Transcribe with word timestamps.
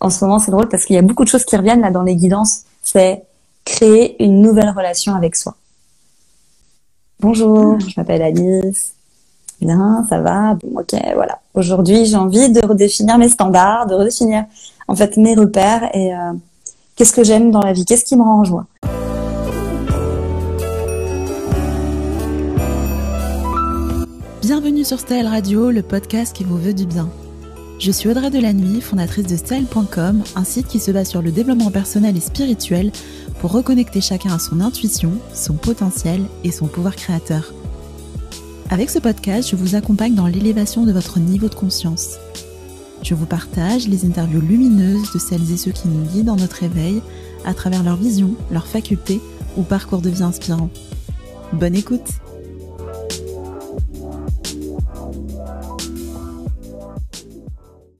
en 0.00 0.10
ce 0.10 0.24
moment, 0.24 0.38
c'est 0.38 0.50
drôle 0.50 0.68
parce 0.68 0.84
qu'il 0.84 0.96
y 0.96 0.98
a 0.98 1.02
beaucoup 1.02 1.24
de 1.24 1.28
choses 1.28 1.44
qui 1.44 1.56
reviennent 1.56 1.82
là 1.82 1.90
dans 1.90 2.02
les 2.02 2.16
guidances. 2.16 2.62
C'est 2.82 3.22
créer 3.64 4.22
une 4.22 4.40
nouvelle 4.40 4.70
relation 4.70 5.14
avec 5.14 5.36
soi. 5.36 5.54
Bonjour, 7.20 7.78
je 7.80 7.92
m'appelle 7.98 8.22
Alice. 8.22 8.94
Bien, 9.60 10.06
ça 10.08 10.20
va? 10.20 10.54
Bon, 10.54 10.80
ok, 10.80 10.94
voilà. 11.14 11.40
Aujourd'hui, 11.52 12.06
j'ai 12.06 12.16
envie 12.16 12.50
de 12.50 12.66
redéfinir 12.66 13.18
mes 13.18 13.28
standards, 13.28 13.86
de 13.86 13.94
redéfinir 13.94 14.44
en 14.88 14.96
fait 14.96 15.18
mes 15.18 15.34
repères 15.34 15.94
et 15.94 16.14
euh, 16.14 16.32
qu'est-ce 16.96 17.12
que 17.12 17.22
j'aime 17.22 17.50
dans 17.50 17.60
la 17.60 17.74
vie, 17.74 17.84
qu'est-ce 17.84 18.06
qui 18.06 18.16
me 18.16 18.22
rend 18.22 18.40
en 18.40 18.44
joie? 18.44 18.64
Bienvenue 24.40 24.84
sur 24.84 24.98
Style 24.98 25.26
Radio, 25.26 25.70
le 25.70 25.82
podcast 25.82 26.34
qui 26.34 26.44
vous 26.44 26.56
veut 26.56 26.74
du 26.74 26.86
bien. 26.86 27.10
Je 27.80 27.90
suis 27.90 28.10
Audrey 28.10 28.28
Delannuy, 28.28 28.82
fondatrice 28.82 29.26
de 29.26 29.36
Style.com, 29.36 30.22
un 30.36 30.44
site 30.44 30.66
qui 30.66 30.78
se 30.78 30.90
base 30.90 31.08
sur 31.08 31.22
le 31.22 31.32
développement 31.32 31.70
personnel 31.70 32.14
et 32.14 32.20
spirituel 32.20 32.92
pour 33.40 33.52
reconnecter 33.52 34.02
chacun 34.02 34.34
à 34.34 34.38
son 34.38 34.60
intuition, 34.60 35.12
son 35.32 35.54
potentiel 35.54 36.20
et 36.44 36.50
son 36.50 36.66
pouvoir 36.66 36.94
créateur. 36.94 37.54
Avec 38.68 38.90
ce 38.90 38.98
podcast, 38.98 39.48
je 39.48 39.56
vous 39.56 39.76
accompagne 39.76 40.14
dans 40.14 40.26
l'élévation 40.26 40.84
de 40.84 40.92
votre 40.92 41.18
niveau 41.20 41.48
de 41.48 41.54
conscience. 41.54 42.18
Je 43.02 43.14
vous 43.14 43.24
partage 43.24 43.88
les 43.88 44.04
interviews 44.04 44.42
lumineuses 44.42 45.10
de 45.14 45.18
celles 45.18 45.50
et 45.50 45.56
ceux 45.56 45.72
qui 45.72 45.88
nous 45.88 46.04
guident 46.04 46.26
dans 46.26 46.36
notre 46.36 46.62
éveil 46.62 47.00
à 47.46 47.54
travers 47.54 47.82
leur 47.82 47.96
vision, 47.96 48.34
leurs 48.50 48.66
facultés 48.66 49.22
ou 49.56 49.62
parcours 49.62 50.02
de 50.02 50.10
vie 50.10 50.22
inspirant. 50.22 50.68
Bonne 51.54 51.74
écoute 51.74 52.10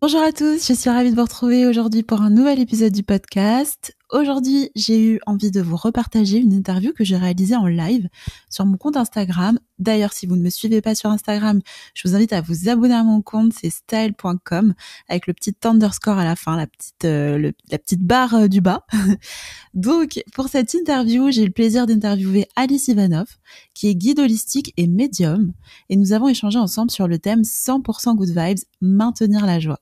Bonjour 0.03 0.23
à 0.23 0.33
tous, 0.33 0.67
je 0.67 0.73
suis 0.73 0.89
ravie 0.89 1.11
de 1.11 1.15
vous 1.15 1.25
retrouver 1.25 1.67
aujourd'hui 1.67 2.03
pour 2.03 2.23
un 2.23 2.31
nouvel 2.31 2.59
épisode 2.59 2.91
du 2.91 3.03
podcast. 3.03 3.95
Aujourd'hui, 4.11 4.71
j'ai 4.75 4.99
eu 4.99 5.21
envie 5.27 5.51
de 5.51 5.61
vous 5.61 5.77
repartager 5.77 6.39
une 6.39 6.55
interview 6.55 6.95
que 6.95 7.05
j'ai 7.05 7.19
réalisée 7.19 7.55
en 7.55 7.67
live 7.67 8.09
sur 8.49 8.65
mon 8.65 8.79
compte 8.79 8.97
Instagram. 8.97 9.59
D'ailleurs, 9.79 10.15
si 10.15 10.25
vous 10.27 10.37
ne 10.37 10.43
me 10.43 10.49
suivez 10.49 10.81
pas 10.81 10.95
sur 10.95 11.11
Instagram, 11.11 11.61
je 11.93 12.09
vous 12.09 12.15
invite 12.15 12.33
à 12.33 12.41
vous 12.41 12.71
abonner 12.71 12.95
à 12.95 13.05
mon 13.05 13.21
compte, 13.21 13.53
c'est 13.53 13.69
style.com 13.69 14.73
avec 15.11 15.27
le 15.27 15.35
petit 15.35 15.55
underscore 15.65 16.17
à 16.17 16.25
la 16.25 16.35
fin, 16.35 16.57
la 16.57 16.67
petite 16.67 17.05
euh, 17.05 17.53
la 17.71 17.79
petite 17.79 18.03
barre 18.03 18.35
euh, 18.37 18.49
du 18.49 18.63
bas. 18.63 18.87
Donc, 19.75 20.23
pour 20.33 20.49
cette 20.49 20.73
interview, 20.73 21.31
j'ai 21.31 21.45
le 21.45 21.53
plaisir 21.53 21.87
d'interviewer 21.87 22.49
Alice 22.57 22.89
Ivanov, 22.89 23.27
qui 23.75 23.89
est 23.89 23.95
guide 23.95 24.21
holistique 24.21 24.73
et 24.79 24.87
médium, 24.87 25.53
et 25.91 25.97
nous 25.97 26.15
avons 26.15 26.29
échangé 26.29 26.59
ensemble 26.59 26.91
sur 26.91 27.07
le 27.07 27.19
thème 27.19 27.43
100% 27.43 28.17
good 28.17 28.31
vibes, 28.31 28.65
maintenir 28.81 29.45
la 29.45 29.61
joie. 29.61 29.79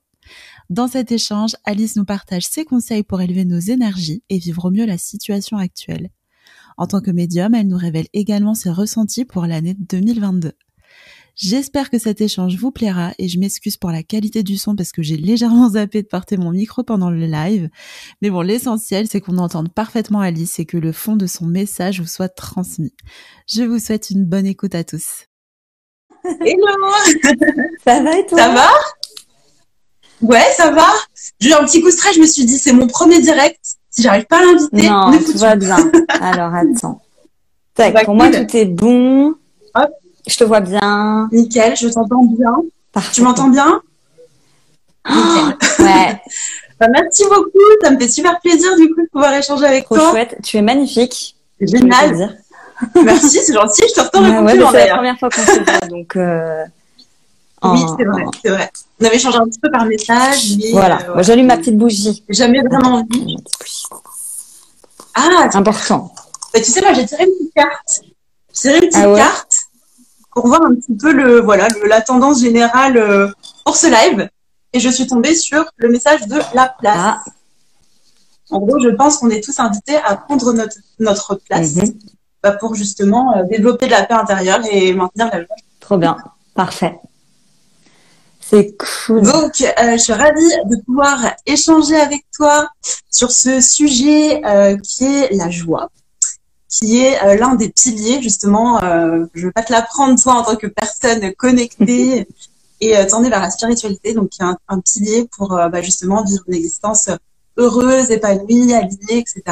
Dans 0.69 0.87
cet 0.87 1.11
échange, 1.11 1.55
Alice 1.65 1.95
nous 1.95 2.05
partage 2.05 2.45
ses 2.45 2.63
conseils 2.63 3.01
pour 3.01 3.21
élever 3.21 3.43
nos 3.43 3.59
énergies 3.59 4.21
et 4.29 4.37
vivre 4.37 4.65
au 4.65 4.71
mieux 4.71 4.85
la 4.85 4.99
situation 4.99 5.57
actuelle. 5.57 6.11
En 6.77 6.85
tant 6.85 7.01
que 7.01 7.09
médium, 7.09 7.55
elle 7.55 7.67
nous 7.67 7.77
révèle 7.77 8.07
également 8.13 8.53
ses 8.53 8.69
ressentis 8.69 9.25
pour 9.25 9.47
l'année 9.47 9.73
2022. 9.73 10.51
J'espère 11.35 11.89
que 11.89 11.97
cet 11.97 12.21
échange 12.21 12.55
vous 12.57 12.69
plaira 12.69 13.13
et 13.17 13.27
je 13.27 13.39
m'excuse 13.39 13.77
pour 13.77 13.89
la 13.89 14.03
qualité 14.03 14.43
du 14.43 14.57
son 14.57 14.75
parce 14.75 14.91
que 14.91 15.01
j'ai 15.01 15.17
légèrement 15.17 15.69
zappé 15.71 16.03
de 16.03 16.07
porter 16.07 16.37
mon 16.37 16.51
micro 16.51 16.83
pendant 16.83 17.09
le 17.09 17.25
live. 17.25 17.69
Mais 18.21 18.29
bon, 18.29 18.41
l'essentiel, 18.41 19.07
c'est 19.07 19.21
qu'on 19.21 19.39
entende 19.39 19.73
parfaitement 19.73 20.19
Alice 20.19 20.59
et 20.59 20.65
que 20.65 20.77
le 20.77 20.91
fond 20.91 21.15
de 21.15 21.25
son 21.25 21.47
message 21.47 21.99
vous 21.99 22.07
soit 22.07 22.29
transmis. 22.29 22.93
Je 23.47 23.63
vous 23.63 23.79
souhaite 23.79 24.11
une 24.11 24.25
bonne 24.25 24.45
écoute 24.45 24.75
à 24.75 24.83
tous. 24.83 25.25
Hello 26.23 26.67
Ça 27.83 28.03
va 28.03 28.19
et 28.19 28.25
toi? 28.27 28.37
Ça 28.37 28.53
va? 28.53 28.69
Ouais, 30.21 30.43
ça 30.55 30.71
va. 30.71 30.87
J'ai 31.39 31.49
eu 31.49 31.53
un 31.53 31.63
petit 31.65 31.81
coup 31.81 31.87
de 31.87 31.93
stress, 31.93 32.15
je 32.15 32.21
me 32.21 32.25
suis 32.25 32.45
dit, 32.45 32.57
c'est 32.57 32.73
mon 32.73 32.87
premier 32.87 33.19
direct. 33.21 33.59
Si 33.89 34.01
j'arrive 34.03 34.25
pas 34.25 34.37
à 34.37 34.41
l'inviter, 34.45 34.89
Non, 34.89 35.11
tout 35.25 35.37
va 35.37 35.55
bien. 35.55 35.77
Alors, 36.21 36.53
attends. 36.53 37.01
Tac, 37.75 37.93
Bah, 37.93 38.03
pour 38.05 38.15
moi, 38.15 38.29
tout 38.29 38.57
est 38.57 38.65
bon. 38.65 39.33
Hop. 39.75 39.89
Je 40.27 40.37
te 40.37 40.43
vois 40.43 40.59
bien. 40.59 41.27
Nickel, 41.31 41.75
je 41.75 41.87
t'entends 41.87 42.23
bien. 42.25 42.53
Parfait. 42.91 43.11
Tu 43.13 43.21
m'entends 43.21 43.47
bien? 43.47 43.81
Nickel. 45.09 45.57
Ouais, 45.85 46.21
Bah, 46.79 46.87
merci 46.93 47.23
beaucoup, 47.25 47.51
ça 47.83 47.91
me 47.91 47.99
fait 47.99 48.07
super 48.07 48.39
plaisir 48.39 48.73
du 48.77 48.87
coup 48.93 49.01
de 49.01 49.07
pouvoir 49.11 49.33
échanger 49.33 49.65
avec 49.65 49.83
trop 49.85 49.95
toi. 49.95 50.11
chouette. 50.11 50.37
Tu 50.43 50.55
es 50.57 50.61
magnifique. 50.61 51.35
Génial. 51.59 52.37
Merci, 53.03 53.39
c'est 53.43 53.53
gentil, 53.53 53.83
je 53.89 53.93
te 53.95 53.99
retourne 54.05 54.25
le 54.25 54.31
ouais, 54.31 54.37
compliment 54.37 54.71
c'est 54.71 54.87
la 54.87 54.95
première 54.95 55.19
fois 55.19 55.29
qu'on 55.29 55.41
se 55.41 55.59
voit, 55.59 55.87
donc. 55.89 56.15
euh, 56.15 56.63
Oui, 57.63 57.83
en- 57.83 57.97
c'est 57.97 58.05
vrai, 58.05 58.23
c'est 58.43 58.49
vrai. 58.49 58.71
On 59.01 59.05
avait 59.05 59.15
échangé 59.15 59.37
un 59.37 59.45
petit 59.45 59.59
peu 59.59 59.69
par 59.71 59.85
message, 59.85 60.57
mais 60.57 60.71
Voilà. 60.71 60.99
euh, 61.09 61.13
Moi, 61.13 61.23
j'allume 61.23 61.47
ma 61.47 61.57
petite 61.57 61.77
bougie. 61.77 62.23
Jamais 62.29 62.61
vraiment 62.61 62.95
envie. 62.99 63.37
Ah, 65.13 65.49
Important. 65.53 66.11
Bah, 66.53 66.59
tu 66.61 66.71
sais, 66.71 66.81
là, 66.81 66.93
j'ai 66.93 67.05
tiré 67.05 67.23
une 67.25 67.31
petite 67.33 67.53
carte. 67.53 68.01
J'ai 68.01 68.53
tiré 68.61 68.73
une 68.75 68.79
petite 68.89 68.95
Ah 68.95 69.09
ouais 69.11 69.17
carte 69.19 69.53
pour 70.33 70.47
voir 70.47 70.61
un 70.65 70.75
petit 70.75 70.95
peu 70.95 71.11
le, 71.11 71.41
voilà, 71.41 71.67
le- 71.69 71.87
la 71.87 72.01
tendance 72.01 72.41
générale 72.41 72.97
euh, 72.97 73.27
pour 73.65 73.75
ce 73.75 73.87
live. 73.87 74.29
Et 74.73 74.79
je 74.79 74.89
suis 74.89 75.07
tombée 75.07 75.35
sur 75.35 75.65
le 75.77 75.89
message 75.89 76.27
de 76.27 76.39
la 76.53 76.67
place. 76.79 76.95
Ah. 76.97 77.23
En 78.51 78.59
gros, 78.59 78.79
je 78.79 78.89
pense 78.89 79.17
qu'on 79.17 79.29
est 79.29 79.43
tous 79.43 79.59
invités 79.59 79.95
à 79.97 80.15
prendre 80.15 80.53
notre, 80.53 80.77
notre 80.99 81.35
place 81.35 81.75
Mhm. 81.75 81.93
bah, 82.41 82.51
pour 82.53 82.75
justement 82.75 83.35
euh, 83.35 83.43
développer 83.43 83.85
de 83.87 83.91
la 83.91 84.03
paix 84.03 84.13
intérieure 84.15 84.59
et 84.71 84.93
maintenir 84.93 85.27
la 85.31 85.39
joie. 85.39 85.55
Trop 85.79 85.97
bien. 85.97 86.17
Parfait. 86.55 86.99
C'est 88.49 88.75
cool. 88.77 89.21
Donc, 89.21 89.61
euh, 89.61 89.91
je 89.91 89.97
suis 89.97 90.13
ravie 90.13 90.49
de 90.65 90.81
pouvoir 90.83 91.35
échanger 91.45 91.95
avec 91.95 92.25
toi 92.35 92.69
sur 93.11 93.29
ce 93.29 93.61
sujet 93.61 94.43
euh, 94.43 94.75
qui 94.77 95.05
est 95.05 95.35
la 95.35 95.51
joie, 95.51 95.91
qui 96.67 96.97
est 96.99 97.23
euh, 97.23 97.35
l'un 97.35 97.53
des 97.53 97.69
piliers 97.69 98.23
justement. 98.23 98.83
Euh, 98.83 99.25
je 99.35 99.47
vais 99.47 99.51
pas 99.51 99.61
te 99.61 99.71
l'apprendre 99.71 100.19
toi 100.19 100.33
en 100.33 100.43
tant 100.43 100.55
que 100.55 100.65
personne 100.65 101.31
connectée 101.35 102.27
et 102.81 102.97
euh, 102.97 103.05
tournée 103.05 103.29
vers 103.29 103.41
la 103.41 103.51
spiritualité, 103.51 104.13
donc 104.13 104.29
qui 104.29 104.41
est 104.41 104.45
un, 104.45 104.57
un 104.67 104.79
pilier 104.79 105.29
pour 105.37 105.49
bah, 105.49 105.81
justement 105.83 106.23
vivre 106.23 106.43
une 106.47 106.55
existence 106.55 107.09
heureuse, 107.57 108.09
épanouie, 108.09 108.73
alignée, 108.73 109.19
etc. 109.19 109.43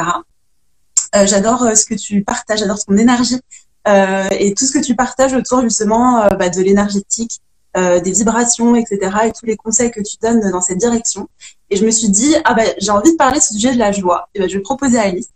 Euh, 1.14 1.26
j'adore 1.26 1.64
ce 1.76 1.84
que 1.84 1.94
tu 1.94 2.24
partages, 2.24 2.58
j'adore 2.58 2.84
ton 2.84 2.96
énergie 2.96 3.40
euh, 3.86 4.28
et 4.32 4.54
tout 4.54 4.66
ce 4.66 4.72
que 4.72 4.84
tu 4.84 4.96
partages 4.96 5.34
autour 5.34 5.62
justement 5.62 6.28
bah, 6.36 6.48
de 6.48 6.60
l'énergétique 6.60 7.40
euh, 7.76 8.00
des 8.00 8.12
vibrations, 8.12 8.74
etc. 8.74 8.98
et 9.26 9.32
tous 9.32 9.46
les 9.46 9.56
conseils 9.56 9.90
que 9.90 10.00
tu 10.00 10.16
donnes 10.22 10.50
dans 10.50 10.60
cette 10.60 10.78
direction. 10.78 11.28
Et 11.70 11.76
je 11.76 11.84
me 11.84 11.90
suis 11.90 12.08
dit, 12.08 12.34
ah 12.44 12.54
ben, 12.54 12.68
j'ai 12.78 12.90
envie 12.90 13.12
de 13.12 13.16
parler 13.16 13.38
de 13.38 13.44
ce 13.44 13.54
sujet 13.54 13.72
de 13.72 13.78
la 13.78 13.92
joie. 13.92 14.28
Et 14.34 14.40
ben, 14.40 14.48
je 14.48 14.56
vais 14.56 14.62
proposer 14.62 14.98
à 14.98 15.02
Alice 15.02 15.28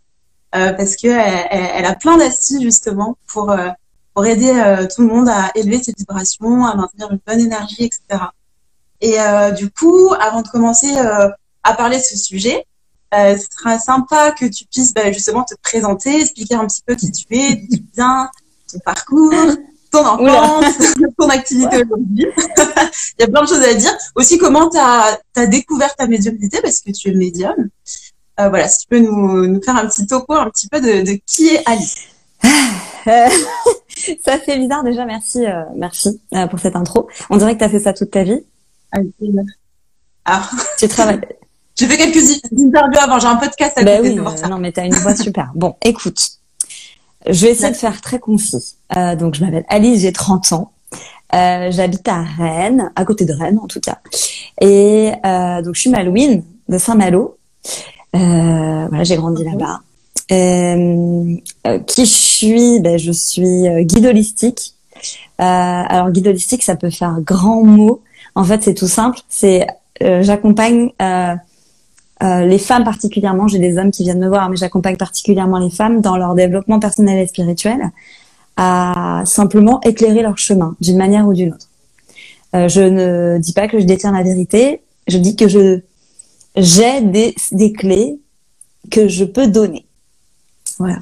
euh, 0.55 0.73
parce 0.73 0.95
que 0.95 1.07
elle, 1.07 1.85
a 1.85 1.95
plein 1.95 2.17
d'astuces 2.17 2.61
justement 2.61 3.17
pour 3.27 3.51
euh, 3.51 3.69
pour 4.13 4.25
aider 4.25 4.49
euh, 4.49 4.87
tout 4.93 5.01
le 5.01 5.07
monde 5.07 5.27
à 5.27 5.51
élever 5.55 5.81
ses 5.81 5.93
vibrations, 5.97 6.65
à 6.65 6.75
maintenir 6.75 7.11
une 7.11 7.19
bonne 7.25 7.39
énergie, 7.39 7.83
etc. 7.83 8.25
Et 9.01 9.19
euh, 9.19 9.51
du 9.51 9.69
coup, 9.71 10.13
avant 10.19 10.41
de 10.41 10.47
commencer 10.47 10.95
euh, 10.95 11.29
à 11.63 11.73
parler 11.73 11.97
de 11.97 12.03
ce 12.03 12.17
sujet, 12.17 12.65
ce 13.11 13.45
sera 13.59 13.77
sympa 13.77 14.31
que 14.31 14.45
tu 14.45 14.65
puisses 14.65 14.91
ben, 14.91 15.13
justement 15.13 15.43
te 15.43 15.53
présenter, 15.61 16.21
expliquer 16.21 16.55
un 16.55 16.65
petit 16.65 16.81
peu 16.83 16.95
qui 16.95 17.11
tu 17.11 17.27
es, 17.29 17.55
d'où 17.55 17.77
tu 17.77 17.83
viens, 17.93 18.27
ton 18.71 18.79
parcours, 18.79 19.55
ton 19.93 20.05
enfance, 20.05 20.73
ton 21.17 21.29
activité 21.29 21.83
aujourd'hui. 21.83 22.27
Il 23.19 23.21
y 23.21 23.23
a 23.23 23.27
plein 23.27 23.43
de 23.43 23.47
choses 23.47 23.63
à 23.63 23.73
dire. 23.73 23.95
Aussi, 24.15 24.37
comment 24.37 24.69
tu 24.69 24.77
as, 24.77 25.45
découvert 25.47 25.95
ta 25.95 26.07
médiumnité, 26.07 26.59
parce 26.61 26.81
que 26.81 26.91
tu 26.91 27.09
es 27.09 27.13
médium. 27.13 27.55
Euh, 28.39 28.49
voilà, 28.49 28.67
si 28.67 28.79
tu 28.79 28.87
peux 28.87 28.99
nous, 28.99 29.47
nous 29.47 29.61
faire 29.61 29.77
un 29.77 29.85
petit 29.87 30.07
topo, 30.07 30.33
un 30.33 30.49
petit 30.49 30.67
peu 30.67 30.81
de, 30.81 31.05
de 31.05 31.19
qui 31.25 31.49
est 31.49 31.61
Alice. 31.67 31.95
Euh, 33.07 33.27
ça 34.25 34.39
fait 34.39 34.57
bizarre 34.57 34.83
déjà. 34.83 35.05
Merci, 35.05 35.45
euh, 35.45 35.63
merci 35.75 36.21
euh, 36.33 36.47
pour 36.47 36.59
cette 36.59 36.75
intro. 36.75 37.07
On 37.29 37.37
dirait 37.37 37.53
que 37.53 37.59
tu 37.59 37.65
as 37.65 37.69
fait 37.69 37.79
ça 37.79 37.93
toute 37.93 38.11
ta 38.11 38.23
vie. 38.23 38.43
Alors, 40.25 40.49
Tu 40.77 40.87
travailles. 40.87 41.21
j'ai 41.75 41.87
fait 41.87 41.97
quelques 41.97 42.41
interviews 42.57 42.99
avant, 43.01 43.19
j'ai 43.19 43.27
un 43.27 43.35
podcast 43.35 43.77
à 43.77 43.83
Ben 43.83 43.97
côté 43.97 44.09
oui, 44.09 44.15
de 44.15 44.21
voir 44.21 44.37
ça. 44.37 44.47
non, 44.47 44.57
mais 44.57 44.71
t'as 44.71 44.85
une 44.85 44.93
voix 44.93 45.15
super. 45.15 45.51
Bon, 45.53 45.75
écoute, 45.83 46.39
je 47.27 47.45
vais 47.45 47.51
essayer 47.51 47.71
de 47.71 47.77
faire 47.77 48.01
très 48.01 48.19
concis. 48.19 48.75
Euh, 48.95 49.15
donc, 49.15 49.35
je 49.35 49.43
m'appelle 49.43 49.65
Alice, 49.69 50.01
j'ai 50.01 50.13
30 50.13 50.51
ans. 50.53 50.71
Euh, 51.33 51.71
J'habite 51.71 52.07
à 52.07 52.21
Rennes, 52.21 52.91
à 52.95 53.05
côté 53.05 53.25
de 53.25 53.33
Rennes 53.33 53.59
en 53.61 53.67
tout 53.67 53.79
cas. 53.79 53.97
Et 54.61 55.11
euh, 55.25 55.61
donc, 55.61 55.75
je 55.75 55.81
suis 55.81 55.89
Malouine 55.89 56.43
de 56.69 56.77
Saint-Malo. 56.77 57.37
Euh, 58.15 58.87
voilà, 58.87 59.03
j'ai 59.03 59.15
grandi 59.15 59.43
là-bas. 59.43 59.79
Euh, 60.31 61.35
euh, 61.67 61.79
qui 61.79 62.05
je 62.05 62.11
suis? 62.13 62.79
Ben, 62.79 62.97
Je 62.99 63.11
suis 63.11 63.63
guide 63.85 64.05
holistique. 64.05 64.75
Euh, 65.41 65.43
alors, 65.43 66.11
guide 66.11 66.27
holistique, 66.27 66.63
ça 66.63 66.75
peut 66.75 66.91
faire 66.91 67.15
grand 67.21 67.63
mot. 67.63 68.01
En 68.35 68.43
fait, 68.43 68.63
c'est 68.63 68.73
tout 68.75 68.87
simple. 68.87 69.19
C'est 69.29 69.65
euh, 70.03 70.21
j'accompagne 70.21 70.91
euh, 72.21 72.45
les 72.45 72.59
femmes 72.59 72.83
particulièrement, 72.83 73.47
j'ai 73.47 73.59
des 73.59 73.77
hommes 73.77 73.91
qui 73.91 74.03
viennent 74.03 74.19
me 74.19 74.27
voir, 74.27 74.49
mais 74.49 74.55
j'accompagne 74.55 74.97
particulièrement 74.97 75.57
les 75.57 75.69
femmes 75.69 76.01
dans 76.01 76.15
leur 76.15 76.35
développement 76.35 76.79
personnel 76.79 77.17
et 77.17 77.27
spirituel 77.27 77.91
à 78.55 79.23
simplement 79.25 79.81
éclairer 79.81 80.21
leur 80.21 80.37
chemin 80.37 80.75
d'une 80.79 80.97
manière 80.97 81.27
ou 81.27 81.33
d'une 81.33 81.53
autre. 81.53 81.69
Euh, 82.55 82.67
je 82.67 82.81
ne 82.81 83.39
dis 83.39 83.53
pas 83.53 83.67
que 83.67 83.79
je 83.79 83.85
détiens 83.85 84.11
la 84.11 84.21
vérité, 84.21 84.81
je 85.07 85.17
dis 85.17 85.35
que 85.35 85.47
je 85.47 85.79
j'ai 86.55 87.01
des, 87.01 87.33
des 87.51 87.73
clés 87.73 88.19
que 88.91 89.07
je 89.07 89.25
peux 89.25 89.47
donner. 89.47 89.87
Voilà. 90.77 90.99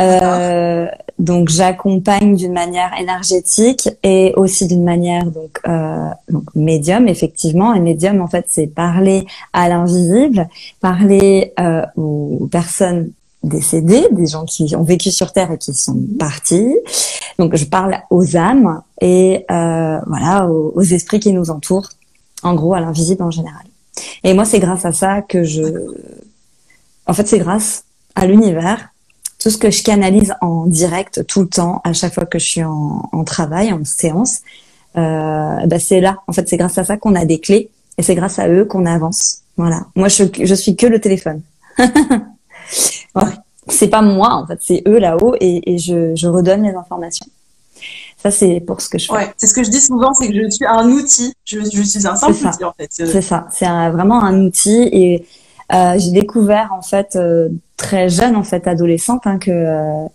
Euh, 0.00 0.86
donc 1.18 1.48
j'accompagne 1.48 2.36
d'une 2.36 2.52
manière 2.52 2.92
énergétique 2.98 3.88
et 4.04 4.32
aussi 4.36 4.68
d'une 4.68 4.84
manière 4.84 5.26
donc, 5.26 5.58
euh, 5.66 6.08
donc 6.28 6.44
médium 6.54 7.08
effectivement. 7.08 7.74
Et 7.74 7.80
médium 7.80 8.20
en 8.20 8.28
fait 8.28 8.44
c'est 8.48 8.68
parler 8.68 9.26
à 9.52 9.68
l'invisible 9.68 10.48
parler 10.80 11.52
euh, 11.58 11.82
aux 11.96 12.48
personnes 12.50 13.10
décédées 13.42 14.06
des 14.12 14.26
gens 14.26 14.44
qui 14.44 14.74
ont 14.76 14.84
vécu 14.84 15.10
sur 15.10 15.32
terre 15.32 15.50
et 15.50 15.58
qui 15.58 15.74
sont 15.74 15.98
partis. 16.18 16.74
Donc 17.38 17.56
je 17.56 17.64
parle 17.64 17.98
aux 18.10 18.36
âmes 18.36 18.82
et 19.00 19.44
euh, 19.50 19.98
voilà 20.06 20.46
aux, 20.48 20.72
aux 20.74 20.82
esprits 20.82 21.20
qui 21.20 21.32
nous 21.32 21.50
entourent 21.50 21.88
en 22.44 22.54
gros 22.54 22.74
à 22.74 22.80
l'invisible 22.80 23.24
en 23.24 23.32
général. 23.32 23.64
Et 24.22 24.34
moi 24.34 24.44
c'est 24.44 24.60
grâce 24.60 24.84
à 24.84 24.92
ça 24.92 25.22
que 25.22 25.42
je 25.42 25.64
en 27.06 27.12
fait 27.12 27.26
c'est 27.26 27.40
grâce 27.40 27.84
à 28.14 28.26
l'univers 28.26 28.90
tout 29.38 29.50
ce 29.50 29.58
que 29.58 29.70
je 29.70 29.82
canalise 29.82 30.34
en 30.40 30.66
direct 30.66 31.26
tout 31.26 31.42
le 31.42 31.48
temps, 31.48 31.80
à 31.84 31.92
chaque 31.92 32.14
fois 32.14 32.26
que 32.26 32.38
je 32.38 32.46
suis 32.46 32.64
en, 32.64 33.08
en 33.12 33.24
travail, 33.24 33.72
en 33.72 33.84
séance, 33.84 34.40
euh, 34.96 35.66
bah 35.66 35.78
c'est 35.78 36.00
là. 36.00 36.18
En 36.26 36.32
fait, 36.32 36.48
c'est 36.48 36.56
grâce 36.56 36.78
à 36.78 36.84
ça 36.84 36.96
qu'on 36.96 37.14
a 37.14 37.24
des 37.24 37.38
clés 37.38 37.70
et 37.98 38.02
c'est 38.02 38.14
grâce 38.14 38.38
à 38.38 38.48
eux 38.48 38.64
qu'on 38.64 38.86
avance. 38.86 39.42
Voilà. 39.56 39.82
Moi, 39.94 40.08
je, 40.08 40.24
je 40.42 40.54
suis 40.54 40.76
que 40.76 40.86
le 40.86 41.00
téléphone. 41.00 41.42
ouais. 41.78 43.22
C'est 43.68 43.88
pas 43.88 44.02
moi, 44.02 44.32
en 44.32 44.46
fait, 44.46 44.58
c'est 44.62 44.82
eux 44.88 44.98
là-haut 44.98 45.34
et, 45.40 45.74
et 45.74 45.78
je, 45.78 46.14
je, 46.14 46.26
redonne 46.26 46.62
les 46.62 46.74
informations. 46.74 47.26
Ça, 48.16 48.30
c'est 48.30 48.60
pour 48.60 48.80
ce 48.80 48.88
que 48.88 48.98
je 48.98 49.06
fais. 49.06 49.12
Ouais, 49.12 49.32
c'est 49.36 49.46
ce 49.46 49.54
que 49.54 49.62
je 49.62 49.70
dis 49.70 49.80
souvent, 49.80 50.14
c'est 50.14 50.26
que 50.26 50.34
je 50.34 50.48
suis 50.50 50.64
un 50.64 50.88
outil. 50.88 51.34
Je, 51.44 51.60
je 51.60 51.82
suis 51.82 52.06
un 52.06 52.16
simple 52.16 52.46
outil, 52.46 52.64
en 52.64 52.72
fait. 52.72 52.88
C'est 52.90 53.20
ça. 53.20 53.46
C'est 53.52 53.66
vraiment 53.66 54.22
un 54.24 54.40
outil 54.46 54.88
et 54.90 55.26
j'ai 55.70 56.10
découvert 56.12 56.70
en 56.72 56.82
fait 56.82 57.16
euh, 57.16 57.48
très 57.78 58.10
jeune 58.10 58.36
en 58.36 58.42
fait 58.42 58.66
adolescente 58.66 59.22
hein, 59.24 59.38
que 59.38 59.50
euh, 59.50 60.06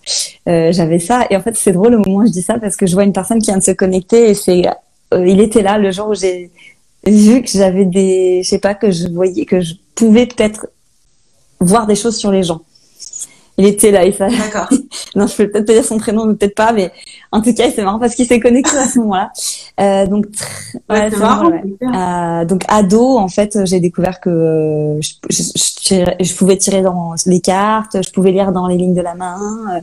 euh, 0.47 0.71
j'avais 0.71 0.99
ça 0.99 1.25
et 1.29 1.37
en 1.37 1.41
fait 1.41 1.55
c'est 1.55 1.71
drôle 1.71 1.95
au 1.95 1.99
moment 1.99 2.19
où 2.23 2.27
je 2.27 2.31
dis 2.31 2.41
ça 2.43 2.59
parce 2.59 2.75
que 2.75 2.85
je 2.85 2.93
vois 2.93 3.05
une 3.05 3.13
personne 3.13 3.39
qui 3.39 3.47
vient 3.47 3.57
de 3.57 3.63
se 3.63 3.71
connecter 3.71 4.29
et 4.29 4.33
c'est 4.35 4.67
euh, 5.13 5.25
il 5.25 5.39
était 5.39 5.63
là 5.63 5.77
le 5.77 5.91
jour 5.91 6.09
où 6.09 6.13
j'ai 6.13 6.51
vu 7.07 7.41
que 7.41 7.49
j'avais 7.49 7.85
des 7.85 8.41
je 8.43 8.49
sais 8.49 8.59
pas 8.59 8.75
que 8.75 8.91
je 8.91 9.07
voyais 9.07 9.45
que 9.45 9.61
je 9.61 9.73
pouvais 9.95 10.25
peut-être 10.25 10.67
voir 11.59 11.87
des 11.87 11.95
choses 11.95 12.17
sur 12.17 12.31
les 12.31 12.43
gens 12.43 12.61
il 13.57 13.65
était 13.65 13.91
là 13.91 14.05
et 14.05 14.11
ça. 14.11 14.27
D'accord. 14.29 14.69
non, 15.15 15.27
je 15.27 15.35
peux 15.35 15.49
peut-être 15.49 15.67
pas 15.67 15.73
dire 15.73 15.85
son 15.85 15.97
prénom, 15.97 16.25
mais 16.25 16.35
peut-être 16.35 16.55
pas, 16.55 16.73
mais 16.73 16.91
en 17.33 17.41
tout 17.41 17.51
cas, 17.51 17.71
c'est 17.71 17.81
marrant 17.81 17.97
parce 17.97 18.13
qu'il 18.13 18.27
s'est 18.27 18.39
connecté 18.39 18.77
à 18.77 18.85
ce 18.85 18.99
moment-là. 18.99 19.31
Euh, 19.79 20.05
donc, 20.05 20.27
ouais, 20.87 21.09
c'est 21.09 21.17
marrant. 21.17 21.49
Ouais. 21.49 21.63
Euh, 21.81 22.45
donc, 22.45 22.61
ado, 22.67 23.17
en 23.17 23.27
fait, 23.27 23.57
j'ai 23.65 23.79
découvert 23.79 24.19
que 24.19 24.29
euh, 24.29 25.01
je, 25.01 25.13
je, 25.31 25.43
je, 25.81 26.23
je, 26.23 26.35
pouvais 26.35 26.57
tirer 26.57 26.83
dans 26.83 27.15
les 27.25 27.39
cartes, 27.39 27.97
je 28.05 28.11
pouvais 28.11 28.31
lire 28.31 28.51
dans 28.51 28.67
les 28.67 28.77
lignes 28.77 28.93
de 28.93 29.01
la 29.01 29.15
main. 29.15 29.81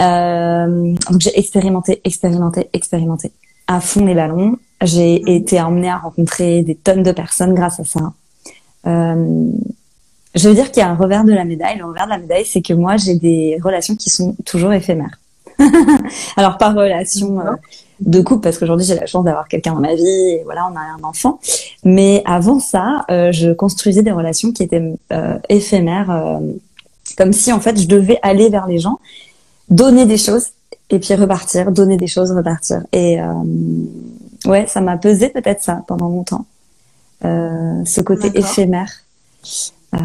Euh, 0.00 0.94
donc, 1.08 1.20
j'ai 1.20 1.38
expérimenté, 1.38 2.00
expérimenté, 2.02 2.70
expérimenté 2.72 3.30
à 3.68 3.80
fond 3.80 4.04
les 4.04 4.14
ballons. 4.14 4.58
J'ai 4.82 5.20
mmh. 5.20 5.28
été 5.28 5.60
emmenée 5.60 5.90
à 5.90 5.98
rencontrer 5.98 6.62
des 6.62 6.74
tonnes 6.74 7.04
de 7.04 7.12
personnes 7.12 7.54
grâce 7.54 7.78
à 7.78 7.84
ça. 7.84 8.12
Euh, 8.88 9.50
je 10.34 10.48
veux 10.48 10.54
dire 10.56 10.72
qu'il 10.72 10.82
y 10.82 10.84
a 10.84 10.90
un 10.90 10.96
revers 10.96 11.24
de 11.24 11.32
la 11.32 11.44
médaille. 11.44 11.78
Le 11.78 11.84
revers 11.84 12.06
de 12.06 12.10
la 12.10 12.18
médaille, 12.18 12.44
c'est 12.44 12.62
que 12.62 12.74
moi, 12.74 12.96
j'ai 12.96 13.14
des 13.14 13.58
relations 13.62 13.94
qui 13.94 14.10
sont 14.10 14.34
toujours 14.44 14.72
éphémères. 14.72 15.20
Alors, 16.36 16.58
pas 16.58 16.72
relation 16.72 17.40
euh, 17.40 17.52
de 18.00 18.20
couple, 18.20 18.42
parce 18.42 18.58
qu'aujourd'hui, 18.58 18.86
j'ai 18.86 18.94
la 18.94 19.06
chance 19.06 19.24
d'avoir 19.24 19.48
quelqu'un 19.48 19.72
dans 19.72 19.80
ma 19.80 19.94
vie, 19.94 20.06
et 20.06 20.42
voilà, 20.44 20.68
on 20.70 20.76
a 20.76 20.80
un 20.80 21.02
enfant. 21.02 21.40
Mais 21.84 22.22
avant 22.26 22.60
ça, 22.60 23.04
euh, 23.10 23.32
je 23.32 23.52
construisais 23.52 24.02
des 24.02 24.12
relations 24.12 24.52
qui 24.52 24.62
étaient 24.62 24.82
euh, 25.12 25.38
éphémères, 25.48 26.10
euh, 26.10 26.38
comme 27.16 27.32
si, 27.32 27.52
en 27.52 27.60
fait, 27.60 27.80
je 27.80 27.86
devais 27.86 28.18
aller 28.22 28.48
vers 28.48 28.66
les 28.66 28.78
gens, 28.78 29.00
donner 29.70 30.04
des 30.04 30.18
choses, 30.18 30.48
et 30.90 30.98
puis 30.98 31.14
repartir, 31.14 31.72
donner 31.72 31.96
des 31.96 32.06
choses, 32.06 32.32
repartir. 32.32 32.82
Et 32.92 33.20
euh, 33.20 33.32
ouais, 34.44 34.66
ça 34.66 34.80
m'a 34.80 34.96
pesé 34.98 35.30
peut-être 35.30 35.62
ça 35.62 35.82
pendant 35.86 36.08
longtemps. 36.08 36.44
ce 37.22 38.00
côté 38.02 38.30
éphémère. 38.34 38.92
Euh... 39.94 39.98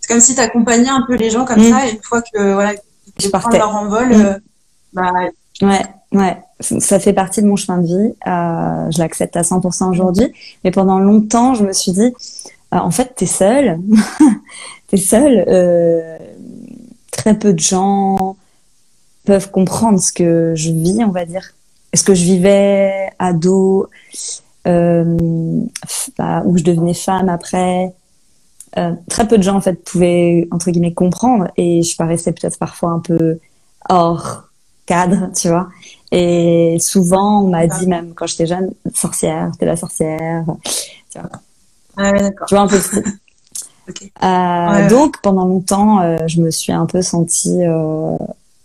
C'est 0.00 0.08
comme 0.08 0.20
si 0.20 0.34
tu 0.34 0.40
accompagnais 0.40 0.90
un 0.90 1.02
peu 1.06 1.14
les 1.14 1.30
gens 1.30 1.44
comme 1.44 1.60
mmh. 1.60 1.70
ça, 1.70 1.88
et 1.88 1.92
une 1.92 2.02
fois 2.02 2.20
que 2.20 2.52
voilà, 2.52 2.74
je 3.18 3.28
partais 3.28 3.58
leur 3.58 3.74
envol, 3.74 4.14
mmh. 4.14 4.40
Bah... 4.96 5.12
ouais, 5.62 5.82
ouais, 6.12 6.36
ça 6.60 6.98
fait 6.98 7.12
partie 7.12 7.42
de 7.42 7.46
mon 7.46 7.56
chemin 7.56 7.78
de 7.78 7.86
vie. 7.86 8.14
Euh, 8.26 8.90
je 8.90 8.98
l'accepte 8.98 9.36
à 9.36 9.42
100% 9.42 9.90
aujourd'hui, 9.90 10.32
mais 10.64 10.70
pendant 10.70 10.98
longtemps, 10.98 11.54
je 11.54 11.64
me 11.64 11.72
suis 11.72 11.92
dit, 11.92 12.14
euh, 12.74 12.78
en 12.78 12.90
fait, 12.90 13.14
t'es 13.14 13.26
seule, 13.26 13.78
t'es 14.88 14.96
seule. 14.96 15.44
Euh, 15.48 16.18
très 17.10 17.38
peu 17.38 17.52
de 17.52 17.58
gens 17.58 18.36
peuvent 19.24 19.50
comprendre 19.50 20.00
ce 20.00 20.12
que 20.12 20.54
je 20.54 20.70
vis, 20.70 21.04
on 21.04 21.10
va 21.10 21.24
dire. 21.24 21.52
Est-ce 21.92 22.04
que 22.04 22.14
je 22.14 22.24
vivais 22.24 23.10
ado, 23.18 23.88
bah, 24.64 26.42
où 26.44 26.56
je 26.56 26.64
devenais 26.64 26.94
femme 26.94 27.28
après, 27.28 27.92
très 29.08 29.26
peu 29.26 29.38
de 29.38 29.42
gens 29.42 29.56
en 29.56 29.60
fait 29.60 29.82
pouvaient 29.84 30.48
entre 30.50 30.70
guillemets 30.70 30.92
comprendre 30.92 31.48
et 31.56 31.82
je 31.82 31.96
paraissais 31.96 32.32
peut-être 32.32 32.58
parfois 32.58 32.90
un 32.90 32.98
peu 32.98 33.38
hors 33.88 34.45
cadre, 34.86 35.30
tu 35.34 35.48
vois. 35.48 35.68
Et 36.12 36.76
souvent 36.80 37.42
on 37.42 37.48
m'a 37.48 37.66
dit 37.66 37.86
même 37.86 38.14
quand 38.14 38.26
j'étais 38.26 38.46
jeune, 38.46 38.72
sorcière, 38.94 39.50
t'es 39.58 39.66
la 39.66 39.76
sorcière, 39.76 40.44
tu 41.10 41.18
vois. 41.18 41.30
Ah 41.96 42.12
ouais, 42.12 42.20
d'accord. 42.20 42.46
Tu 42.46 42.54
vois 42.54 42.64
un 42.64 42.68
peu 42.68 42.78
ce 42.78 42.96
okay. 43.88 44.12
euh, 44.22 44.72
ouais, 44.72 44.88
donc 44.88 45.20
pendant 45.22 45.44
longtemps, 45.44 46.00
euh, 46.00 46.18
je 46.26 46.40
me 46.40 46.50
suis 46.50 46.72
un 46.72 46.86
peu 46.86 47.02
sentie 47.02 47.64
euh, 47.64 48.16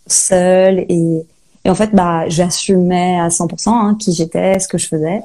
seule 0.07 0.85
et, 0.89 1.25
et 1.65 1.69
en 1.69 1.75
fait 1.75 1.91
bah 1.93 2.27
j'assumais 2.27 3.19
à 3.19 3.29
100% 3.29 3.69
hein, 3.69 3.97
qui 3.99 4.13
j'étais, 4.13 4.59
ce 4.59 4.67
que 4.67 4.77
je 4.77 4.87
faisais. 4.87 5.21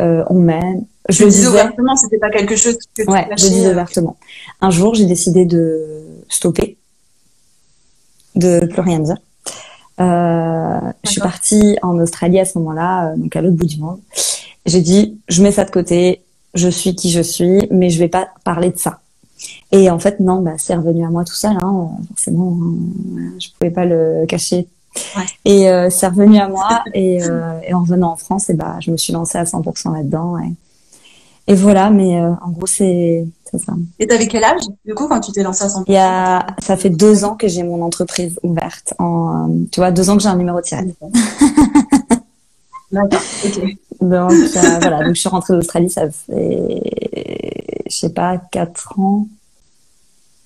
Euh, 0.00 0.22
on 0.30 0.38
m'aime, 0.38 0.84
je 1.08 1.24
le 1.24 1.30
dis 1.30 1.46
ouvertement, 1.46 1.96
c'était 1.96 2.18
pas 2.18 2.30
quelque 2.30 2.54
chose 2.54 2.76
que 2.76 3.02
tu 3.02 3.10
Ouais, 3.10 3.26
je 3.36 3.48
dis 3.48 3.66
ouvertement. 3.66 4.16
Un 4.60 4.70
jour, 4.70 4.94
j'ai 4.94 5.06
décidé 5.06 5.44
de 5.46 6.04
stopper, 6.28 6.76
de 8.34 8.66
plus 8.66 8.80
rien 8.82 8.98
dire. 9.00 9.16
Euh, 10.00 10.92
je 11.04 11.10
suis 11.10 11.20
partie 11.20 11.78
en 11.82 11.98
Australie 11.98 12.38
à 12.40 12.44
ce 12.44 12.58
moment-là, 12.58 13.08
euh, 13.08 13.16
donc 13.16 13.34
à 13.34 13.40
l'autre 13.40 13.56
bout 13.56 13.66
du 13.66 13.80
monde. 13.80 13.98
J'ai 14.66 14.80
dit, 14.80 15.18
je 15.28 15.42
mets 15.42 15.52
ça 15.52 15.64
de 15.64 15.70
côté, 15.70 16.22
je 16.54 16.68
suis 16.68 16.94
qui 16.94 17.10
je 17.10 17.22
suis, 17.22 17.66
mais 17.70 17.90
je 17.90 17.98
vais 17.98 18.08
pas 18.08 18.28
parler 18.44 18.70
de 18.70 18.78
ça. 18.78 19.00
Et 19.72 19.90
en 19.90 19.98
fait, 19.98 20.20
non, 20.20 20.40
bah, 20.40 20.54
c'est 20.58 20.74
revenu 20.74 21.04
à 21.04 21.10
moi 21.10 21.24
tout 21.24 21.34
seul. 21.34 21.56
Hein, 21.62 21.88
forcément, 22.08 22.56
hein, 22.60 23.32
je 23.38 23.48
pouvais 23.58 23.70
pas 23.70 23.84
le 23.84 24.24
cacher. 24.26 24.66
Ouais. 25.16 25.24
Et 25.44 25.70
euh, 25.70 25.90
c'est 25.90 26.08
revenu 26.08 26.38
à 26.38 26.48
moi. 26.48 26.82
et, 26.94 27.22
euh, 27.22 27.60
et, 27.66 27.74
en 27.74 27.80
revenant 27.82 28.12
en 28.12 28.16
France, 28.16 28.50
et 28.50 28.54
bah, 28.54 28.76
je 28.80 28.90
me 28.90 28.96
suis 28.96 29.12
lancée 29.12 29.38
à 29.38 29.44
100% 29.44 29.94
là-dedans. 29.94 30.38
Et, 30.38 30.52
et 31.48 31.54
voilà, 31.54 31.88
mais 31.88 32.20
euh, 32.20 32.30
en 32.42 32.50
gros, 32.50 32.66
c'est 32.66 33.26
ça. 33.44 33.72
Et 33.98 34.06
t'avais 34.06 34.28
quel 34.28 34.44
âge, 34.44 34.60
du 34.84 34.94
coup, 34.94 35.08
quand 35.08 35.18
tu 35.20 35.32
t'es 35.32 35.42
lancée 35.42 35.64
à 35.64 35.68
100% 35.68 35.84
Il 35.86 35.94
y 35.94 35.96
a, 35.96 36.46
ça 36.58 36.76
fait 36.76 36.90
deux 36.90 37.24
ans 37.24 37.36
que 37.36 37.48
j'ai 37.48 37.62
mon 37.62 37.80
entreprise 37.80 38.38
ouverte. 38.42 38.92
En, 38.98 39.48
tu 39.72 39.80
vois, 39.80 39.90
deux 39.90 40.10
ans 40.10 40.18
que 40.18 40.22
j'ai 40.22 40.28
un 40.28 40.36
numéro 40.36 40.58
de 40.58 40.62
tirette. 40.62 40.88
D'accord, 42.92 43.20
ok. 43.46 43.62
Donc, 44.02 44.30
euh, 44.30 44.78
voilà, 44.80 45.04
donc 45.04 45.14
je 45.14 45.20
suis 45.20 45.28
rentrée 45.30 45.54
d'Australie, 45.54 45.88
ça 45.88 46.10
fait, 46.10 46.82
je 47.86 47.96
sais 47.96 48.10
pas, 48.10 48.36
quatre 48.36 48.98
ans. 48.98 49.26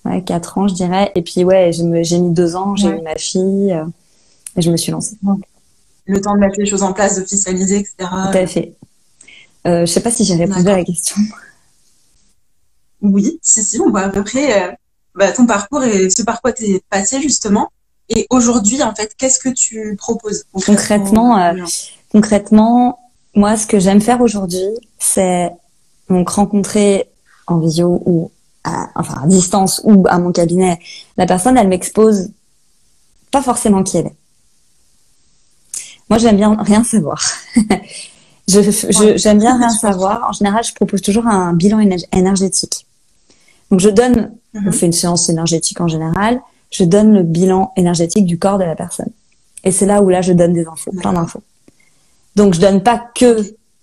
Ouais, 0.05 0.23
quatre 0.23 0.57
ans, 0.59 0.69
je 0.69 0.75
dirais. 0.75 1.11
Et 1.17 1.23
puis, 1.23 1.43
ouais, 1.43 1.73
j'ai 1.73 2.19
mis 2.19 2.31
deux 2.31 2.55
ans, 2.55 2.77
j'ai 2.77 2.89
ouais. 2.89 2.99
eu 3.01 3.03
ma 3.03 3.17
fille, 3.17 3.73
euh, 3.73 3.85
et 4.57 4.63
je 4.63 4.71
me 4.71 4.77
suis 4.77 4.93
lancée. 4.93 5.17
Le 6.07 6.21
temps 6.21 6.35
de 6.35 6.39
mettre 6.39 6.61
les 6.61 6.67
choses 6.67 6.85
en 6.85 6.93
place, 6.93 7.19
d'officialiser, 7.19 7.79
etc. 7.79 7.95
Tout 7.99 8.39
à 8.39 8.47
fait. 8.47 8.75
Euh, 9.67 9.87
je 9.87 9.93
sais 9.93 10.01
pas 10.01 10.11
si 10.11 10.25
j'ai 10.25 10.35
répondu 10.35 10.69
à 10.69 10.77
la 10.77 10.85
question. 10.85 11.17
Oui, 13.01 13.39
si, 13.43 13.63
si, 13.63 13.81
on 13.81 13.91
voit 13.91 14.03
à 14.03 14.09
peu 14.09 14.25
près 14.25 14.63
euh, 14.63 14.73
bah, 15.15 15.33
ton 15.33 15.47
parcours 15.47 15.83
et 15.85 16.11
ce 16.11 16.23
par 16.23 16.41
quoi 16.41 16.53
tu 16.53 16.65
es 16.65 16.83
passé 16.91 17.21
justement. 17.21 17.71
Et 18.09 18.27
aujourd'hui, 18.31 18.83
en 18.83 18.95
fait, 18.95 19.15
qu'est-ce 19.17 19.39
que 19.39 19.49
tu 19.49 19.97
proposes 19.97 20.45
Concrètement, 20.53 21.39
euh, 21.39 21.65
concrètement, 22.11 22.99
moi, 23.35 23.57
ce 23.57 23.67
que 23.67 23.79
j'aime 23.79 24.01
faire 24.01 24.21
aujourd'hui, 24.21 24.69
c'est 24.99 25.51
donc 26.09 26.29
rencontrer 26.29 27.09
en 27.47 27.59
visio 27.59 28.03
ou 28.05 28.31
à, 28.65 28.89
enfin 28.95 29.23
à 29.23 29.27
distance 29.27 29.81
ou 29.85 30.05
à 30.09 30.19
mon 30.19 30.33
cabinet, 30.33 30.79
la 31.17 31.27
personne, 31.27 31.57
elle 31.57 31.69
m'expose 31.69 32.31
pas 33.31 33.43
forcément 33.43 33.83
qui 33.83 33.97
elle 33.97 34.07
est. 34.07 34.17
Moi, 36.11 36.19
j'aime 36.19 36.37
bien 36.37 36.55
rien 36.61 36.85
savoir. 36.85 37.23
J'aime 39.23 39.39
bien 39.39 39.57
rien 39.59 39.69
savoir. 39.71 40.29
En 40.29 40.33
général, 40.33 40.63
je 40.65 40.75
propose 40.75 41.03
toujours 41.03 41.27
un 41.27 41.53
bilan 41.53 41.79
énergétique. 42.13 42.87
Donc, 43.71 43.81
je 43.81 43.91
donne, 43.91 44.17
mm 44.55 44.59
-hmm. 44.59 44.69
on 44.69 44.73
fait 44.73 44.87
une 44.87 44.99
séance 45.03 45.29
énergétique 45.35 45.81
en 45.81 45.89
général, 45.89 46.41
je 46.79 46.85
donne 46.95 47.11
le 47.19 47.23
bilan 47.23 47.63
énergétique 47.77 48.27
du 48.33 48.39
corps 48.39 48.59
de 48.63 48.65
la 48.73 48.77
personne. 48.83 49.13
Et 49.65 49.71
c'est 49.77 49.87
là 49.93 49.97
où 50.03 50.09
là, 50.15 50.21
je 50.29 50.33
donne 50.41 50.53
des 50.53 50.67
infos, 50.67 50.93
plein 51.03 51.13
d'infos. 51.17 51.43
Donc, 52.39 52.49
je 52.55 52.61
donne 52.67 52.81
pas 52.83 52.99
que 53.21 53.31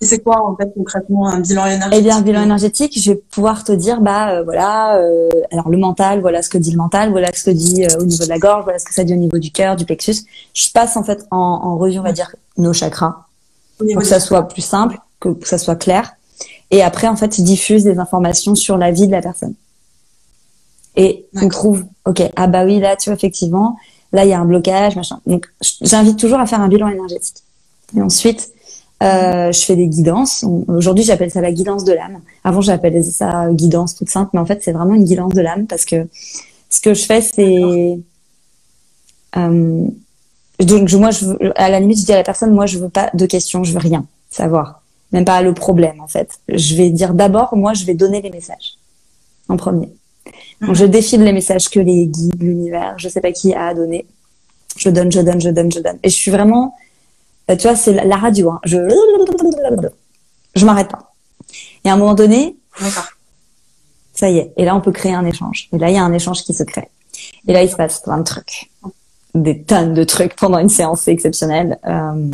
c'est 0.01 0.19
quoi 0.19 0.37
en 0.49 0.55
fait 0.55 0.69
concrètement 0.79 1.27
un 1.27 1.41
bilan 1.41 1.65
énergétique? 1.65 1.99
Eh 1.99 2.01
bien, 2.01 2.17
un 2.17 2.21
bilan 2.21 2.43
énergétique, 2.43 2.93
je 3.03 3.11
vais 3.11 3.19
pouvoir 3.35 3.57
te 3.63 3.73
dire, 3.85 3.97
bah 4.01 4.23
euh, 4.29 4.43
voilà, 4.49 4.97
euh, 4.97 5.29
alors 5.51 5.69
le 5.69 5.77
mental, 5.77 6.15
voilà 6.21 6.41
ce 6.41 6.49
que 6.53 6.57
dit 6.57 6.71
le 6.71 6.77
mental, 6.77 7.11
voilà 7.11 7.29
ce 7.33 7.43
que 7.47 7.51
dit 7.51 7.83
euh, 7.83 8.01
au 8.01 8.05
niveau 8.05 8.23
de 8.23 8.29
la 8.29 8.39
gorge, 8.39 8.63
voilà 8.63 8.79
ce 8.79 8.85
que 8.85 8.93
ça 8.93 9.03
dit 9.03 9.13
au 9.13 9.21
niveau 9.25 9.39
du 9.45 9.51
cœur, 9.51 9.75
du 9.75 9.85
plexus. 9.85 10.19
Je 10.53 10.67
passe 10.77 10.93
en 10.95 11.03
fait 11.03 11.19
en, 11.31 11.37
en 11.37 11.77
revue, 11.77 11.99
on 11.99 12.03
va 12.03 12.13
dire, 12.13 12.33
nos 12.57 12.73
chakras, 12.81 13.15
pour 13.79 14.01
que 14.01 14.05
ça 14.05 14.19
soit 14.19 14.47
plus 14.47 14.61
simple, 14.61 14.99
que, 15.19 15.29
que 15.29 15.47
ça 15.47 15.57
soit 15.57 15.75
clair. 15.75 16.13
Et 16.71 16.83
après, 16.83 17.07
en 17.07 17.15
fait, 17.15 17.35
je 17.35 17.41
diffuse 17.41 17.83
des 17.83 17.97
informations 17.97 18.55
sur 18.55 18.77
la 18.77 18.91
vie 18.91 19.07
de 19.07 19.11
la 19.11 19.21
personne. 19.21 19.55
Et 20.95 21.25
on 21.35 21.47
trouve, 21.49 21.85
ok, 22.05 22.21
ah 22.35 22.47
bah 22.47 22.65
oui, 22.65 22.79
là, 22.79 22.95
tu 22.95 23.09
vois, 23.09 23.15
effectivement, 23.15 23.77
là, 24.11 24.25
il 24.25 24.29
y 24.29 24.33
a 24.33 24.39
un 24.39 24.45
blocage, 24.45 24.95
machin. 24.95 25.19
Donc, 25.25 25.47
j'invite 25.81 26.19
toujours 26.19 26.39
à 26.39 26.45
faire 26.45 26.61
un 26.61 26.67
bilan 26.67 26.89
énergétique. 26.89 27.43
Et 27.95 28.01
ensuite, 28.01 28.51
euh, 29.01 29.51
je 29.51 29.61
fais 29.61 29.75
des 29.75 29.87
guidances. 29.87 30.45
Aujourd'hui, 30.67 31.03
j'appelle 31.03 31.31
ça 31.31 31.41
la 31.41 31.51
guidance 31.51 31.85
de 31.85 31.93
l'âme. 31.93 32.19
Avant, 32.43 32.61
j'appelais 32.61 33.01
ça 33.03 33.47
guidance 33.51 33.95
toute 33.95 34.09
simple, 34.09 34.31
mais 34.33 34.39
en 34.39 34.45
fait, 34.45 34.61
c'est 34.61 34.73
vraiment 34.73 34.93
une 34.93 35.05
guidance 35.05 35.33
de 35.33 35.41
l'âme 35.41 35.67
parce 35.67 35.85
que 35.85 36.07
ce 36.69 36.79
que 36.81 36.93
je 36.93 37.05
fais, 37.05 37.21
c'est 37.21 37.97
euh, 39.37 39.87
donc 40.65 40.91
moi, 40.93 41.11
je 41.11 41.25
à 41.55 41.69
la 41.69 41.79
limite, 41.79 41.99
je 41.99 42.05
dis 42.05 42.13
à 42.13 42.17
la 42.17 42.23
personne, 42.23 42.51
moi, 42.51 42.65
je 42.65 42.77
veux 42.77 42.89
pas 42.89 43.09
de 43.13 43.25
questions, 43.25 43.63
je 43.63 43.73
veux 43.73 43.79
rien 43.79 44.05
savoir, 44.29 44.81
même 45.11 45.25
pas 45.25 45.41
le 45.41 45.53
problème 45.53 46.01
en 46.01 46.07
fait. 46.07 46.39
Je 46.49 46.75
vais 46.75 46.89
dire 46.89 47.13
d'abord, 47.13 47.55
moi, 47.55 47.73
je 47.73 47.85
vais 47.85 47.93
donner 47.93 48.21
les 48.21 48.29
messages 48.29 48.77
en 49.47 49.57
premier. 49.57 49.89
Donc, 50.61 50.75
je 50.75 50.85
défile 50.85 51.23
les 51.23 51.31
messages 51.31 51.69
que 51.69 51.79
les 51.79 52.05
guides, 52.07 52.41
l'univers, 52.41 52.95
je 52.97 53.07
sais 53.07 53.21
pas 53.21 53.31
qui 53.31 53.53
a 53.53 53.67
à 53.67 53.73
donner. 53.73 54.05
Je 54.77 54.89
donne, 54.89 55.11
je 55.11 55.21
donne, 55.21 55.41
je 55.41 55.49
donne, 55.49 55.71
je 55.71 55.79
donne. 55.79 55.97
Et 56.03 56.09
je 56.09 56.15
suis 56.15 56.31
vraiment 56.31 56.75
euh, 57.49 57.55
tu 57.55 57.67
vois, 57.67 57.75
c'est 57.75 57.93
la 57.93 58.17
radio. 58.17 58.51
Hein. 58.51 58.59
Je 58.63 58.77
je 60.55 60.65
m'arrête 60.65 60.89
pas. 60.89 61.13
Et 61.83 61.89
à 61.89 61.93
un 61.93 61.97
moment 61.97 62.13
donné, 62.13 62.57
ça 64.13 64.29
y 64.29 64.37
est. 64.37 64.53
Et 64.57 64.65
là, 64.65 64.75
on 64.75 64.81
peut 64.81 64.91
créer 64.91 65.13
un 65.13 65.25
échange. 65.25 65.69
Et 65.73 65.77
là, 65.77 65.89
il 65.89 65.95
y 65.95 65.97
a 65.97 66.03
un 66.03 66.13
échange 66.13 66.43
qui 66.43 66.53
se 66.53 66.63
crée. 66.63 66.89
Et 67.47 67.53
là, 67.53 67.63
il 67.63 67.69
se 67.69 67.75
passe 67.75 68.01
plein 68.01 68.17
de 68.17 68.23
trucs, 68.23 68.68
des 69.35 69.61
tonnes 69.63 69.93
de 69.93 70.03
trucs 70.03 70.35
pendant 70.35 70.59
une 70.59 70.69
séance, 70.69 71.01
c'est 71.01 71.11
exceptionnel. 71.11 71.77
Euh, 71.85 72.31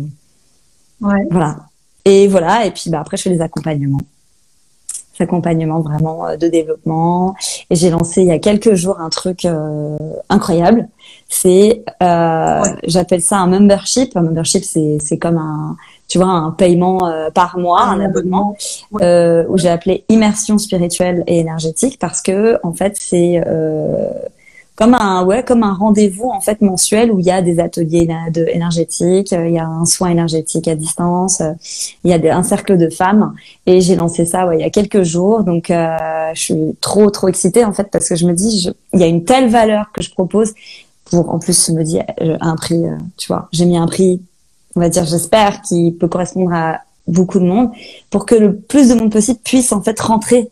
ouais. 1.00 1.26
Voilà. 1.30 1.56
Et 2.04 2.28
voilà. 2.28 2.66
Et 2.66 2.70
puis, 2.70 2.90
bah 2.90 3.00
après, 3.00 3.16
je 3.16 3.22
fais 3.22 3.30
les 3.30 3.40
accompagnements 3.40 4.00
accompagnement 5.22 5.80
vraiment 5.80 6.26
euh, 6.26 6.36
de 6.36 6.48
développement. 6.48 7.34
Et 7.70 7.76
j'ai 7.76 7.90
lancé 7.90 8.22
il 8.22 8.28
y 8.28 8.32
a 8.32 8.38
quelques 8.38 8.74
jours 8.74 9.00
un 9.00 9.08
truc 9.08 9.44
euh, 9.44 9.96
incroyable. 10.28 10.88
C'est, 11.28 11.84
euh, 12.02 12.62
j'appelle 12.84 13.22
ça 13.22 13.38
un 13.38 13.46
membership. 13.46 14.16
Un 14.16 14.22
membership, 14.22 14.64
c'est 14.64 14.98
c'est 15.00 15.18
comme 15.18 15.38
un, 15.38 15.76
tu 16.08 16.18
vois, 16.18 16.28
un 16.28 16.50
paiement 16.50 17.06
euh, 17.06 17.30
par 17.30 17.58
mois, 17.58 17.82
un, 17.82 18.00
abonnement, 18.00 18.56
euh, 19.00 19.44
où 19.48 19.58
j'ai 19.58 19.68
appelé 19.68 20.04
immersion 20.08 20.58
spirituelle 20.58 21.24
et 21.26 21.38
énergétique 21.38 21.98
parce 22.00 22.22
que 22.22 22.58
en 22.62 22.72
fait 22.72 22.96
c'est 22.98 23.40
comme 24.76 24.94
un 24.94 25.24
ouais 25.24 25.42
comme 25.42 25.62
un 25.62 25.72
rendez-vous 25.72 26.28
en 26.28 26.40
fait 26.40 26.60
mensuel 26.60 27.10
où 27.10 27.18
il 27.18 27.24
y 27.24 27.30
a 27.30 27.40
des 27.40 27.58
ateliers 27.58 28.06
de 28.30 28.46
énergétiques, 28.52 29.32
il 29.32 29.52
y 29.52 29.58
a 29.58 29.66
un 29.66 29.86
soin 29.86 30.10
énergétique 30.10 30.68
à 30.68 30.74
distance, 30.74 31.42
il 32.04 32.10
y 32.10 32.28
a 32.28 32.36
un 32.36 32.42
cercle 32.42 32.76
de 32.76 32.90
femmes. 32.90 33.32
Et 33.64 33.80
j'ai 33.80 33.96
lancé 33.96 34.26
ça 34.26 34.46
ouais, 34.46 34.58
il 34.58 34.60
y 34.60 34.64
a 34.64 34.70
quelques 34.70 35.02
jours. 35.02 35.44
Donc 35.44 35.70
euh, 35.70 35.96
je 36.34 36.40
suis 36.40 36.76
trop 36.80 37.10
trop 37.10 37.28
excitée 37.28 37.64
en 37.64 37.72
fait 37.72 37.88
parce 37.90 38.08
que 38.08 38.16
je 38.16 38.26
me 38.26 38.34
dis 38.34 38.60
je, 38.60 38.70
il 38.92 39.00
y 39.00 39.02
a 39.02 39.06
une 39.06 39.24
telle 39.24 39.48
valeur 39.48 39.90
que 39.92 40.02
je 40.02 40.10
propose 40.10 40.52
pour 41.06 41.30
en 41.30 41.38
plus 41.38 41.66
je 41.68 41.72
me 41.72 41.82
dis 41.82 41.98
euh, 42.20 42.36
un 42.40 42.56
prix 42.56 42.84
euh, 42.84 42.96
tu 43.16 43.28
vois 43.28 43.48
j'ai 43.52 43.64
mis 43.64 43.78
un 43.78 43.86
prix 43.86 44.20
on 44.74 44.80
va 44.80 44.88
dire 44.90 45.06
j'espère 45.06 45.62
qui 45.62 45.92
peut 45.92 46.08
correspondre 46.08 46.52
à 46.52 46.80
beaucoup 47.06 47.38
de 47.38 47.44
monde 47.44 47.70
pour 48.10 48.26
que 48.26 48.34
le 48.34 48.56
plus 48.56 48.88
de 48.90 48.94
monde 48.94 49.12
possible 49.12 49.38
puisse 49.42 49.72
en 49.72 49.80
fait 49.80 49.98
rentrer 50.00 50.50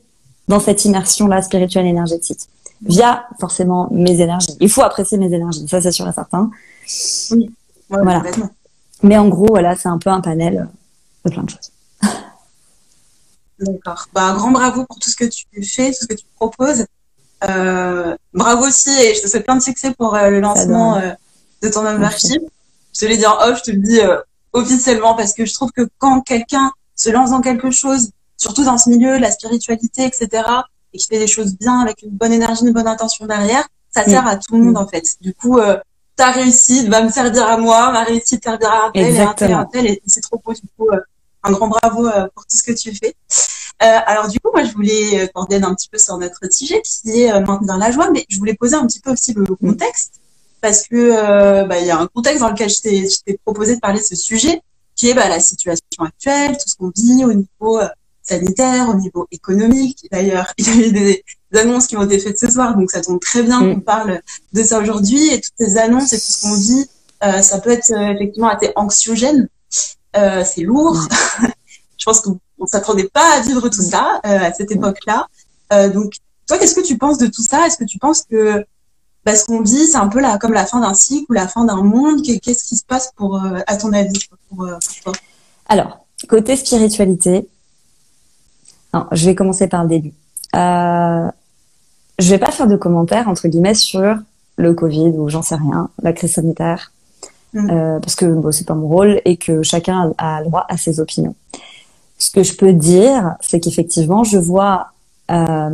dans 0.49 0.61
cette 0.61 0.85
immersion 0.85 1.27
là 1.27 1.43
spirituelle 1.43 1.87
énergétique 1.87 2.49
via 2.83 3.27
forcément 3.41 3.89
mes 3.91 4.21
énergies. 4.21 4.57
Il 4.61 4.71
faut 4.71 4.83
apprécier 4.83 5.19
mes 5.19 5.33
énergies, 5.33 5.67
ça 5.69 5.81
c'est 5.81 5.93
sûr 5.93 6.09
et 6.09 6.13
certain. 6.13 6.51
Oui. 7.31 7.51
voilà. 7.89 8.23
Mais 9.03 9.17
en 9.19 9.29
gros, 9.29 9.47
voilà, 9.49 9.77
c'est 9.77 9.89
un 9.89 9.99
peu 9.99 10.11
un 10.11 10.21
panel 10.21 10.69
de 11.25 11.31
plein 11.31 11.43
de 11.43 11.51
choses. 11.51 11.71
D'accord. 13.61 14.07
Bah, 14.13 14.23
un 14.23 14.35
grand 14.35 14.51
bravo 14.51 14.85
pour 14.85 14.99
tout 14.99 15.11
ce 15.11 15.17
que 15.17 15.25
tu 15.25 15.45
fais, 15.63 15.89
tout 15.91 16.03
ce 16.03 16.07
que 16.07 16.15
tu 16.15 16.27
proposes. 16.37 16.87
Euh, 17.49 18.17
bravo 18.33 18.67
aussi 18.67 18.91
et 18.91 19.15
je 19.15 19.23
te 19.23 19.29
souhaite 19.29 19.45
plein 19.45 19.57
de 19.57 19.63
succès 19.63 19.93
pour 19.93 20.15
euh, 20.15 20.31
le 20.31 20.41
lancement 20.41 20.97
euh, 20.97 21.13
de 21.63 21.69
ton 21.69 21.83
membership. 21.83 22.43
Je 22.95 23.01
te 23.01 23.07
l'ai 23.07 23.19
dit 23.19 23.27
en 23.27 23.37
off, 23.41 23.59
je 23.59 23.71
te 23.71 23.71
le 23.71 23.83
dis 23.83 24.01
officiellement 24.53 25.15
parce 25.15 25.35
que 25.35 25.45
je 25.45 25.53
trouve 25.53 25.73
que 25.73 25.89
quand 25.99 26.21
quelqu'un 26.21 26.73
se 26.95 27.11
lance 27.11 27.31
dans 27.31 27.41
quelque 27.41 27.71
chose, 27.71 28.11
surtout 28.37 28.65
dans 28.65 28.79
ce 28.79 28.89
milieu, 28.89 29.19
la 29.19 29.31
spiritualité, 29.31 30.05
etc., 30.05 30.45
et 30.95 30.99
qui 30.99 31.09
fait 31.09 31.19
des 31.19 31.27
choses 31.27 31.57
bien 31.59 31.81
avec 31.81 32.03
une 32.03 32.11
bonne 32.11 32.33
énergie, 32.33 32.65
une 32.65 32.73
bonne 32.73 32.87
intention 32.87 33.27
derrière, 33.27 33.67
ça 33.91 34.05
sert 34.05 34.27
à 34.27 34.37
tout 34.37 34.57
le 34.57 34.63
monde 34.63 34.79
en 34.79 34.87
fait. 34.87 35.05
Du 35.21 35.35
coup, 35.35 35.59
euh, 35.59 35.77
ta 36.17 36.31
réussite 36.31 36.89
va 36.89 37.03
me 37.03 37.11
servir 37.11 37.47
à 37.47 37.59
moi, 37.59 37.93
ma 37.93 38.05
réussite 38.05 38.43
servira 38.43 38.87
à 38.87 38.91
tel 38.93 39.15
et 39.15 39.21
un 39.21 39.35
tel 39.35 39.51
et 39.51 39.55
un 39.55 39.65
tel, 39.65 39.87
et 39.87 40.03
c'est 40.07 40.21
trop 40.21 40.41
beau. 40.45 40.53
Du 40.53 40.63
coup, 40.79 40.89
euh, 40.93 41.01
un 41.43 41.53
grand 41.53 41.69
bravo 41.69 42.07
euh, 42.07 42.27
pour 42.35 42.47
tout 42.47 42.57
ce 42.57 42.63
que 42.63 42.73
tu 42.73 42.95
fais. 42.95 43.15
Alors 43.81 44.29
du 44.29 44.41
coup, 44.41 44.51
moi, 44.55 44.65
je 44.65 44.73
voulais 44.73 45.29
aborder 45.29 45.57
un 45.57 45.75
petit 45.75 45.91
peu 45.91 45.99
sur 45.99 46.17
notre 46.17 46.51
sujet 46.51 46.81
qui 46.81 47.23
est 47.23 47.41
maintenir 47.41 47.77
la 47.77 47.91
joie, 47.91 48.09
mais 48.11 48.25
je 48.31 48.39
voulais 48.39 48.55
poser 48.55 48.77
un 48.77 48.87
petit 48.87 49.01
peu 49.01 49.11
aussi 49.11 49.35
le 49.35 49.45
contexte 49.45 50.21
parce 50.63 50.89
que 50.89 51.67
bah, 51.67 51.79
il 51.81 51.87
y 51.87 51.91
a 51.91 51.99
un 51.99 52.07
contexte 52.07 52.41
dans 52.41 52.49
lequel 52.49 52.71
je 52.71 52.81
t'ai 52.81 53.39
proposé 53.45 53.75
de 53.75 53.81
parler 53.81 53.99
de 53.99 54.05
ce 54.05 54.15
sujet, 54.15 54.63
qui 54.97 55.11
est 55.11 55.15
bah, 55.15 55.29
la 55.29 55.39
situation 55.39 55.85
actuelle, 55.99 56.53
tout 56.53 56.69
ce 56.69 56.77
qu'on 56.77 56.93
vit 56.97 57.27
au 57.27 57.35
niveau 57.35 57.81
sanitaire, 58.25 58.89
au 58.89 58.95
niveau 58.95 59.27
économique. 59.31 60.07
D'ailleurs, 60.11 60.53
il 60.59 60.67
y 60.67 60.71
a 60.71 60.87
eu 60.87 60.93
des, 60.93 61.25
annonces 61.55 61.87
qui 61.87 61.97
ont 61.97 62.03
été 62.03 62.19
faites 62.19 62.39
ce 62.39 62.51
soir, 62.51 62.77
donc 62.77 62.91
ça 62.91 63.01
tombe 63.01 63.21
très 63.21 63.43
bien 63.43 63.61
mm. 63.61 63.75
qu'on 63.75 63.81
parle 63.81 64.21
de 64.53 64.63
ça 64.65 64.81
aujourd'hui. 64.81 65.33
Et 65.33 65.41
toutes 65.41 65.55
ces 65.57 65.79
annonces 65.79 66.13
et 66.13 66.17
tout 66.17 66.33
ce 66.33 66.43
qu'on 66.43 66.57
dit, 66.57 66.91
euh, 67.23 67.43
ça 67.43 67.61
peut 67.61 67.71
être 67.71 67.93
euh, 67.93 68.13
effectivement 68.13 68.49
assez 68.49 68.73
anxiogène. 68.75 69.49
Euh, 70.17 70.45
c'est 70.45 70.63
lourd. 70.63 70.97
Mm. 71.41 71.47
Je 71.99 72.05
pense 72.05 72.21
qu'on 72.21 72.39
ne 72.61 72.67
s'attendait 72.67 73.09
pas 73.09 73.37
à 73.37 73.41
vivre 73.41 73.69
tout 73.69 73.83
ça 73.83 74.21
euh, 74.27 74.39
à 74.39 74.53
cette 74.53 74.71
époque-là. 74.71 75.27
Euh, 75.73 75.89
donc, 75.89 76.15
toi, 76.47 76.59
qu'est-ce 76.59 76.75
que 76.75 76.87
tu 76.87 76.99
penses 76.99 77.19
de 77.19 77.27
tout 77.27 77.43
ça? 77.43 77.67
Est-ce 77.67 77.79
que 77.79 77.85
tu 77.85 77.99
penses 77.99 78.25
que 78.31 78.65
bah, 79.25 79.35
ce 79.35 79.47
qu'on 79.47 79.63
vit, 79.63 79.87
c'est 79.87 79.97
un 79.97 80.09
peu 80.09 80.21
la, 80.21 80.37
comme 80.39 80.53
la 80.53 80.67
fin 80.67 80.81
d'un 80.81 80.93
cycle 80.95 81.25
ou 81.31 81.33
la 81.33 81.49
fin 81.49 81.65
d'un 81.65 81.83
monde? 81.83 82.23
Qu'est-ce 82.23 82.65
qui 82.65 82.77
se 82.77 82.85
passe 82.85 83.13
pour, 83.17 83.41
à 83.67 83.77
ton 83.77 83.93
avis, 83.93 84.27
pour, 84.49 84.67
pour 84.67 84.79
toi? 85.03 85.13
Alors, 85.67 86.07
côté 86.29 86.57
spiritualité, 86.57 87.49
je 89.13 89.27
vais 89.27 89.35
commencer 89.35 89.69
par 89.69 89.83
le 89.83 89.89
début. 89.89 90.13
Euh, 90.55 91.29
je 92.19 92.31
vais 92.31 92.39
pas 92.39 92.51
faire 92.51 92.67
de 92.67 92.77
commentaires 92.77 93.29
entre 93.29 93.49
guillemets 93.49 93.75
sur 93.75 94.17
le 94.57 94.75
Covid 94.75 95.11
ou 95.11 95.29
j'en 95.29 95.43
sais 95.43 95.57
rien, 95.57 95.91
la 96.03 96.13
crise 96.13 96.35
sanitaire, 96.35 96.93
mm. 97.55 97.71
euh, 97.71 98.01
parce 98.01 98.15
que 98.15 98.27
bon, 98.27 98.53
c'est 98.53 98.67
pas 98.67 98.75
mon 98.75 98.87
rôle 98.87 99.21
et 99.25 99.37
que 99.37 99.63
chacun 99.63 100.13
a, 100.19 100.41
le 100.41 100.47
droit 100.47 100.65
à 100.69 100.77
ses 100.77 101.01
opinions. 101.01 101.35
Ce 102.19 102.31
que 102.31 102.43
je 102.43 102.55
peux 102.57 102.73
dire, 102.73 103.35
c'est 103.41 103.59
qu'effectivement, 103.59 104.23
je 104.23 104.39
vois 104.39 104.89
euh, 105.31 105.71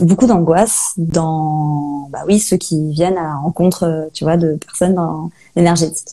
beaucoup 0.00 0.26
d'angoisse 0.26 0.94
dans, 0.96 2.08
bah 2.10 2.24
oui, 2.26 2.40
ceux 2.40 2.56
qui 2.56 2.90
viennent 2.90 3.16
à 3.16 3.22
la 3.22 3.36
rencontre, 3.36 4.08
tu 4.12 4.24
vois, 4.24 4.36
de 4.36 4.54
personnes 4.54 4.94
dans 4.94 5.30
l'énergétique 5.54 6.08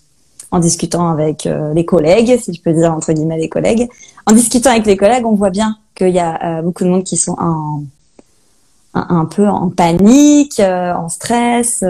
en 0.55 0.59
discutant 0.59 1.09
avec 1.09 1.45
euh, 1.45 1.73
les 1.73 1.85
collègues, 1.85 2.39
si 2.39 2.53
je 2.53 2.61
peux 2.61 2.73
dire 2.73 2.93
entre 2.93 3.11
guillemets 3.11 3.37
les 3.37 3.49
collègues. 3.49 3.89
En 4.25 4.31
discutant 4.31 4.71
avec 4.71 4.85
les 4.85 4.97
collègues, 4.97 5.25
on 5.25 5.35
voit 5.35 5.49
bien 5.49 5.77
qu'il 5.95 6.09
y 6.09 6.19
a 6.19 6.59
euh, 6.59 6.61
beaucoup 6.61 6.83
de 6.83 6.89
monde 6.89 7.03
qui 7.03 7.17
sont 7.17 7.35
un, 7.39 9.25
peu 9.25 9.47
en 9.47 9.69
panique, 9.69 10.59
euh, 10.59 10.93
en 10.93 11.09
stress, 11.09 11.83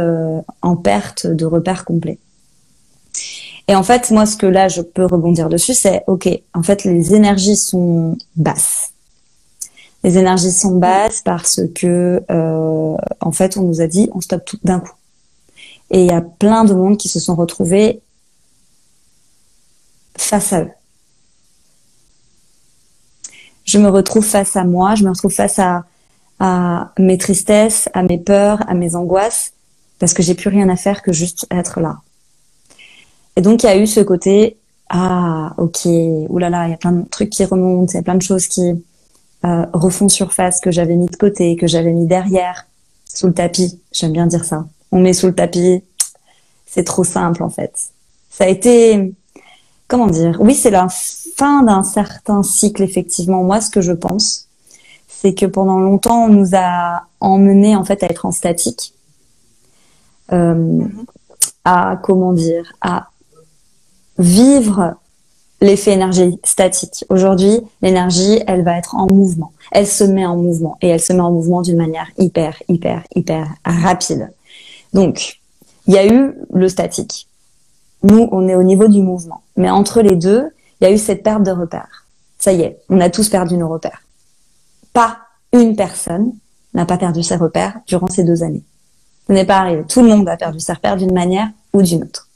en 0.62 0.76
perte 0.76 1.28
de 1.28 1.46
repères 1.46 1.86
complets. 1.86 2.18
Et 3.68 3.76
en 3.76 3.84
fait, 3.84 4.12
moi, 4.12 4.26
ce 4.26 4.38
que 4.38 4.46
là, 4.46 4.68
je 4.68 4.82
peux 4.82 5.06
rebondir 5.06 5.50
dessus, 5.50 5.74
c'est, 5.74 6.04
OK, 6.08 6.30
en 6.54 6.64
fait, 6.64 6.84
les 6.84 7.16
énergies 7.16 7.58
sont 7.58 8.18
basses. 8.36 8.92
Les 10.04 10.18
énergies 10.20 10.52
sont 10.52 10.76
basses 10.76 11.22
parce 11.22 11.62
que, 11.74 12.24
en 13.22 13.32
fait, 13.32 13.58
on 13.58 13.64
nous 13.64 13.82
a 13.82 13.88
dit, 13.88 14.10
on 14.14 14.22
stoppe 14.22 14.46
tout 14.46 14.60
d'un 14.64 14.80
coup. 14.80 14.94
Et 15.90 16.02
il 16.02 16.08
y 16.08 16.14
a 16.14 16.22
plein 16.22 16.64
de 16.64 16.74
monde 16.74 16.98
qui 16.98 17.10
se 17.10 17.20
sont 17.20 17.36
retrouvés 17.36 18.02
face 20.18 20.54
à 20.54 20.62
eux. 20.62 20.72
Je 23.66 23.78
me 23.80 23.90
retrouve 23.90 24.26
face 24.26 24.56
à 24.56 24.64
moi, 24.64 24.96
je 24.96 25.04
me 25.04 25.10
retrouve 25.10 25.34
face 25.34 25.60
à, 25.60 25.84
à 26.40 26.92
mes 26.98 27.18
tristesses, 27.18 27.90
à 27.94 28.04
mes 28.04 28.18
peurs, 28.18 28.68
à 28.70 28.74
mes 28.74 28.96
angoisses, 28.96 29.54
parce 30.00 30.14
que 30.14 30.24
j'ai 30.24 30.36
plus 30.36 30.50
rien 30.50 30.70
à 30.70 30.76
faire 30.76 31.02
que 31.02 31.12
juste 31.12 31.48
être 31.52 31.82
là. 31.82 31.98
Et 33.36 33.42
donc 33.42 33.64
il 33.64 33.66
y 33.66 33.70
a 33.70 33.78
eu 33.78 33.88
ce 33.88 34.00
côté 34.00 34.58
ah 34.90 35.54
ok 35.58 35.86
oulala 36.30 36.68
il 36.68 36.72
y 36.72 36.74
a 36.74 36.78
plein 36.78 36.92
de 36.92 37.08
trucs 37.10 37.30
qui 37.30 37.44
remontent, 37.44 37.92
il 37.92 37.96
y 37.96 38.00
a 38.00 38.04
plein 38.04 38.16
de 38.16 38.22
choses 38.22 38.48
qui 38.48 38.62
euh, 39.44 39.66
refont 39.74 40.10
surface 40.10 40.60
que 40.60 40.72
j'avais 40.72 40.96
mis 40.96 41.08
de 41.08 41.16
côté, 41.16 41.56
que 41.56 41.68
j'avais 41.68 41.92
mis 41.92 42.06
derrière, 42.06 42.66
sous 43.12 43.28
le 43.28 43.34
tapis. 43.34 43.80
J'aime 43.92 44.12
bien 44.12 44.28
dire 44.28 44.46
ça. 44.46 44.66
On 44.92 45.00
met 45.00 45.14
sous 45.14 45.28
le 45.28 45.36
tapis, 45.36 45.84
c'est 46.66 46.84
trop 46.84 47.04
simple 47.04 47.44
en 47.44 47.50
fait. 47.50 47.74
Ça 48.30 48.46
a 48.46 48.48
été 48.48 49.14
comment 49.88 50.08
dire? 50.08 50.38
Oui, 50.40 50.54
c'est 50.54 50.72
la 50.72 50.88
fin 51.36 51.64
d'un 51.64 51.84
certain 51.84 52.44
cycle, 52.44 52.82
effectivement. 52.84 53.44
Moi, 53.44 53.62
ce 53.62 53.70
que 53.70 53.82
je 53.82 53.92
pense, 53.92 54.48
c'est 55.08 55.34
que 55.34 55.46
pendant 55.46 55.80
longtemps, 55.80 56.26
on 56.26 56.30
nous 56.30 56.56
a 56.56 57.04
emmenés 57.20 57.76
en 57.76 57.84
fait 57.84 58.04
à 58.04 58.08
être 58.08 58.26
en 58.26 58.32
statique, 58.32 58.94
euh, 60.32 60.86
à 61.64 62.00
comment 62.02 62.34
dire, 62.34 62.74
à 62.82 63.10
vivre 64.18 64.96
l'effet 65.62 65.94
énergie 65.94 66.40
statique. 66.44 67.06
Aujourd'hui, 67.10 67.62
l'énergie, 67.82 68.40
elle 68.48 68.64
va 68.64 68.78
être 68.78 68.96
en 68.96 69.08
mouvement. 69.08 69.52
Elle 69.72 69.88
se 69.88 70.04
met 70.04 70.26
en 70.26 70.38
mouvement 70.38 70.78
et 70.82 70.90
elle 70.90 71.02
se 71.02 71.12
met 71.12 71.22
en 71.22 71.32
mouvement 71.32 71.62
d'une 71.62 71.78
manière 71.78 72.08
hyper, 72.18 72.62
hyper, 72.68 73.04
hyper 73.16 73.48
rapide. 73.66 74.32
Donc, 74.94 75.40
il 75.88 75.94
y 75.94 75.98
a 75.98 76.06
eu 76.06 76.34
le 76.54 76.70
statique. 76.70 77.28
Nous, 78.04 78.30
on 78.32 78.48
est 78.48 78.56
au 78.56 78.64
niveau 78.64 78.88
du 78.88 79.02
mouvement. 79.02 79.42
Mais 79.58 79.70
entre 79.70 80.02
les 80.02 80.16
deux, 80.16 80.50
il 80.80 80.84
y 80.86 80.88
a 80.88 80.92
eu 80.92 80.98
cette 80.98 81.24
perte 81.24 81.44
de 81.44 81.52
repères. 81.52 82.06
Ça 82.38 82.52
y 82.52 82.62
est, 82.62 82.80
on 82.90 83.00
a 83.00 83.10
tous 83.10 83.30
perdu 83.30 83.58
nos 83.58 83.70
repères. 83.70 84.04
Pas 84.94 85.18
une 85.52 85.76
personne 85.76 86.34
n'a 86.74 86.86
pas 86.86 86.98
perdu 86.98 87.24
ses 87.24 87.38
repères 87.38 87.80
durant 87.88 88.08
ces 88.08 88.24
deux 88.24 88.44
années. 88.44 88.64
Ce 89.28 89.34
n'est 89.34 89.46
pas 89.46 89.58
arrivé. 89.58 89.84
Tout 89.88 90.02
le 90.02 90.10
monde 90.10 90.28
a 90.30 90.38
perdu 90.38 90.60
ses 90.60 90.74
repères 90.74 90.98
d'une 90.98 91.14
manière 91.14 91.50
ou 91.74 91.82
d'une 91.82 92.04
autre. 92.04 92.30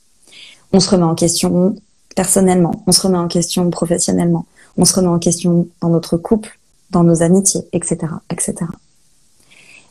On 0.72 0.80
se 0.80 0.90
remet 0.90 1.04
en 1.04 1.16
question 1.16 1.76
personnellement, 2.16 2.84
on 2.88 2.92
se 2.92 3.02
remet 3.02 3.18
en 3.18 3.28
question 3.28 3.70
professionnellement, 3.70 4.46
on 4.78 4.86
se 4.86 4.94
remet 4.94 5.08
en 5.08 5.20
question 5.20 5.68
dans 5.82 5.90
notre 5.90 6.18
couple, 6.18 6.60
dans 6.90 7.04
nos 7.04 7.22
amitiés, 7.24 7.62
etc., 7.72 7.98
etc. 8.30 8.56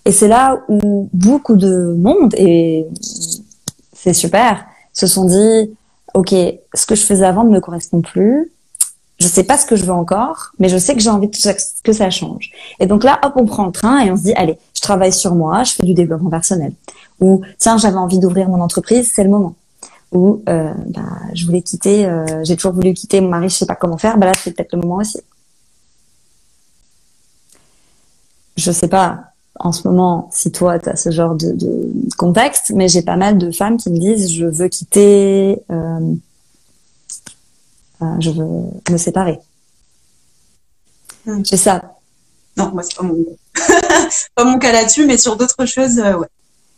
Et 0.04 0.12
c'est 0.12 0.28
là 0.28 0.62
où 0.68 1.08
beaucoup 1.12 1.56
de 1.56 1.94
monde, 1.94 2.34
et 2.36 2.86
c'est 3.92 4.14
super, 4.14 4.66
se 4.92 5.06
sont 5.06 5.24
dit, 5.24 5.70
OK, 6.18 6.34
ce 6.74 6.84
que 6.84 6.96
je 6.96 7.04
faisais 7.04 7.24
avant 7.24 7.44
ne 7.44 7.50
me 7.50 7.60
correspond 7.60 8.00
plus. 8.00 8.50
Je 9.20 9.28
sais 9.28 9.44
pas 9.44 9.56
ce 9.56 9.66
que 9.66 9.76
je 9.76 9.84
veux 9.84 9.92
encore, 9.92 10.50
mais 10.58 10.68
je 10.68 10.76
sais 10.76 10.94
que 10.94 11.00
j'ai 11.00 11.10
envie 11.10 11.30
que 11.30 11.92
ça 11.92 12.10
change. 12.10 12.50
Et 12.80 12.86
donc 12.86 13.04
là, 13.04 13.20
hop, 13.22 13.34
on 13.36 13.46
prend 13.46 13.66
le 13.66 13.70
train 13.70 14.00
et 14.00 14.10
on 14.10 14.16
se 14.16 14.22
dit, 14.22 14.32
allez, 14.34 14.58
je 14.74 14.80
travaille 14.80 15.12
sur 15.12 15.36
moi, 15.36 15.62
je 15.62 15.74
fais 15.74 15.86
du 15.86 15.94
développement 15.94 16.28
personnel. 16.28 16.72
Ou, 17.20 17.42
tiens, 17.58 17.78
j'avais 17.78 17.98
envie 17.98 18.18
d'ouvrir 18.18 18.48
mon 18.48 18.60
entreprise, 18.60 19.12
c'est 19.14 19.22
le 19.22 19.30
moment. 19.30 19.54
Ou, 20.10 20.42
euh, 20.48 20.74
bah, 20.88 21.02
je 21.34 21.46
voulais 21.46 21.62
quitter, 21.62 22.04
euh, 22.04 22.42
j'ai 22.42 22.56
toujours 22.56 22.72
voulu 22.72 22.94
quitter 22.94 23.20
mon 23.20 23.28
mari, 23.28 23.48
je 23.48 23.54
sais 23.54 23.66
pas 23.66 23.76
comment 23.76 23.96
faire, 23.96 24.18
bah 24.18 24.26
là, 24.26 24.32
c'est 24.34 24.50
peut-être 24.50 24.72
le 24.72 24.80
moment 24.80 24.96
aussi. 24.96 25.20
Je 28.56 28.72
sais 28.72 28.88
pas, 28.88 29.20
en 29.60 29.72
ce 29.72 29.86
moment 29.86 30.28
si 30.32 30.52
toi 30.52 30.78
tu 30.78 30.88
as 30.88 30.96
ce 30.96 31.10
genre 31.10 31.34
de, 31.34 31.52
de 31.52 31.90
contexte, 32.16 32.72
mais 32.74 32.88
j'ai 32.88 33.02
pas 33.02 33.16
mal 33.16 33.38
de 33.38 33.50
femmes 33.50 33.76
qui 33.76 33.90
me 33.90 33.98
disent 33.98 34.30
je 34.32 34.46
veux 34.46 34.68
quitter, 34.68 35.62
euh, 35.70 36.14
euh, 38.02 38.06
je 38.20 38.30
veux 38.30 38.64
me 38.90 38.96
séparer. 38.96 39.40
C'est 41.44 41.56
ça. 41.56 41.82
Non, 42.56 42.70
moi 42.72 42.82
c'est 42.82 42.96
pas 42.96 43.02
mon 43.02 43.16
pas 44.34 44.44
mon 44.44 44.58
cas 44.58 44.72
là-dessus, 44.72 45.06
mais 45.06 45.18
sur 45.18 45.36
d'autres 45.36 45.66
choses, 45.66 45.98
euh, 45.98 46.16
ouais, 46.16 46.28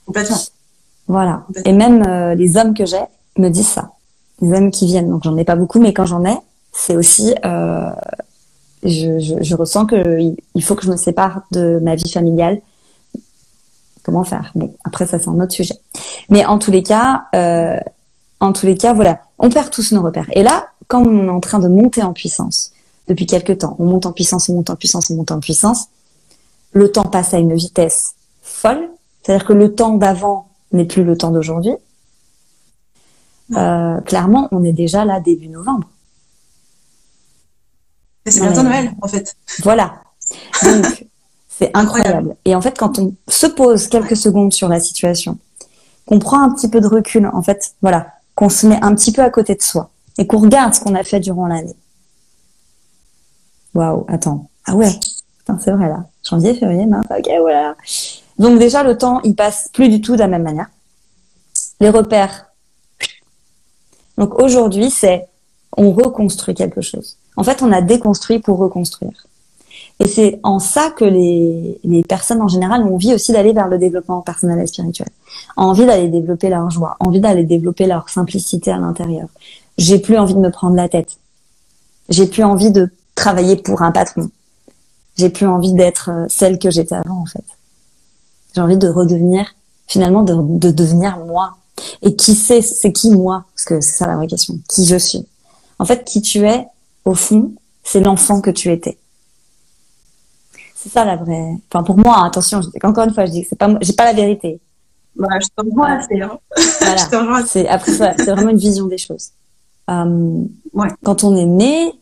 complètement. 0.06 0.38
Voilà. 1.06 1.44
Et 1.64 1.72
même 1.72 2.04
euh, 2.06 2.34
les 2.34 2.56
hommes 2.56 2.74
que 2.74 2.86
j'ai 2.86 3.02
me 3.36 3.48
disent 3.48 3.68
ça. 3.68 3.92
Les 4.40 4.52
hommes 4.52 4.70
qui 4.70 4.86
viennent, 4.86 5.10
donc 5.10 5.22
j'en 5.24 5.36
ai 5.36 5.44
pas 5.44 5.56
beaucoup, 5.56 5.80
mais 5.80 5.92
quand 5.92 6.06
j'en 6.06 6.24
ai, 6.24 6.36
c'est 6.72 6.96
aussi 6.96 7.34
euh, 7.44 7.90
je, 8.84 9.18
je, 9.18 9.34
je, 9.42 9.54
ressens 9.54 9.86
que 9.86 10.18
il 10.54 10.62
faut 10.62 10.74
que 10.74 10.84
je 10.84 10.90
me 10.90 10.96
sépare 10.96 11.42
de 11.50 11.78
ma 11.82 11.94
vie 11.94 12.10
familiale 12.10 12.60
Comment 14.02 14.24
faire? 14.24 14.52
Bon, 14.54 14.74
après 14.84 15.06
ça 15.06 15.18
c'est 15.18 15.28
un 15.28 15.40
autre 15.40 15.52
sujet. 15.52 15.74
Mais 16.28 16.44
en 16.44 16.58
tous 16.58 16.70
les 16.70 16.82
cas, 16.82 17.24
euh, 17.34 17.78
en 18.40 18.52
tous 18.52 18.66
les 18.66 18.76
cas, 18.76 18.94
voilà, 18.94 19.20
on 19.38 19.50
perd 19.50 19.70
tous 19.70 19.92
nos 19.92 20.02
repères. 20.02 20.28
Et 20.32 20.42
là, 20.42 20.68
quand 20.88 21.06
on 21.06 21.26
est 21.26 21.30
en 21.30 21.40
train 21.40 21.58
de 21.58 21.68
monter 21.68 22.02
en 22.02 22.12
puissance 22.12 22.72
depuis 23.06 23.26
quelques 23.26 23.58
temps, 23.58 23.76
on 23.78 23.84
monte 23.84 24.06
en 24.06 24.12
puissance, 24.12 24.48
on 24.48 24.54
monte 24.54 24.70
en 24.70 24.76
puissance, 24.76 25.10
on 25.10 25.16
monte 25.16 25.30
en 25.30 25.40
puissance. 25.40 25.88
Le 26.72 26.90
temps 26.90 27.04
passe 27.04 27.34
à 27.34 27.38
une 27.38 27.54
vitesse 27.54 28.14
folle. 28.42 28.88
C'est-à-dire 29.22 29.46
que 29.46 29.52
le 29.52 29.74
temps 29.74 29.96
d'avant 29.96 30.48
n'est 30.72 30.86
plus 30.86 31.04
le 31.04 31.16
temps 31.16 31.30
d'aujourd'hui. 31.30 31.74
Euh, 33.54 34.00
clairement, 34.02 34.48
on 34.52 34.62
est 34.64 34.72
déjà 34.72 35.04
là 35.04 35.20
début 35.20 35.48
novembre. 35.48 35.88
C'est 38.26 38.40
bientôt 38.40 38.62
Noël, 38.62 38.92
en 39.02 39.08
fait. 39.08 39.36
Voilà. 39.62 40.02
Donc, 40.62 41.06
c'est 41.60 41.70
incroyable. 41.74 42.36
Et 42.46 42.54
en 42.54 42.62
fait, 42.62 42.78
quand 42.78 42.98
on 42.98 43.12
se 43.28 43.46
pose 43.46 43.88
quelques 43.88 44.16
secondes 44.16 44.50
sur 44.50 44.66
la 44.66 44.80
situation, 44.80 45.36
qu'on 46.06 46.18
prend 46.18 46.40
un 46.40 46.50
petit 46.54 46.70
peu 46.70 46.80
de 46.80 46.86
recul, 46.86 47.30
en 47.34 47.42
fait, 47.42 47.74
voilà, 47.82 48.14
qu'on 48.34 48.48
se 48.48 48.66
met 48.66 48.82
un 48.82 48.94
petit 48.94 49.12
peu 49.12 49.20
à 49.20 49.28
côté 49.28 49.54
de 49.54 49.60
soi 49.60 49.90
et 50.16 50.26
qu'on 50.26 50.38
regarde 50.38 50.72
ce 50.72 50.80
qu'on 50.80 50.94
a 50.94 51.04
fait 51.04 51.20
durant 51.20 51.46
l'année. 51.46 51.76
Waouh, 53.74 54.06
attends. 54.08 54.48
Ah 54.64 54.74
ouais, 54.74 54.90
c'est 55.62 55.70
vrai 55.70 55.88
là. 55.88 56.06
Janvier, 56.28 56.54
février, 56.54 56.86
mars, 56.86 57.06
ok, 57.10 57.30
voilà. 57.40 57.76
Donc 58.38 58.58
déjà, 58.58 58.82
le 58.82 58.96
temps, 58.96 59.20
il 59.22 59.34
passe 59.36 59.68
plus 59.74 59.90
du 59.90 60.00
tout 60.00 60.14
de 60.14 60.20
la 60.20 60.28
même 60.28 60.44
manière. 60.44 60.70
Les 61.80 61.90
repères. 61.90 62.46
Donc 64.16 64.40
aujourd'hui, 64.40 64.90
c'est 64.90 65.28
on 65.76 65.92
reconstruit 65.92 66.54
quelque 66.54 66.80
chose. 66.80 67.18
En 67.36 67.44
fait, 67.44 67.62
on 67.62 67.70
a 67.70 67.82
déconstruit 67.82 68.38
pour 68.38 68.56
reconstruire. 68.56 69.26
Et 70.00 70.08
c'est 70.08 70.40
en 70.42 70.58
ça 70.58 70.90
que 70.90 71.04
les, 71.04 72.02
personnes 72.08 72.40
en 72.40 72.48
général 72.48 72.82
ont 72.82 72.94
envie 72.94 73.14
aussi 73.14 73.32
d'aller 73.32 73.52
vers 73.52 73.68
le 73.68 73.76
développement 73.76 74.22
personnel 74.22 74.58
et 74.58 74.66
spirituel. 74.66 75.08
Envie 75.56 75.84
d'aller 75.84 76.08
développer 76.08 76.48
leur 76.48 76.70
joie, 76.70 76.96
envie 77.00 77.20
d'aller 77.20 77.44
développer 77.44 77.86
leur 77.86 78.08
simplicité 78.08 78.70
à 78.70 78.78
l'intérieur. 78.78 79.28
J'ai 79.76 79.98
plus 79.98 80.16
envie 80.16 80.34
de 80.34 80.40
me 80.40 80.50
prendre 80.50 80.74
la 80.74 80.88
tête. 80.88 81.18
J'ai 82.08 82.26
plus 82.26 82.42
envie 82.42 82.70
de 82.70 82.90
travailler 83.14 83.56
pour 83.56 83.82
un 83.82 83.92
patron. 83.92 84.30
J'ai 85.16 85.28
plus 85.28 85.46
envie 85.46 85.74
d'être 85.74 86.08
euh, 86.10 86.24
celle 86.28 86.58
que 86.58 86.70
j'étais 86.70 86.94
avant, 86.94 87.20
en 87.20 87.26
fait. 87.26 87.44
J'ai 88.54 88.62
envie 88.62 88.78
de 88.78 88.88
redevenir, 88.88 89.54
finalement, 89.86 90.22
de, 90.22 90.34
de 90.34 90.70
devenir 90.70 91.18
moi. 91.18 91.56
Et 92.00 92.16
qui 92.16 92.34
c'est, 92.34 92.62
c'est 92.62 92.92
qui 92.92 93.10
moi? 93.10 93.44
Parce 93.54 93.64
que 93.66 93.80
c'est 93.82 93.98
ça 93.98 94.06
la 94.06 94.16
vraie 94.16 94.28
question. 94.28 94.54
Qui 94.66 94.86
je 94.86 94.96
suis? 94.96 95.26
En 95.78 95.84
fait, 95.84 96.04
qui 96.04 96.22
tu 96.22 96.46
es, 96.46 96.66
au 97.04 97.14
fond, 97.14 97.52
c'est 97.84 98.00
l'enfant 98.00 98.40
que 98.40 98.50
tu 98.50 98.72
étais. 98.72 98.96
C'est 100.82 100.88
ça 100.88 101.04
la 101.04 101.16
vraie. 101.16 101.56
Enfin, 101.70 101.84
pour 101.84 101.98
moi, 101.98 102.24
attention, 102.24 102.62
encore 102.82 103.04
une 103.04 103.12
fois, 103.12 103.26
je 103.26 103.32
dis 103.32 103.42
que 103.42 103.48
c'est 103.50 103.58
pas, 103.58 103.68
j'ai 103.82 103.92
pas 103.92 104.04
la 104.04 104.14
vérité. 104.14 104.60
Voilà, 105.16 105.40
je 105.40 105.48
te 105.48 105.68
rejoins 105.68 105.98
assez. 105.98 106.22
Hein. 106.22 106.38
Voilà. 107.10 107.44
c'est 107.44 107.68
après 107.68 107.92
c'est 107.92 108.30
vraiment 108.30 108.50
une 108.50 108.56
vision 108.56 108.86
des 108.86 108.96
choses. 108.96 109.30
Euh, 109.90 110.44
ouais. 110.72 110.88
Quand 111.02 111.24
on 111.24 111.36
est 111.36 111.44
né, 111.44 111.92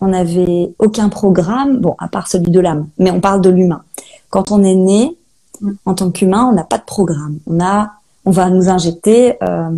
on 0.00 0.08
n'avait 0.08 0.72
aucun 0.78 1.08
programme, 1.08 1.78
bon, 1.78 1.96
à 1.98 2.08
part 2.08 2.28
celui 2.28 2.50
de 2.50 2.60
l'âme, 2.60 2.88
mais 2.98 3.10
on 3.10 3.20
parle 3.20 3.40
de 3.40 3.48
l'humain. 3.48 3.82
Quand 4.28 4.52
on 4.52 4.62
est 4.62 4.74
né, 4.74 5.16
mm. 5.62 5.72
en 5.86 5.94
tant 5.94 6.10
qu'humain, 6.10 6.46
on 6.50 6.52
n'a 6.52 6.62
pas 6.62 6.76
de 6.76 6.84
programme. 6.84 7.38
On 7.46 7.58
a, 7.58 7.92
on 8.26 8.30
va 8.30 8.50
nous 8.50 8.68
injecter 8.68 9.42
euh, 9.42 9.70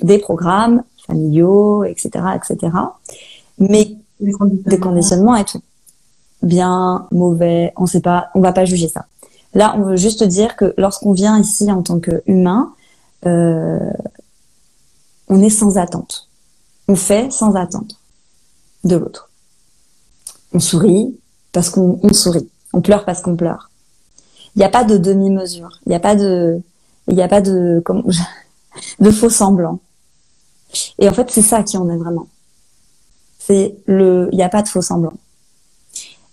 des 0.00 0.18
programmes 0.18 0.82
familiaux, 1.06 1.84
etc., 1.84 2.10
etc. 2.34 2.72
Mais 3.58 3.92
des 4.18 4.80
conditionnements 4.80 5.36
et 5.36 5.44
tout 5.44 5.60
bien, 6.42 7.06
mauvais, 7.10 7.72
on 7.76 7.86
sait 7.86 8.00
pas, 8.00 8.28
on 8.34 8.40
va 8.40 8.52
pas 8.52 8.64
juger 8.64 8.88
ça. 8.88 9.06
Là, 9.54 9.74
on 9.78 9.82
veut 9.82 9.96
juste 9.96 10.22
dire 10.24 10.56
que 10.56 10.74
lorsqu'on 10.76 11.12
vient 11.12 11.38
ici 11.38 11.70
en 11.70 11.82
tant 11.82 11.98
qu'humain, 11.98 12.74
euh, 13.24 13.90
on 15.28 15.42
est 15.42 15.50
sans 15.50 15.78
attente. 15.78 16.28
On 16.88 16.96
fait 16.96 17.32
sans 17.32 17.54
attendre 17.54 17.96
de 18.84 18.96
l'autre. 18.96 19.30
On 20.52 20.60
sourit 20.60 21.18
parce 21.52 21.70
qu'on 21.70 22.12
sourit. 22.12 22.48
On 22.72 22.80
pleure 22.80 23.04
parce 23.04 23.22
qu'on 23.22 23.36
pleure. 23.36 23.70
Il 24.54 24.58
n'y 24.60 24.64
a 24.64 24.68
pas 24.68 24.84
de 24.84 24.96
demi-mesure. 24.96 25.80
Il 25.86 25.90
n'y 25.90 25.94
a 25.94 26.00
pas 26.00 26.14
de, 26.14 26.60
il 27.08 27.20
a 27.20 27.28
pas 27.28 27.40
de, 27.40 27.82
de 29.00 29.10
faux 29.10 29.30
semblants. 29.30 29.80
Et 30.98 31.08
en 31.08 31.12
fait, 31.12 31.30
c'est 31.30 31.42
ça 31.42 31.62
qui 31.62 31.76
en 31.76 31.88
est 31.88 31.96
vraiment. 31.96 32.28
C'est 33.38 33.76
le, 33.86 34.28
il 34.32 34.36
n'y 34.36 34.42
a 34.42 34.48
pas 34.48 34.62
de 34.62 34.68
faux 34.68 34.82
semblants. 34.82 35.16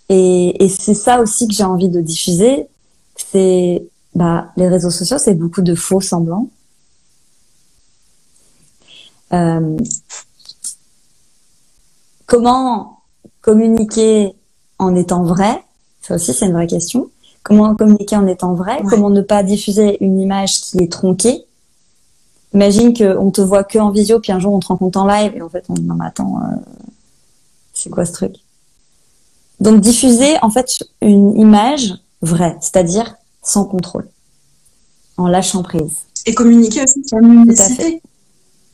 Et, 0.08 0.64
et 0.64 0.68
c'est 0.68 0.94
ça 0.94 1.20
aussi 1.20 1.48
que 1.48 1.54
j'ai 1.54 1.64
envie 1.64 1.88
de 1.88 2.00
diffuser. 2.00 2.66
C'est 3.16 3.86
bah, 4.14 4.48
les 4.56 4.68
réseaux 4.68 4.90
sociaux, 4.90 5.18
c'est 5.18 5.34
beaucoup 5.34 5.62
de 5.62 5.74
faux 5.74 6.00
semblants. 6.00 6.48
Euh, 9.32 9.76
comment 12.26 13.00
communiquer 13.40 14.34
en 14.78 14.94
étant 14.94 15.24
vrai? 15.24 15.64
Ça 16.02 16.14
aussi, 16.16 16.34
c'est 16.34 16.46
une 16.46 16.52
vraie 16.52 16.66
question. 16.66 17.10
Comment 17.42 17.74
communiquer 17.74 18.16
en 18.16 18.26
étant 18.26 18.54
vrai? 18.54 18.82
Comment 18.88 19.10
ne 19.10 19.20
pas 19.20 19.42
diffuser 19.42 20.02
une 20.04 20.20
image 20.20 20.60
qui 20.60 20.78
est 20.78 20.92
tronquée? 20.92 21.44
Imagine 22.54 22.94
qu'on 22.96 23.30
te 23.30 23.40
voit 23.40 23.64
que 23.64 23.78
en 23.78 23.90
visio, 23.90 24.20
puis 24.20 24.32
un 24.32 24.38
jour 24.38 24.54
on 24.54 24.60
te 24.60 24.68
rencontre 24.68 24.98
en 24.98 25.06
live 25.06 25.32
et 25.34 25.42
en 25.42 25.48
fait 25.48 25.64
on 25.68 25.74
dit 25.74 25.82
non 25.82 25.96
mais 25.96 26.06
attends, 26.06 26.38
euh, 26.38 26.56
c'est 27.72 27.90
quoi 27.90 28.04
ce 28.04 28.12
truc? 28.12 28.43
Donc 29.60 29.80
diffuser 29.80 30.36
en 30.42 30.50
fait 30.50 30.78
une 31.00 31.36
image 31.38 31.94
vraie, 32.22 32.56
c'est-à-dire 32.60 33.14
sans 33.42 33.64
contrôle, 33.64 34.08
en 35.16 35.28
lâchant 35.28 35.62
prise. 35.62 35.98
Et 36.26 36.34
communiquer 36.34 36.82
aussi 36.82 37.02
sur 37.06 37.18
l'unicité. 37.18 38.00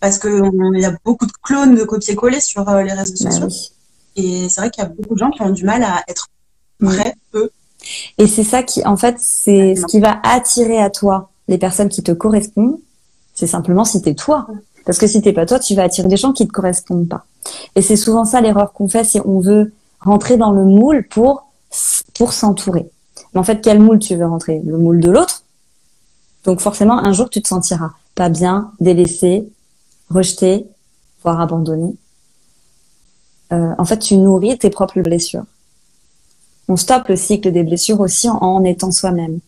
parce 0.01 0.19
qu'il 0.19 0.51
y 0.77 0.85
a 0.85 0.95
beaucoup 1.05 1.27
de 1.27 1.33
clones 1.43 1.75
de 1.75 1.85
copier-coller 1.85 2.41
sur 2.41 2.69
euh, 2.69 2.83
les 2.83 2.93
réseaux 2.93 3.13
Bah 3.25 3.31
sociaux. 3.31 3.47
oui. 3.47 3.73
Et 4.17 4.49
c'est 4.49 4.61
vrai 4.61 4.71
qu'il 4.71 4.83
y 4.83 4.87
a 4.87 4.89
beaucoup 4.91 5.15
de 5.15 5.19
gens 5.19 5.31
qui 5.31 5.43
ont 5.43 5.51
du 5.51 5.65
mal 5.65 5.83
à 5.83 6.03
être 6.09 6.29
Mm. 6.81 6.87
prêts, 6.87 7.15
eux. 7.35 7.51
Et 8.17 8.27
c'est 8.27 8.45
ça 8.45 8.63
qui, 8.63 8.83
en 8.87 8.97
fait, 8.97 9.17
c'est 9.19 9.75
ce 9.77 9.85
qui 9.85 10.01
va 10.01 10.19
attirer 10.23 10.79
à 10.81 10.89
toi 10.89 11.31
les 11.49 11.59
personnes 11.59 11.91
qui 11.91 12.03
te 12.03 12.13
correspondent. 12.13 12.79
C'est 13.35 13.47
simplement 13.47 13.85
si 13.85 14.01
t'es 14.01 14.15
toi. 14.15 14.47
Parce 14.87 14.97
que 14.99 15.07
si 15.07 15.21
t'es 15.21 15.35
pas 15.35 15.45
toi, 15.45 15.59
tu 15.59 15.75
vas 15.75 15.83
attirer 15.83 16.09
des 16.09 16.17
gens 16.17 16.33
qui 16.33 16.47
te 16.47 16.53
correspondent 16.53 17.07
pas. 17.09 17.27
Et 17.75 17.83
c'est 17.83 17.97
souvent 17.97 18.25
ça 18.25 18.41
l'erreur 18.41 18.73
qu'on 18.73 18.89
fait, 18.89 19.05
c'est 19.05 19.21
on 19.27 19.41
veut 19.41 19.73
rentrer 20.01 20.37
dans 20.37 20.53
le 20.53 20.65
moule 20.65 21.07
pour 21.09 21.47
pour 22.15 22.33
s'entourer. 22.33 22.91
Mais 23.33 23.41
en 23.41 23.45
fait, 23.45 23.61
quel 23.61 23.79
moule 23.79 23.99
tu 23.99 24.17
veux 24.17 24.27
rentrer? 24.27 24.61
Le 24.65 24.77
moule 24.77 25.01
de 25.01 25.11
l'autre? 25.11 25.45
Donc 26.45 26.61
forcément, 26.61 26.99
un 26.99 27.13
jour, 27.13 27.31
tu 27.31 27.41
te 27.43 27.49
sentiras 27.49 27.93
pas 28.15 28.29
bien, 28.29 28.73
délaissé, 28.81 29.49
rejeté, 30.11 30.67
voire 31.23 31.41
abandonné. 31.41 31.95
Euh, 33.53 33.73
en 33.79 33.85
fait, 33.85 33.99
tu 33.99 34.17
nourris 34.17 34.59
tes 34.59 34.71
propres 34.71 35.01
blessures. 35.01 35.45
On 36.69 36.77
stoppe 36.77 37.09
le 37.09 37.17
cycle 37.17 37.53
des 37.53 37.63
blessures 37.63 38.01
aussi 38.01 38.29
en, 38.29 38.37
en 38.37 38.65
étant 38.65 38.91
soi-même 38.91 39.41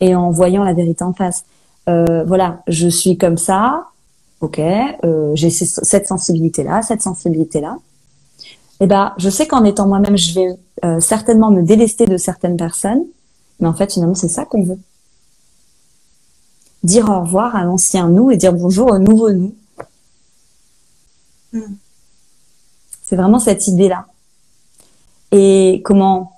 et 0.00 0.14
en 0.14 0.30
voyant 0.30 0.64
la 0.64 0.72
vérité 0.72 1.04
en 1.04 1.12
face. 1.12 1.44
Euh, 1.88 2.24
voilà, 2.24 2.62
je 2.66 2.88
suis 2.88 3.18
comme 3.18 3.38
ça, 3.38 3.88
ok, 4.40 4.58
euh, 4.58 5.32
j'ai 5.34 5.50
ce- 5.50 5.84
cette 5.84 6.06
sensibilité-là, 6.06 6.82
cette 6.82 7.02
sensibilité-là. 7.02 7.76
Et 8.82 8.86
ben, 8.88 9.14
je 9.16 9.30
sais 9.30 9.46
qu'en 9.46 9.62
étant 9.62 9.86
moi-même, 9.86 10.18
je 10.18 10.34
vais 10.34 10.58
euh, 10.84 10.98
certainement 10.98 11.52
me 11.52 11.62
délester 11.62 12.04
de 12.04 12.16
certaines 12.16 12.56
personnes, 12.56 13.04
mais 13.60 13.68
en 13.68 13.74
fait, 13.74 13.92
finalement, 13.92 14.16
c'est 14.16 14.26
ça 14.26 14.44
qu'on 14.44 14.64
veut. 14.64 14.78
Dire 16.82 17.08
au 17.08 17.20
revoir 17.20 17.54
à 17.54 17.62
l'ancien 17.62 18.08
nous 18.08 18.32
et 18.32 18.36
dire 18.36 18.52
bonjour 18.52 18.90
au 18.90 18.98
nouveau 18.98 19.30
nous. 19.30 19.54
Mm. 21.52 21.60
C'est 23.04 23.14
vraiment 23.14 23.38
cette 23.38 23.68
idée-là. 23.68 24.06
Et 25.30 25.80
comment 25.84 26.32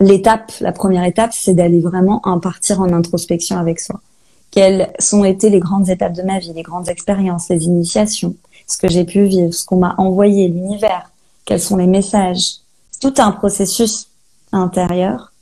l'étape, 0.00 0.52
la 0.60 0.72
première 0.72 1.04
étape, 1.04 1.32
c'est 1.32 1.54
d'aller 1.54 1.80
vraiment 1.80 2.20
en 2.24 2.40
partir 2.40 2.82
en 2.82 2.92
introspection 2.92 3.56
avec 3.56 3.80
soi. 3.80 4.02
Quelles 4.50 4.92
sont 4.98 5.24
été 5.24 5.48
les 5.48 5.60
grandes 5.60 5.88
étapes 5.88 6.12
de 6.12 6.22
ma 6.24 6.40
vie, 6.40 6.52
les 6.52 6.62
grandes 6.62 6.90
expériences, 6.90 7.48
les 7.48 7.64
initiations, 7.64 8.36
ce 8.66 8.76
que 8.76 8.88
j'ai 8.88 9.04
pu 9.04 9.24
vivre, 9.24 9.54
ce 9.54 9.64
qu'on 9.64 9.78
m'a 9.78 9.94
envoyé, 9.96 10.48
l'univers, 10.48 11.10
quels 11.44 11.60
sont 11.60 11.76
les 11.76 11.86
messages. 11.86 12.58
C'est 12.90 13.00
tout 13.00 13.20
un 13.20 13.32
processus 13.32 14.08
intérieur. 14.52 15.32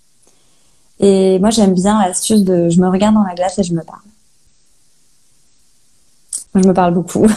Et 1.01 1.39
moi, 1.41 1.51
j'aime 1.51 1.75
bien 1.75 2.01
l'astuce 2.01 2.43
de 2.45 2.69
je 2.69 2.81
me 2.81 2.89
regarde 2.89 3.15
dans 3.15 3.23
la 3.25 3.35
glace 3.35 3.59
et 3.59 3.63
je 3.63 3.75
me 3.75 3.83
parle. 3.83 4.01
Moi, 6.55 6.63
je 6.63 6.69
me 6.69 6.75
parle 6.75 6.95
beaucoup. 6.95 7.27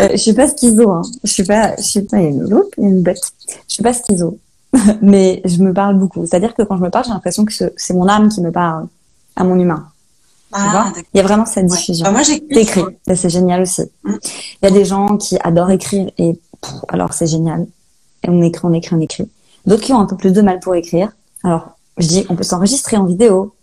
Euh, 0.00 0.08
je 0.12 0.16
suis 0.16 0.32
pas 0.32 0.48
schizo, 0.48 0.90
hein. 0.90 1.02
Je 1.22 1.30
suis 1.32 1.44
pas, 1.44 1.76
je 1.76 1.82
suis 1.82 2.02
pas 2.02 2.18
une 2.18 2.42
loupe, 2.48 2.74
une 2.76 3.02
bête. 3.02 3.20
Je 3.68 3.74
suis 3.74 3.82
pas 3.84 3.92
schizo, 3.92 4.38
mais 5.02 5.40
je 5.44 5.62
me 5.62 5.72
parle 5.72 5.96
beaucoup. 5.96 6.26
C'est-à-dire 6.26 6.54
que 6.54 6.62
quand 6.62 6.76
je 6.76 6.82
me 6.82 6.90
parle, 6.90 7.04
j'ai 7.04 7.12
l'impression 7.12 7.44
que 7.44 7.52
ce- 7.52 7.72
c'est 7.76 7.94
mon 7.94 8.08
âme 8.08 8.28
qui 8.28 8.40
me 8.40 8.50
parle 8.50 8.88
à 9.36 9.44
mon 9.44 9.56
humain. 9.58 9.88
Ah. 10.54 10.92
Il 11.12 11.16
y 11.18 11.20
a 11.20 11.22
vraiment 11.24 11.44
cette 11.46 11.64
Ouais. 11.70 11.76
diffusion. 11.76 12.04
Bah, 12.04 12.12
moi, 12.12 12.22
j'écris. 12.22 12.84
Et 13.08 13.16
c'est 13.16 13.28
génial 13.28 13.62
aussi. 13.62 13.82
Mm. 14.04 14.14
Il 14.62 14.64
y 14.64 14.66
a 14.68 14.70
des 14.70 14.84
gens 14.84 15.16
qui 15.16 15.36
adorent 15.42 15.70
écrire 15.72 16.10
et 16.16 16.38
pff, 16.62 16.72
alors 16.88 17.12
c'est 17.12 17.26
génial. 17.26 17.66
Et 18.22 18.30
on 18.30 18.40
écrit, 18.40 18.60
on 18.64 18.72
écrit, 18.72 18.94
on 18.94 19.00
écrit. 19.00 19.28
D'autres 19.66 19.82
qui 19.82 19.92
ont 19.92 20.00
un 20.00 20.06
peu 20.06 20.16
plus 20.16 20.32
de 20.32 20.40
mal 20.42 20.60
pour 20.60 20.74
écrire. 20.74 21.10
Alors, 21.42 21.70
je 21.98 22.06
dis, 22.06 22.26
on 22.28 22.36
peut 22.36 22.42
s'enregistrer 22.44 22.96
en 22.96 23.04
vidéo. 23.04 23.54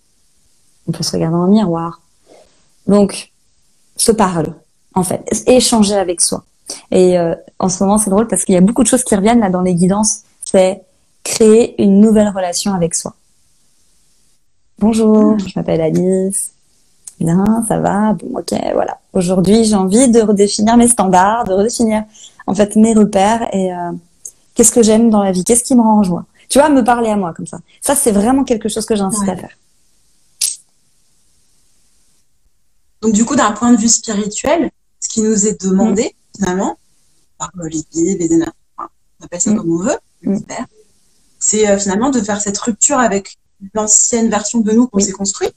On 0.87 0.91
peut 0.91 1.03
se 1.03 1.11
regarder 1.11 1.35
dans 1.35 1.45
le 1.45 1.51
miroir. 1.51 2.01
Donc, 2.87 3.31
se 3.95 4.11
parle, 4.11 4.55
en 4.93 5.03
fait. 5.03 5.23
Échanger 5.47 5.95
avec 5.95 6.21
soi. 6.21 6.43
Et 6.91 7.17
euh, 7.17 7.35
en 7.59 7.69
ce 7.69 7.83
moment, 7.83 7.97
c'est 7.97 8.09
drôle 8.09 8.27
parce 8.27 8.43
qu'il 8.45 8.55
y 8.55 8.57
a 8.57 8.61
beaucoup 8.61 8.83
de 8.83 8.87
choses 8.87 9.03
qui 9.03 9.15
reviennent 9.15 9.39
là 9.39 9.49
dans 9.49 9.61
les 9.61 9.75
guidances. 9.75 10.21
C'est 10.43 10.81
créer 11.23 11.81
une 11.81 11.99
nouvelle 12.01 12.29
relation 12.29 12.73
avec 12.73 12.95
soi. 12.95 13.13
Bonjour, 14.79 15.37
je 15.37 15.53
m'appelle 15.55 15.81
Alice. 15.81 16.51
Bien, 17.21 17.63
ça 17.67 17.77
va. 17.79 18.13
Bon, 18.13 18.39
ok, 18.39 18.51
voilà. 18.73 18.99
Aujourd'hui, 19.13 19.63
j'ai 19.63 19.75
envie 19.75 20.09
de 20.09 20.21
redéfinir 20.21 20.75
mes 20.75 20.87
standards, 20.87 21.43
de 21.43 21.53
redéfinir 21.53 22.03
en 22.47 22.55
fait 22.55 22.75
mes 22.75 22.93
repères 22.95 23.47
et 23.53 23.71
euh, 23.71 23.91
qu'est-ce 24.55 24.71
que 24.71 24.81
j'aime 24.81 25.11
dans 25.11 25.21
la 25.21 25.31
vie, 25.31 25.43
qu'est-ce 25.43 25.63
qui 25.63 25.75
me 25.75 25.81
rend 25.81 25.99
en 25.99 26.03
joie. 26.03 26.25
Tu 26.49 26.57
vois, 26.57 26.69
me 26.69 26.83
parler 26.83 27.09
à 27.09 27.15
moi 27.15 27.31
comme 27.33 27.45
ça. 27.45 27.59
Ça, 27.79 27.95
c'est 27.95 28.11
vraiment 28.11 28.43
quelque 28.43 28.69
chose 28.69 28.85
que 28.87 28.95
j'incite 28.95 29.21
Ouais. 29.27 29.29
à 29.33 29.35
faire. 29.37 29.55
Donc, 33.03 33.13
du 33.13 33.23
coup, 33.23 33.35
d'un 33.35 33.51
point 33.51 33.71
de 33.71 33.77
vue 33.77 33.87
spirituel, 33.89 34.71
ce 34.99 35.09
qui 35.09 35.21
nous 35.21 35.47
est 35.47 35.61
demandé, 35.63 36.03
Mm. 36.03 36.37
finalement, 36.43 36.77
par 37.37 37.51
euh, 37.59 37.67
les 37.69 37.83
guides, 37.91 38.19
les 38.19 38.33
énergies, 38.33 38.51
enfin, 38.77 38.89
on 39.19 39.25
appelle 39.25 39.41
ça 39.41 39.51
Mm. 39.51 39.57
comme 39.57 39.71
on 39.73 39.77
veut, 39.77 39.97
Mm. 40.23 40.37
c'est 41.39 41.67
euh, 41.69 41.77
finalement 41.77 42.09
de 42.09 42.19
faire 42.19 42.41
cette 42.41 42.57
rupture 42.57 42.99
avec 42.99 43.37
l'ancienne 43.75 44.29
version 44.29 44.59
de 44.59 44.71
nous 44.71 44.87
qu'on 44.87 44.97
Oui. 44.97 45.03
s'est 45.03 45.11
construite 45.11 45.53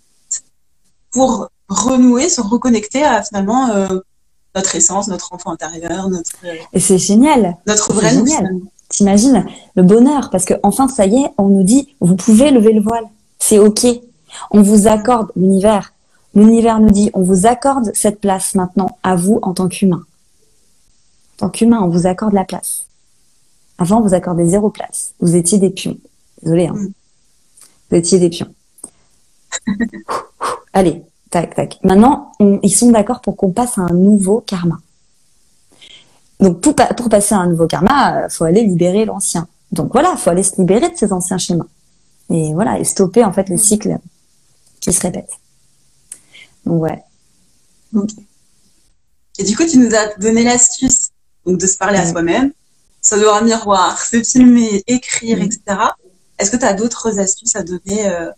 pour 1.10 1.48
renouer, 1.68 2.28
se 2.28 2.40
reconnecter 2.40 3.02
à 3.02 3.22
finalement 3.22 3.70
euh, 3.70 4.00
notre 4.54 4.74
essence, 4.76 5.08
notre 5.08 5.32
enfant 5.32 5.52
intérieur, 5.52 6.08
notre, 6.08 6.30
Et 6.72 6.80
c'est 6.80 6.98
génial. 6.98 7.56
notre 7.66 7.92
vrai 7.92 8.10
génial. 8.10 8.56
T'imagines 8.88 9.44
le 9.74 9.82
bonheur? 9.82 10.30
Parce 10.30 10.44
que 10.44 10.54
enfin 10.62 10.88
ça 10.88 11.06
y 11.06 11.16
est, 11.16 11.30
on 11.38 11.48
nous 11.48 11.64
dit 11.64 11.94
vous 12.00 12.16
pouvez 12.16 12.50
lever 12.50 12.72
le 12.72 12.80
voile, 12.80 13.04
c'est 13.38 13.58
ok. 13.58 13.86
On 14.50 14.62
vous 14.62 14.86
accorde 14.86 15.30
l'univers. 15.36 15.92
L'univers 16.34 16.80
nous 16.80 16.90
dit 16.90 17.10
on 17.14 17.22
vous 17.22 17.46
accorde 17.46 17.90
cette 17.94 18.20
place 18.20 18.54
maintenant 18.54 18.98
à 19.02 19.16
vous 19.16 19.38
en 19.42 19.54
tant 19.54 19.68
qu'humain. 19.68 20.04
En 21.34 21.46
tant 21.46 21.50
qu'humain, 21.50 21.80
on 21.82 21.88
vous 21.88 22.06
accorde 22.06 22.32
la 22.32 22.44
place. 22.44 22.86
Avant, 23.78 23.98
on 23.98 24.02
vous 24.02 24.14
accordait 24.14 24.46
zéro 24.46 24.70
place. 24.70 25.14
Vous 25.20 25.34
étiez 25.34 25.58
des 25.58 25.70
pions. 25.70 25.98
Désolé, 26.42 26.68
hein. 26.68 26.74
Mm. 26.74 26.92
Vous 27.90 27.96
étiez 27.96 28.18
des 28.20 28.30
pions. 28.30 28.54
Allez, 30.72 31.02
tac, 31.34 31.54
tac. 31.54 31.78
Maintenant, 31.82 32.32
on- 32.40 32.60
ils 32.62 32.74
sont 32.74 32.90
d'accord 32.90 33.20
pour 33.20 33.36
qu'on 33.36 33.50
passe 33.52 33.76
à 33.78 33.82
un 33.82 33.92
nouveau 33.92 34.40
karma. 34.40 34.78
Donc 36.40 36.60
pour, 36.60 36.74
pa- 36.74 36.92
pour 36.94 37.08
passer 37.08 37.34
à 37.34 37.38
un 37.38 37.48
nouveau 37.48 37.66
karma, 37.66 38.24
euh, 38.24 38.28
faut 38.28 38.44
aller 38.44 38.62
libérer 38.64 39.04
l'ancien. 39.04 39.46
Donc 39.72 39.92
voilà, 39.92 40.16
faut 40.16 40.30
aller 40.30 40.42
se 40.42 40.56
libérer 40.60 40.88
de 40.90 40.96
ces 40.96 41.12
anciens 41.12 41.38
schémas. 41.38 41.66
Et 42.30 42.54
voilà, 42.54 42.78
et 42.78 42.84
stopper 42.84 43.24
en 43.24 43.32
fait 43.32 43.48
les 43.48 43.58
cycles 43.58 43.98
qui 44.80 44.92
se 44.92 45.00
répètent. 45.00 45.36
Donc 46.66 46.82
ouais. 46.82 47.02
Et 49.38 49.44
du 49.44 49.56
coup, 49.56 49.64
tu 49.64 49.78
nous 49.78 49.94
as 49.94 50.14
donné 50.18 50.44
l'astuce 50.44 51.10
donc 51.46 51.58
de 51.58 51.66
se 51.66 51.76
parler 51.76 51.98
à 51.98 52.06
soi-même, 52.10 52.52
se 53.02 53.16
devant 53.16 53.34
un 53.34 53.42
miroir, 53.42 54.00
se 54.00 54.22
filmer, 54.22 54.82
écrire, 54.86 55.38
Mm. 55.38 55.42
etc. 55.42 55.60
Est-ce 56.38 56.50
que 56.50 56.56
tu 56.56 56.64
as 56.64 56.74
d'autres 56.74 57.18
astuces 57.18 57.54
à 57.56 57.62
donner 57.62 58.08
euh, 58.08 58.30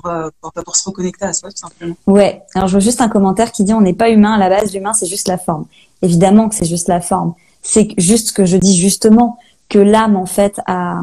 pour, 0.00 0.10
euh, 0.10 0.28
pour, 0.64 0.76
se 0.76 0.88
reconnecter 0.88 1.24
à 1.24 1.32
soi, 1.32 1.50
tout 1.50 1.56
simplement 1.56 1.94
Ouais. 2.06 2.42
Alors 2.54 2.68
je 2.68 2.72
vois 2.72 2.80
juste 2.80 3.00
un 3.00 3.08
commentaire 3.08 3.52
qui 3.52 3.64
dit 3.64 3.72
on 3.72 3.80
n'est 3.80 3.94
pas 3.94 4.10
humain 4.10 4.34
à 4.34 4.38
la 4.38 4.48
base, 4.48 4.74
l'humain 4.74 4.92
c'est 4.92 5.06
juste 5.06 5.28
la 5.28 5.38
forme. 5.38 5.66
Évidemment 6.02 6.48
que 6.48 6.54
c'est 6.54 6.66
juste 6.66 6.88
la 6.88 7.00
forme. 7.00 7.34
C'est 7.62 7.88
juste 7.98 8.32
que 8.32 8.44
je 8.44 8.56
dis 8.56 8.76
justement 8.76 9.38
que 9.68 9.78
l'âme 9.78 10.16
en 10.16 10.26
fait 10.26 10.60
a 10.66 11.00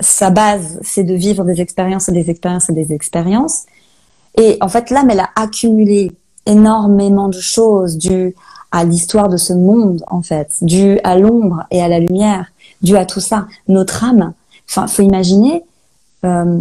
sa 0.00 0.30
base, 0.30 0.78
c'est 0.82 1.04
de 1.04 1.14
vivre 1.14 1.44
des 1.44 1.60
expériences 1.60 2.08
et 2.08 2.12
des 2.12 2.28
expériences 2.30 2.68
et 2.68 2.72
des 2.72 2.92
expériences. 2.92 3.62
Et 4.36 4.58
en 4.60 4.68
fait 4.68 4.90
l'âme 4.90 5.10
elle 5.10 5.20
a 5.20 5.30
accumulé 5.36 6.12
énormément 6.46 7.28
de 7.28 7.40
choses 7.40 7.96
dues 7.96 8.34
à 8.70 8.84
l'histoire 8.84 9.28
de 9.28 9.36
ce 9.36 9.52
monde 9.52 10.04
en 10.08 10.20
fait, 10.20 10.50
dues 10.60 10.98
à 11.04 11.16
l'ombre 11.18 11.64
et 11.70 11.80
à 11.80 11.88
la 11.88 12.00
lumière, 12.00 12.46
dues 12.82 12.96
à 12.96 13.06
tout 13.06 13.20
ça. 13.20 13.46
Notre 13.68 14.04
âme, 14.04 14.34
enfin 14.68 14.86
faut 14.86 15.02
imaginer 15.02 15.64
euh, 16.24 16.60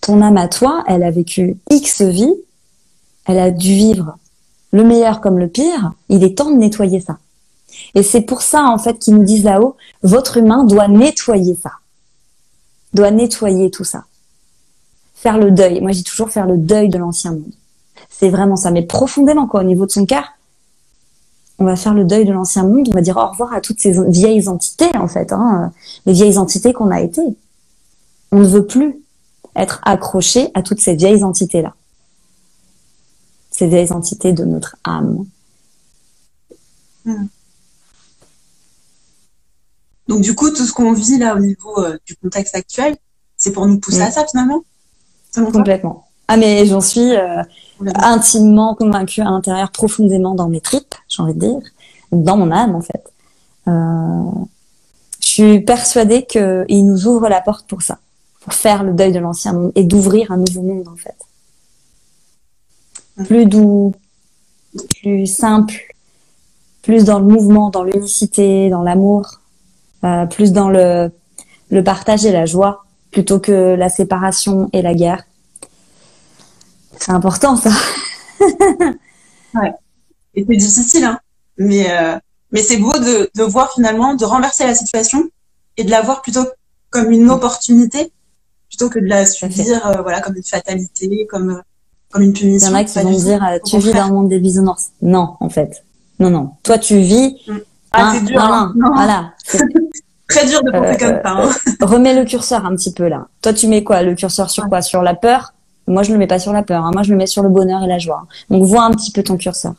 ton 0.00 0.22
âme 0.22 0.36
à 0.36 0.48
toi, 0.48 0.84
elle 0.86 1.02
a 1.02 1.10
vécu 1.10 1.58
X 1.70 2.02
vies 2.02 2.34
elle 3.28 3.38
a 3.38 3.50
dû 3.50 3.74
vivre 3.74 4.16
le 4.72 4.84
meilleur 4.84 5.20
comme 5.20 5.38
le 5.38 5.48
pire, 5.48 5.92
il 6.08 6.24
est 6.24 6.36
temps 6.36 6.50
de 6.50 6.56
nettoyer 6.56 7.00
ça. 7.00 7.18
Et 7.94 8.02
c'est 8.02 8.22
pour 8.22 8.42
ça, 8.42 8.64
en 8.64 8.78
fait, 8.78 8.98
qu'ils 8.98 9.14
nous 9.14 9.22
disent 9.22 9.44
là-haut, 9.44 9.76
votre 10.02 10.38
humain 10.38 10.64
doit 10.64 10.88
nettoyer 10.88 11.54
ça. 11.54 11.72
Doit 12.94 13.10
nettoyer 13.10 13.70
tout 13.70 13.84
ça. 13.84 14.04
Faire 15.14 15.38
le 15.38 15.50
deuil. 15.50 15.80
Moi, 15.80 15.92
dis 15.92 16.04
toujours 16.04 16.30
faire 16.30 16.46
le 16.46 16.56
deuil 16.56 16.88
de 16.88 16.98
l'ancien 16.98 17.32
monde. 17.32 17.52
C'est 18.08 18.30
vraiment 18.30 18.56
ça. 18.56 18.70
Mais 18.70 18.82
profondément, 18.82 19.46
quoi, 19.46 19.60
au 19.60 19.64
niveau 19.64 19.84
de 19.84 19.90
son 19.90 20.06
cœur, 20.06 20.24
on 21.58 21.64
va 21.64 21.76
faire 21.76 21.94
le 21.94 22.04
deuil 22.04 22.24
de 22.24 22.32
l'ancien 22.32 22.64
monde. 22.64 22.88
On 22.88 22.94
va 22.94 23.02
dire 23.02 23.16
au 23.16 23.26
revoir 23.26 23.52
à 23.52 23.60
toutes 23.60 23.80
ces 23.80 23.92
vieilles 24.08 24.48
entités, 24.48 24.96
en 24.96 25.08
fait, 25.08 25.32
hein, 25.32 25.70
les 26.06 26.14
vieilles 26.14 26.38
entités 26.38 26.72
qu'on 26.72 26.90
a 26.90 27.00
été. 27.00 27.22
On 28.32 28.38
ne 28.38 28.46
veut 28.46 28.66
plus 28.66 29.02
être 29.58 29.80
accroché 29.84 30.50
à 30.54 30.62
toutes 30.62 30.80
ces 30.80 30.94
vieilles 30.94 31.24
entités-là. 31.24 31.74
Ces 33.50 33.66
vieilles 33.66 33.92
entités 33.92 34.32
de 34.32 34.44
notre 34.44 34.76
âme. 34.84 35.26
Donc, 40.06 40.20
du 40.22 40.34
coup, 40.34 40.50
tout 40.50 40.64
ce 40.64 40.72
qu'on 40.72 40.92
vit 40.92 41.18
là 41.18 41.34
au 41.34 41.40
niveau 41.40 41.78
euh, 41.78 41.98
du 42.06 42.16
contexte 42.16 42.54
actuel, 42.54 42.96
c'est 43.36 43.52
pour 43.52 43.66
nous 43.66 43.78
pousser 43.78 44.02
à 44.02 44.10
ça, 44.10 44.26
finalement? 44.26 44.62
Complètement. 45.34 46.08
Ah 46.30 46.36
mais 46.36 46.66
j'en 46.66 46.82
suis 46.82 47.16
euh, 47.16 47.42
intimement 47.94 48.74
convaincue 48.74 49.22
à 49.22 49.24
l'intérieur, 49.24 49.70
profondément 49.70 50.34
dans 50.34 50.48
mes 50.48 50.60
tripes, 50.60 50.94
j'ai 51.08 51.22
envie 51.22 51.32
de 51.32 51.40
dire, 51.40 51.60
dans 52.12 52.36
mon 52.36 52.50
âme 52.50 52.74
en 52.74 52.82
fait. 52.82 53.02
Euh, 53.66 54.44
je 55.20 55.26
suis 55.26 55.60
persuadée 55.60 56.26
qu'il 56.26 56.86
nous 56.86 57.06
ouvre 57.06 57.28
la 57.28 57.40
porte 57.40 57.66
pour 57.66 57.80
ça, 57.80 57.98
pour 58.48 58.54
faire 58.54 58.82
le 58.82 58.94
deuil 58.94 59.12
de 59.12 59.18
l'ancien 59.18 59.52
monde 59.52 59.72
et 59.74 59.84
d'ouvrir 59.84 60.32
un 60.32 60.38
nouveau 60.38 60.62
monde 60.62 60.88
en 60.88 60.96
fait. 60.96 61.14
Plus 63.26 63.44
doux, 63.44 63.94
plus 65.02 65.26
simple, 65.26 65.74
plus 66.80 67.04
dans 67.04 67.18
le 67.18 67.26
mouvement, 67.26 67.68
dans 67.68 67.82
l'unicité, 67.84 68.70
dans 68.70 68.82
l'amour, 68.82 69.40
euh, 70.04 70.24
plus 70.24 70.52
dans 70.52 70.70
le, 70.70 71.12
le 71.68 71.84
partage 71.84 72.24
et 72.24 72.32
la 72.32 72.46
joie, 72.46 72.86
plutôt 73.10 73.38
que 73.38 73.74
la 73.74 73.90
séparation 73.90 74.70
et 74.72 74.80
la 74.80 74.94
guerre. 74.94 75.24
C'est 76.96 77.12
important 77.12 77.54
ça. 77.56 77.70
ouais. 79.54 79.72
Et 80.34 80.46
c'est 80.48 80.56
difficile, 80.56 81.04
hein. 81.04 81.18
Mais 81.58 81.90
euh, 81.90 82.16
mais 82.50 82.62
c'est 82.62 82.78
beau 82.78 82.92
de, 82.92 83.30
de 83.34 83.42
voir 83.42 83.74
finalement 83.74 84.14
de 84.14 84.24
renverser 84.24 84.64
la 84.64 84.74
situation 84.74 85.28
et 85.76 85.84
de 85.84 85.90
la 85.90 86.00
voir 86.00 86.22
plutôt 86.22 86.46
comme 86.88 87.10
une 87.10 87.28
opportunité 87.28 88.10
plutôt 88.68 88.88
que 88.88 88.98
de 88.98 89.06
la 89.06 89.26
subir 89.26 89.86
euh, 89.86 90.02
voilà 90.02 90.20
comme 90.20 90.36
une 90.36 90.42
fatalité, 90.42 91.26
comme 91.30 91.62
comme 92.10 92.22
une 92.22 92.32
punition. 92.32 92.68
Il 92.68 92.72
y 92.72 92.74
en 92.74 92.78
a 92.78 92.84
qui 92.84 92.98
vont 92.98 93.10
dire 93.10 93.44
euh, 93.44 93.58
tu 93.64 93.78
vis 93.78 93.92
dans 93.92 94.08
le 94.08 94.14
monde 94.14 94.28
des 94.28 94.38
bisounours. 94.38 94.88
Non, 95.02 95.36
en 95.40 95.48
fait. 95.48 95.84
Non 96.18 96.30
non. 96.30 96.50
Toi 96.62 96.78
tu 96.78 96.98
vis 96.98 97.36
mm. 97.46 97.58
Ah, 97.92 98.12
c'est 98.14 98.24
dur. 98.24 98.40
Hein. 98.40 98.74
Voilà. 98.94 99.32
Très 100.28 100.46
dur 100.46 100.62
de 100.62 100.70
penser 100.70 100.98
comme 100.98 101.20
ça. 101.22 101.30
Hein. 101.30 101.50
remets 101.80 102.14
le 102.14 102.24
curseur 102.24 102.66
un 102.66 102.76
petit 102.76 102.92
peu 102.92 103.08
là. 103.08 103.28
Toi, 103.40 103.54
tu 103.54 103.66
mets 103.66 103.82
quoi? 103.82 104.02
Le 104.02 104.14
curseur 104.14 104.50
sur 104.50 104.68
quoi? 104.68 104.82
Sur 104.82 105.02
la 105.02 105.14
peur? 105.14 105.54
Moi, 105.86 106.02
je 106.02 106.12
le 106.12 106.18
mets 106.18 106.26
pas 106.26 106.38
sur 106.38 106.52
la 106.52 106.62
peur. 106.62 106.84
Hein. 106.84 106.90
Moi, 106.92 107.02
je 107.02 107.10
le 107.10 107.16
mets 107.16 107.26
sur 107.26 107.42
le 107.42 107.48
bonheur 107.48 107.82
et 107.82 107.86
la 107.86 107.98
joie. 107.98 108.26
Donc, 108.50 108.62
vois 108.64 108.82
un 108.82 108.90
petit 108.90 109.10
peu 109.10 109.22
ton 109.22 109.38
curseur. 109.38 109.74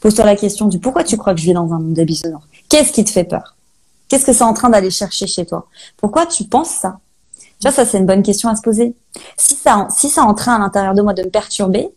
Pose-toi 0.00 0.24
la 0.24 0.36
question 0.36 0.66
du 0.66 0.78
pourquoi 0.78 1.02
tu 1.02 1.16
crois 1.16 1.34
que 1.34 1.40
je 1.40 1.46
vis 1.46 1.54
dans 1.54 1.72
un 1.72 1.80
monde 1.80 1.98
bisounours? 1.98 2.44
Qu'est-ce 2.68 2.92
qui 2.92 3.02
te 3.02 3.10
fait 3.10 3.24
peur? 3.24 3.56
Qu'est-ce 4.06 4.24
que 4.24 4.32
c'est 4.32 4.44
en 4.44 4.54
train 4.54 4.70
d'aller 4.70 4.90
chercher 4.90 5.26
chez 5.26 5.44
toi? 5.44 5.66
Pourquoi 5.96 6.24
tu 6.24 6.44
penses 6.44 6.70
ça? 6.70 7.00
Tu 7.60 7.66
vois, 7.66 7.72
ça, 7.72 7.84
c'est 7.84 7.98
une 7.98 8.06
bonne 8.06 8.22
question 8.22 8.48
à 8.48 8.56
se 8.56 8.62
poser. 8.62 8.94
Si 9.36 9.54
ça, 9.54 9.88
si 9.90 10.08
ça 10.08 10.22
est 10.22 10.24
en 10.24 10.34
train 10.34 10.54
à 10.54 10.58
l'intérieur 10.58 10.94
de 10.94 11.02
moi 11.02 11.12
de 11.12 11.22
me 11.24 11.30
perturber, 11.30 11.88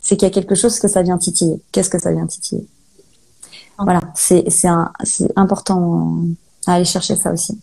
c'est 0.00 0.16
qu'il 0.16 0.28
y 0.28 0.30
a 0.30 0.34
quelque 0.34 0.54
chose 0.54 0.78
que 0.78 0.88
ça 0.88 1.02
vient 1.02 1.16
titiller. 1.18 1.60
Qu'est-ce 1.72 1.90
que 1.90 1.98
ça 1.98 2.12
vient 2.12 2.26
titiller? 2.26 2.66
Voilà, 3.78 4.00
c'est 4.14 4.46
important 5.36 6.16
à 6.66 6.74
aller 6.74 6.84
chercher 6.84 7.16
ça 7.16 7.32
aussi. 7.32 7.58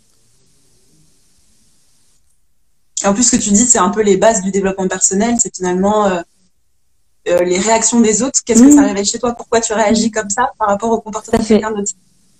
en 3.05 3.13
plus, 3.13 3.23
ce 3.23 3.35
que 3.35 3.41
tu 3.41 3.49
dis, 3.51 3.65
c'est 3.65 3.79
un 3.79 3.89
peu 3.89 4.01
les 4.01 4.17
bases 4.17 4.41
du 4.41 4.51
développement 4.51 4.87
personnel. 4.87 5.35
C'est 5.39 5.53
finalement 5.55 6.05
euh, 6.05 6.21
euh, 7.27 7.43
les 7.43 7.59
réactions 7.59 7.99
des 7.99 8.23
autres. 8.23 8.39
Qu'est-ce 8.45 8.63
que 8.63 8.71
ça 8.71 8.81
mmh. 8.81 8.85
réveille 8.85 9.05
chez 9.05 9.19
toi? 9.19 9.33
Pourquoi 9.33 9.61
tu 9.61 9.73
réagis 9.73 10.11
comme 10.11 10.29
ça 10.29 10.51
par 10.57 10.69
rapport 10.69 10.91
au 10.91 11.01
comportement 11.01 11.41
de 11.41 11.47
quelqu'un 11.47 11.71
d'autre? 11.71 11.91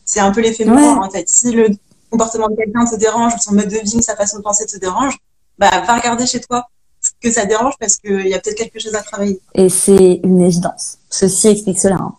C'est 0.06 0.20
un 0.20 0.32
peu 0.32 0.42
l'effet 0.42 0.66
miroir, 0.66 1.00
en 1.00 1.10
fait. 1.10 1.28
Si 1.28 1.52
le 1.52 1.70
comportement 2.14 2.48
de 2.48 2.56
quelqu'un 2.56 2.86
te 2.86 2.96
dérange, 2.96 3.34
son 3.40 3.56
mode 3.56 3.70
de 3.70 3.80
vie, 3.80 4.04
sa 4.04 4.16
façon 4.16 4.38
de 4.38 4.44
penser 4.44 4.66
te 4.66 4.78
dérange, 4.78 5.18
bah, 5.58 5.72
va 5.86 5.96
regarder 5.96 6.26
chez 6.28 6.40
toi 6.40 6.68
ce 7.02 7.10
que 7.22 7.32
ça 7.32 7.46
dérange 7.46 7.74
parce 7.80 7.98
qu'il 7.98 8.28
y 8.28 8.34
a 8.34 8.40
peut-être 8.40 8.58
quelque 8.58 8.80
chose 8.80 8.94
à 8.94 9.02
travailler. 9.02 9.42
Et 9.56 9.70
c'est 9.70 10.20
une 10.24 10.40
évidence. 10.40 11.00
Ceci 11.10 11.48
explique 11.48 11.80
cela. 11.80 11.96
Hein. 11.96 12.14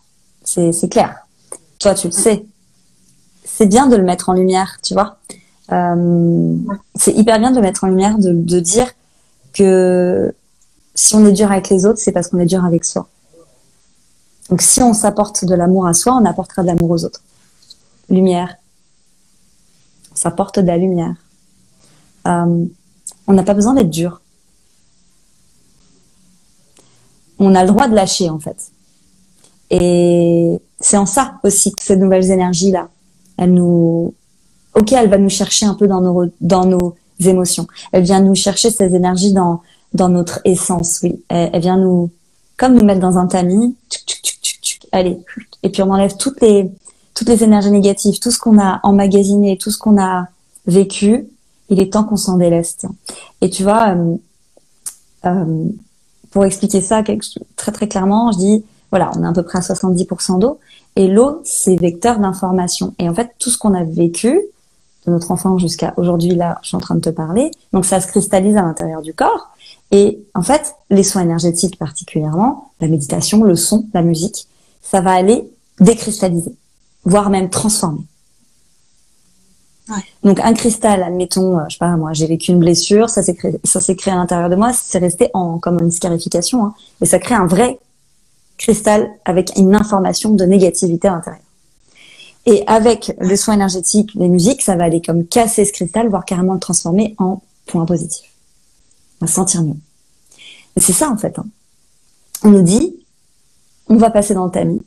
C'est 0.45 0.89
clair. 0.91 1.27
Toi, 1.79 1.95
tu 1.95 2.09
le 2.09 2.13
sais. 2.13 2.45
C'est 3.45 3.67
bien 3.67 3.87
de 3.87 3.97
le 3.97 4.03
mettre 4.03 4.29
en 4.29 4.33
lumière, 4.33 4.79
tu 4.83 4.95
vois. 4.95 5.19
Euh, 5.73 6.57
c'est 6.97 7.13
hyper 7.13 7.39
bien 7.39 7.51
de 7.53 7.57
le 7.57 7.63
mettre 7.63 7.85
en 7.85 7.87
lumière, 7.87 8.19
de, 8.19 8.33
de 8.33 8.61
dire 8.61 8.91
que 9.53 10.35
si 10.95 11.15
on 11.15 11.25
est 11.25 11.33
dur 11.33 11.51
avec 11.53 11.71
les 11.71 11.87
autres, 11.87 12.01
c'est 12.01 12.13
parce 12.13 12.29
qu'on 12.29 12.41
est 12.41 12.47
dur 12.47 12.65
avec 12.65 12.85
soi. 12.85 13.09
Donc 14.51 14.61
si 14.61 14.83
on 14.83 14.93
s'apporte 14.93 15.45
de 15.45 15.55
l'amour 15.55 15.87
à 15.87 15.95
soi, 15.95 16.19
on 16.21 16.25
apportera 16.25 16.63
de 16.63 16.67
l'amour 16.67 16.91
aux 16.91 17.05
autres. 17.05 17.23
Lumière. 18.11 18.57
On 20.15 20.17
s'apporte 20.17 20.61
de 20.61 20.67
la 20.67 20.77
lumière. 20.77 21.17
Euh, 22.27 22.65
on 23.27 23.33
n'a 23.33 23.43
pas 23.43 23.55
besoin 23.55 23.75
d'être 23.75 23.91
dur. 23.91 24.21
On 27.39 27.55
a 27.55 27.63
le 27.65 27.69
droit 27.69 27.89
de 27.89 27.95
lâcher 27.95 28.31
en 28.31 28.39
fait. 28.39 28.71
Et 29.71 30.61
c'est 30.79 30.97
en 30.97 31.07
ça 31.07 31.35
aussi 31.43 31.73
que 31.73 31.83
ces 31.83 31.97
nouvelles 31.97 32.31
énergies-là, 32.31 32.89
elle 33.39 33.55
nous, 33.55 34.15
ok, 34.75 34.93
elle 34.93 35.11
va 35.11 35.19
nous 35.19 35.31
chercher 35.31 35.67
un 35.67 35.75
peu 35.75 35.89
dans 35.89 36.01
nos, 36.01 36.27
dans 36.41 36.65
nos 36.65 36.95
émotions. 37.21 37.67
Elle 37.91 38.05
vient 38.05 38.21
nous 38.21 38.35
chercher 38.35 38.71
ces 38.71 38.95
énergies 38.95 39.33
dans, 39.33 39.63
dans 39.93 40.09
notre 40.09 40.41
essence, 40.45 41.01
oui. 41.03 41.25
Elle, 41.29 41.61
vient 41.61 41.77
nous, 41.77 42.11
comme 42.57 42.75
nous 42.75 42.85
mettre 42.85 43.01
dans 43.01 43.19
un 43.19 43.27
tamis, 43.27 43.77
allez, 44.93 45.19
et 45.63 45.71
puis 45.71 45.83
on 45.83 45.91
enlève 45.91 46.17
toutes 46.17 46.41
les, 46.41 46.71
toutes 47.15 47.29
les 47.29 47.45
énergies 47.45 47.71
négatives, 47.71 48.19
tout 48.19 48.31
ce 48.31 48.39
qu'on 48.39 48.59
a 48.59 48.81
emmagasiné, 48.83 49.57
tout 49.57 49.71
ce 49.71 49.79
qu'on 49.79 50.01
a 50.01 50.29
vécu, 50.67 51.29
il 51.71 51.81
est 51.81 51.93
temps 51.93 52.05
qu'on 52.05 52.17
s'en 52.17 52.37
déleste. 52.37 52.87
Et 53.41 53.51
tu 53.51 53.63
vois, 53.63 53.95
euh, 53.95 54.17
euh, 55.27 55.65
pour 56.31 56.45
expliquer 56.45 56.81
ça 56.81 57.03
très 57.57 57.73
très 57.73 57.89
clairement, 57.89 58.33
je 58.33 58.39
dis, 58.39 58.65
voilà, 58.91 59.11
on 59.17 59.23
est 59.23 59.27
à 59.27 59.33
peu 59.33 59.43
près 59.43 59.59
à 59.59 59.63
70% 59.63 60.39
d'eau. 60.39 60.59
Et 60.97 61.09
l'eau, 61.09 61.41
c'est 61.45 61.77
vecteur 61.77 62.19
d'information. 62.19 62.95
Et 62.99 63.09
en 63.09 63.15
fait, 63.15 63.31
tout 63.39 63.51
ce 63.51 63.59
qu'on 63.59 63.75
a 63.75 63.85
vécu, 63.85 64.41
de 65.07 65.11
notre 65.11 65.31
enfant 65.31 65.59
jusqu'à 65.59 65.93
aujourd'hui, 65.97 66.35
là, 66.35 66.59
je 66.63 66.69
suis 66.69 66.77
en 66.77 66.81
train 66.81 66.95
de 66.95 67.01
te 67.01 67.11
parler, 67.11 67.51
donc 67.73 67.85
ça 67.85 68.01
se 68.01 68.07
cristallise 68.07 68.57
à 68.57 68.63
l'intérieur 68.63 69.03
du 69.03 69.13
corps. 69.13 69.51
Et 69.91 70.19
en 70.35 70.43
fait, 70.43 70.75
les 70.91 71.03
soins 71.03 71.23
énergétiques 71.23 71.79
particulièrement, 71.79 72.71
la 72.81 72.89
méditation, 72.89 73.45
le 73.45 73.55
son, 73.55 73.87
la 73.93 74.03
musique, 74.03 74.49
ça 74.83 75.01
va 75.01 75.13
aller 75.13 75.49
décristalliser, 75.81 76.55
voire 77.05 77.31
même 77.31 77.51
transformer. 77.51 78.05
Donc 80.23 80.41
un 80.41 80.55
cristal, 80.55 81.03
admettons, 81.03 81.59
euh, 81.59 81.65
je 81.69 81.75
sais 81.75 81.79
pas 81.79 81.95
moi, 81.97 82.15
j'ai 82.15 82.27
vécu 82.27 82.53
une 82.53 82.59
blessure, 82.59 83.11
ça 83.11 83.23
s'est 83.23 83.35
créé, 83.35 83.61
ça 83.65 83.81
s'est 83.81 83.95
créé 83.95 84.15
à 84.15 84.17
l'intérieur 84.17 84.49
de 84.49 84.57
moi, 84.57 84.73
c'est 84.73 84.99
resté 84.99 85.29
en 85.35 85.59
comme 85.59 85.79
une 85.79 85.91
scarification, 85.91 86.65
hein, 86.65 86.75
et 87.03 87.07
ça 87.07 87.19
crée 87.19 87.35
un 87.35 87.47
vrai 87.47 87.79
cristal 88.57 89.11
avec 89.27 89.53
une 89.57 89.75
information 89.75 90.31
de 90.31 90.45
négativité 90.45 91.09
à 91.09 91.13
l'intérieur. 91.13 91.43
Et 92.47 92.65
avec 92.67 93.15
le 93.19 93.37
soin 93.37 93.55
énergétique, 93.55 94.13
les 94.15 94.29
musiques, 94.29 94.63
ça 94.63 94.77
va 94.77 94.85
aller 94.85 95.03
comme 95.03 95.27
casser 95.27 95.65
ce 95.65 95.73
cristal, 95.73 96.09
voire 96.09 96.25
carrément 96.25 96.55
le 96.55 96.61
transformer 96.61 97.15
en 97.19 97.43
point 97.67 97.85
positif. 97.85 98.31
On 99.21 99.27
va 99.27 99.29
se 99.29 99.35
sentir 99.35 99.63
mieux. 99.63 99.77
Et 100.77 100.81
c'est 100.81 100.93
ça 100.93 101.11
en 101.11 101.17
fait. 101.17 101.39
Hein. 101.39 101.47
On 102.43 102.51
nous 102.51 102.63
dit, 102.63 102.97
on 103.89 103.97
va 103.97 104.11
passer 104.11 104.35
dans 104.35 104.47
le 104.47 104.51
tamis. 104.51 104.83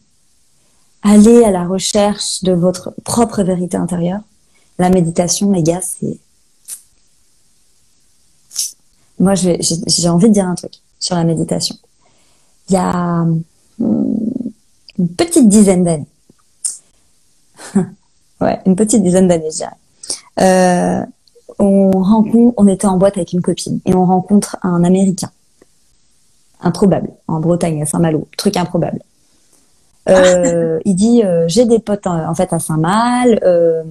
Allez 1.04 1.44
à 1.44 1.52
la 1.52 1.66
recherche 1.66 2.44
de 2.44 2.54
votre 2.54 2.94
propre 3.04 3.44
vérité 3.44 3.78
intérieure. 3.78 4.22
La 4.80 4.90
méditation, 4.90 5.52
les 5.52 5.64
gars, 5.64 5.82
c'est... 5.82 6.18
Moi, 9.20 9.34
j'ai 9.36 10.10
envie 10.10 10.28
de 10.28 10.34
dire 10.34 10.46
un 10.46 10.56
truc 10.56 10.74
sur 11.00 11.16
la 11.16 11.24
méditation. 11.24 11.76
Il 12.70 12.74
y 12.74 12.78
a 12.78 13.26
une 13.80 15.10
petite 15.16 15.50
dizaine 15.50 15.84
d'années. 15.84 16.06
ouais, 18.42 18.60
une 18.66 18.76
petite 18.76 19.02
dizaine 19.02 19.28
d'années, 19.28 19.50
je 19.52 19.58
dirais. 19.58 19.72
Euh, 20.40 21.06
on 21.60 21.92
rencontre, 21.92 22.54
on 22.58 22.68
était 22.68 22.88
en 22.88 22.98
boîte 22.98 23.18
avec 23.18 23.34
une 23.34 23.42
copine 23.42 23.80
et 23.86 23.96
on 23.96 24.06
rencontre 24.06 24.58
un 24.62 24.84
Américain, 24.84 25.32
improbable, 26.62 27.10
en 27.28 27.40
Bretagne 27.40 27.82
à 27.82 27.86
Saint-Malo, 27.86 28.28
truc 28.38 28.58
improbable. 28.58 29.00
Euh, 30.10 30.80
il 30.86 30.96
dit 30.96 31.24
euh, 31.24 31.46
j'ai 31.48 31.66
des 31.66 31.80
potes 31.80 32.08
en, 32.08 32.34
fait 32.34 32.54
à 32.54 32.60
Saint-Mal, 32.60 33.40
euh, 33.44 33.84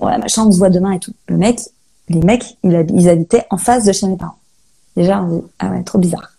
ouais 0.00 0.16
machin, 0.18 0.44
on 0.46 0.52
se 0.52 0.58
voit 0.58 0.70
demain 0.70 0.92
et 0.92 0.98
tout. 0.98 1.12
Le 1.28 1.36
mec, 1.36 1.60
les 2.08 2.20
mecs, 2.20 2.56
ils, 2.62 3.08
habitaient 3.08 3.44
en 3.50 3.58
face 3.58 3.84
de 3.84 3.92
chez 3.92 4.06
mes 4.06 4.16
parents. 4.16 4.38
Déjà 4.96 5.22
on 5.22 5.36
dit 5.36 5.42
ah 5.58 5.70
ouais 5.70 5.82
trop 5.82 5.98
bizarre. 5.98 6.32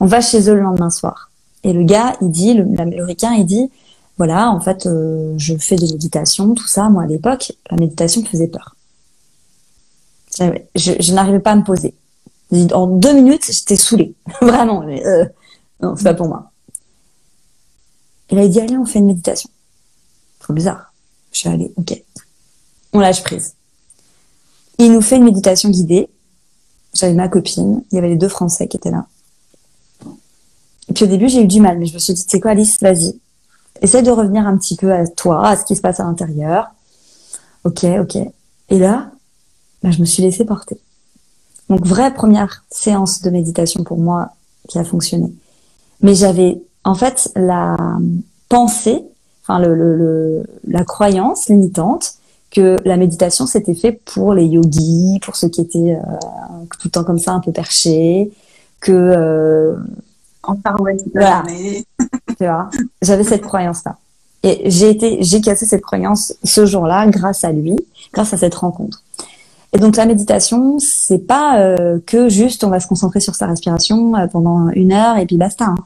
On 0.00 0.06
va 0.06 0.20
chez 0.20 0.48
eux 0.48 0.54
le 0.54 0.62
lendemain 0.62 0.90
soir. 0.90 1.30
Et 1.64 1.72
le 1.72 1.84
gars, 1.84 2.16
il 2.20 2.30
dit, 2.30 2.54
l'américain, 2.54 3.34
il 3.34 3.46
dit, 3.46 3.70
voilà, 4.18 4.50
en 4.50 4.60
fait, 4.60 4.86
euh, 4.86 5.34
je 5.36 5.56
fais 5.56 5.76
des 5.76 5.90
méditations, 5.92 6.54
tout 6.54 6.66
ça. 6.66 6.88
Moi, 6.88 7.04
à 7.04 7.06
l'époque, 7.06 7.52
la 7.70 7.76
méditation 7.76 8.20
me 8.20 8.26
faisait 8.26 8.48
peur. 8.48 8.74
Je, 10.74 11.12
n'arrivais 11.12 11.40
pas 11.40 11.52
à 11.52 11.56
me 11.56 11.64
poser. 11.64 11.94
En 12.72 12.86
deux 12.86 13.12
minutes, 13.14 13.46
j'étais 13.50 13.76
saoulée. 13.76 14.14
Vraiment. 14.42 14.82
Euh, 14.82 15.24
non, 15.80 15.94
c'est 15.96 16.04
pas 16.04 16.14
pour 16.14 16.28
moi. 16.28 16.51
Il 18.32 18.48
dit, 18.48 18.60
allez, 18.60 18.78
on 18.78 18.86
fait 18.86 18.98
une 18.98 19.06
méditation. 19.06 19.50
Trop 20.40 20.54
bizarre. 20.54 20.92
Je 21.32 21.38
suis 21.38 21.48
allée, 21.48 21.72
ok. 21.76 22.02
On 22.94 23.00
lâche 23.00 23.22
prise. 23.22 23.54
Il 24.78 24.92
nous 24.92 25.02
fait 25.02 25.16
une 25.16 25.24
méditation 25.24 25.68
guidée. 25.68 26.08
J'avais 26.94 27.14
ma 27.14 27.28
copine. 27.28 27.84
Il 27.90 27.94
y 27.94 27.98
avait 27.98 28.08
les 28.08 28.16
deux 28.16 28.28
Français 28.28 28.68
qui 28.68 28.78
étaient 28.78 28.90
là. 28.90 29.06
Et 30.88 30.94
puis 30.94 31.04
au 31.04 31.08
début, 31.08 31.28
j'ai 31.28 31.42
eu 31.42 31.46
du 31.46 31.60
mal, 31.60 31.78
mais 31.78 31.86
je 31.86 31.94
me 31.94 31.98
suis 31.98 32.14
dit, 32.14 32.24
c'est 32.26 32.40
quoi 32.40 32.52
Alice, 32.52 32.80
vas-y. 32.80 33.18
Essaye 33.82 34.02
de 34.02 34.10
revenir 34.10 34.46
un 34.46 34.56
petit 34.56 34.76
peu 34.76 34.92
à 34.92 35.06
toi, 35.06 35.46
à 35.46 35.56
ce 35.56 35.64
qui 35.64 35.76
se 35.76 35.80
passe 35.80 36.00
à 36.00 36.04
l'intérieur. 36.04 36.70
Ok, 37.64 37.84
ok. 37.84 38.16
Et 38.70 38.78
là, 38.78 39.10
bah, 39.82 39.90
je 39.90 40.00
me 40.00 40.04
suis 40.04 40.22
laissée 40.22 40.44
porter. 40.44 40.78
Donc 41.68 41.86
vraie 41.86 42.12
première 42.12 42.64
séance 42.70 43.22
de 43.22 43.30
méditation 43.30 43.84
pour 43.84 43.98
moi 43.98 44.30
qui 44.68 44.78
a 44.78 44.84
fonctionné. 44.84 45.32
Mais 46.00 46.14
j'avais 46.14 46.62
en 46.84 46.94
fait 46.94 47.30
la 47.36 47.76
pensée, 48.48 49.02
enfin 49.42 49.58
le, 49.58 49.74
le, 49.74 50.42
la 50.66 50.84
croyance 50.84 51.48
limitante 51.48 52.14
que 52.50 52.76
la 52.84 52.96
méditation 52.96 53.46
c'était 53.46 53.74
fait 53.74 53.92
pour 53.92 54.34
les 54.34 54.44
yogis, 54.44 55.18
pour 55.22 55.36
ceux 55.36 55.48
qui 55.48 55.60
étaient 55.60 55.96
euh, 55.96 56.64
tout 56.78 56.88
le 56.88 56.90
temps 56.90 57.04
comme 57.04 57.18
ça 57.18 57.32
un 57.32 57.40
peu 57.40 57.52
perchés, 57.52 58.30
que 58.80 58.92
euh, 58.92 59.76
en 60.42 60.56
parouette 60.56 61.02
voilà. 61.12 61.44
tu 61.98 62.44
vois, 62.44 62.68
j'avais 63.00 63.24
cette 63.24 63.42
croyance 63.42 63.84
là. 63.84 63.96
Et 64.44 64.70
j'ai 64.70 64.90
été, 64.90 65.22
j'ai 65.22 65.40
cassé 65.40 65.66
cette 65.66 65.82
croyance 65.82 66.34
ce 66.42 66.66
jour-là 66.66 67.06
grâce 67.06 67.44
à 67.44 67.52
lui, 67.52 67.76
grâce 68.12 68.34
à 68.34 68.36
cette 68.36 68.56
rencontre. 68.56 69.02
Et 69.72 69.78
donc 69.78 69.96
la 69.96 70.04
méditation, 70.04 70.78
c'est 70.78 71.26
pas 71.26 71.58
euh, 71.60 71.98
que 72.06 72.28
juste 72.28 72.62
on 72.64 72.68
va 72.68 72.78
se 72.78 72.86
concentrer 72.86 73.20
sur 73.20 73.34
sa 73.34 73.46
respiration 73.46 74.14
euh, 74.16 74.26
pendant 74.26 74.68
une 74.70 74.92
heure 74.92 75.16
et 75.16 75.26
puis 75.26 75.36
basta. 75.36 75.66
Hein. 75.66 75.76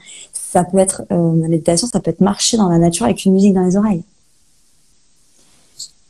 Ça 0.56 0.64
peut 0.64 0.78
être 0.78 1.02
euh, 1.12 1.36
la 1.38 1.48
méditation, 1.48 1.86
ça 1.86 2.00
peut 2.00 2.10
être 2.10 2.22
marcher 2.22 2.56
dans 2.56 2.70
la 2.70 2.78
nature 2.78 3.04
avec 3.04 3.26
une 3.26 3.34
musique 3.34 3.52
dans 3.52 3.60
les 3.60 3.76
oreilles. 3.76 4.02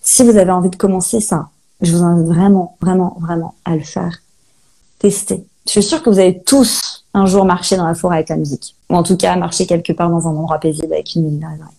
Si 0.03 0.23
vous 0.23 0.37
avez 0.37 0.53
envie 0.53 0.71
de 0.71 0.77
commencer 0.77 1.19
ça, 1.19 1.49
je 1.81 1.91
vous 1.91 2.05
invite 2.05 2.29
vraiment, 2.29 2.77
vraiment, 2.81 3.17
vraiment 3.19 3.57
à 3.65 3.75
le 3.75 3.83
faire. 3.83 4.23
Tester. 5.01 5.45
Je 5.67 5.73
suis 5.73 5.83
sûre 5.83 6.01
que 6.01 6.11
vous 6.11 6.21
avez 6.21 6.41
tous 6.45 7.05
un 7.13 7.27
jour 7.27 7.45
marché 7.45 7.77
dans 7.77 7.89
la 7.89 7.97
forêt 7.97 8.19
avec 8.19 8.29
la 8.29 8.37
musique, 8.37 8.77
ou 8.89 8.95
en 8.95 9.03
tout 9.03 9.17
cas 9.17 9.35
marcher 9.35 9.67
quelque 9.67 9.93
part 9.93 10.11
dans 10.11 10.29
un 10.29 10.37
endroit 10.37 10.61
paisible 10.61 10.93
avec 10.93 11.17
une 11.17 11.25
musique 11.25 11.41
dans 11.41 11.49
les 11.49 11.61
oreilles. 11.61 11.75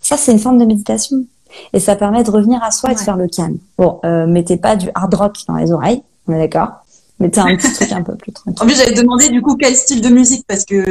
Ça, 0.00 0.16
c'est 0.16 0.30
une 0.30 0.38
forme 0.38 0.58
de 0.58 0.64
méditation. 0.64 1.24
Et 1.72 1.80
ça 1.80 1.96
permet 1.96 2.22
de 2.22 2.30
revenir 2.30 2.62
à 2.62 2.70
soi 2.70 2.92
et 2.92 2.94
de 2.94 3.00
faire 3.00 3.16
le 3.16 3.26
calme. 3.26 3.58
Bon, 3.76 3.98
euh, 4.04 4.24
mettez 4.28 4.56
pas 4.56 4.76
du 4.76 4.88
hard 4.94 5.14
rock 5.14 5.36
dans 5.48 5.56
les 5.56 5.72
oreilles, 5.72 6.04
on 6.28 6.32
est 6.32 6.38
d'accord? 6.38 6.84
Mettez 7.20 7.40
un 7.40 7.56
petit 7.56 7.72
truc 7.72 7.92
un 7.92 8.02
peu 8.02 8.16
plus 8.16 8.32
tranquille. 8.32 8.62
En 8.62 8.66
plus, 8.66 8.76
j'avais 8.76 8.94
demandé 8.94 9.28
du 9.28 9.42
coup 9.42 9.56
quel 9.56 9.76
style 9.76 10.00
de 10.00 10.08
musique 10.08 10.44
parce 10.46 10.64
que 10.64 10.84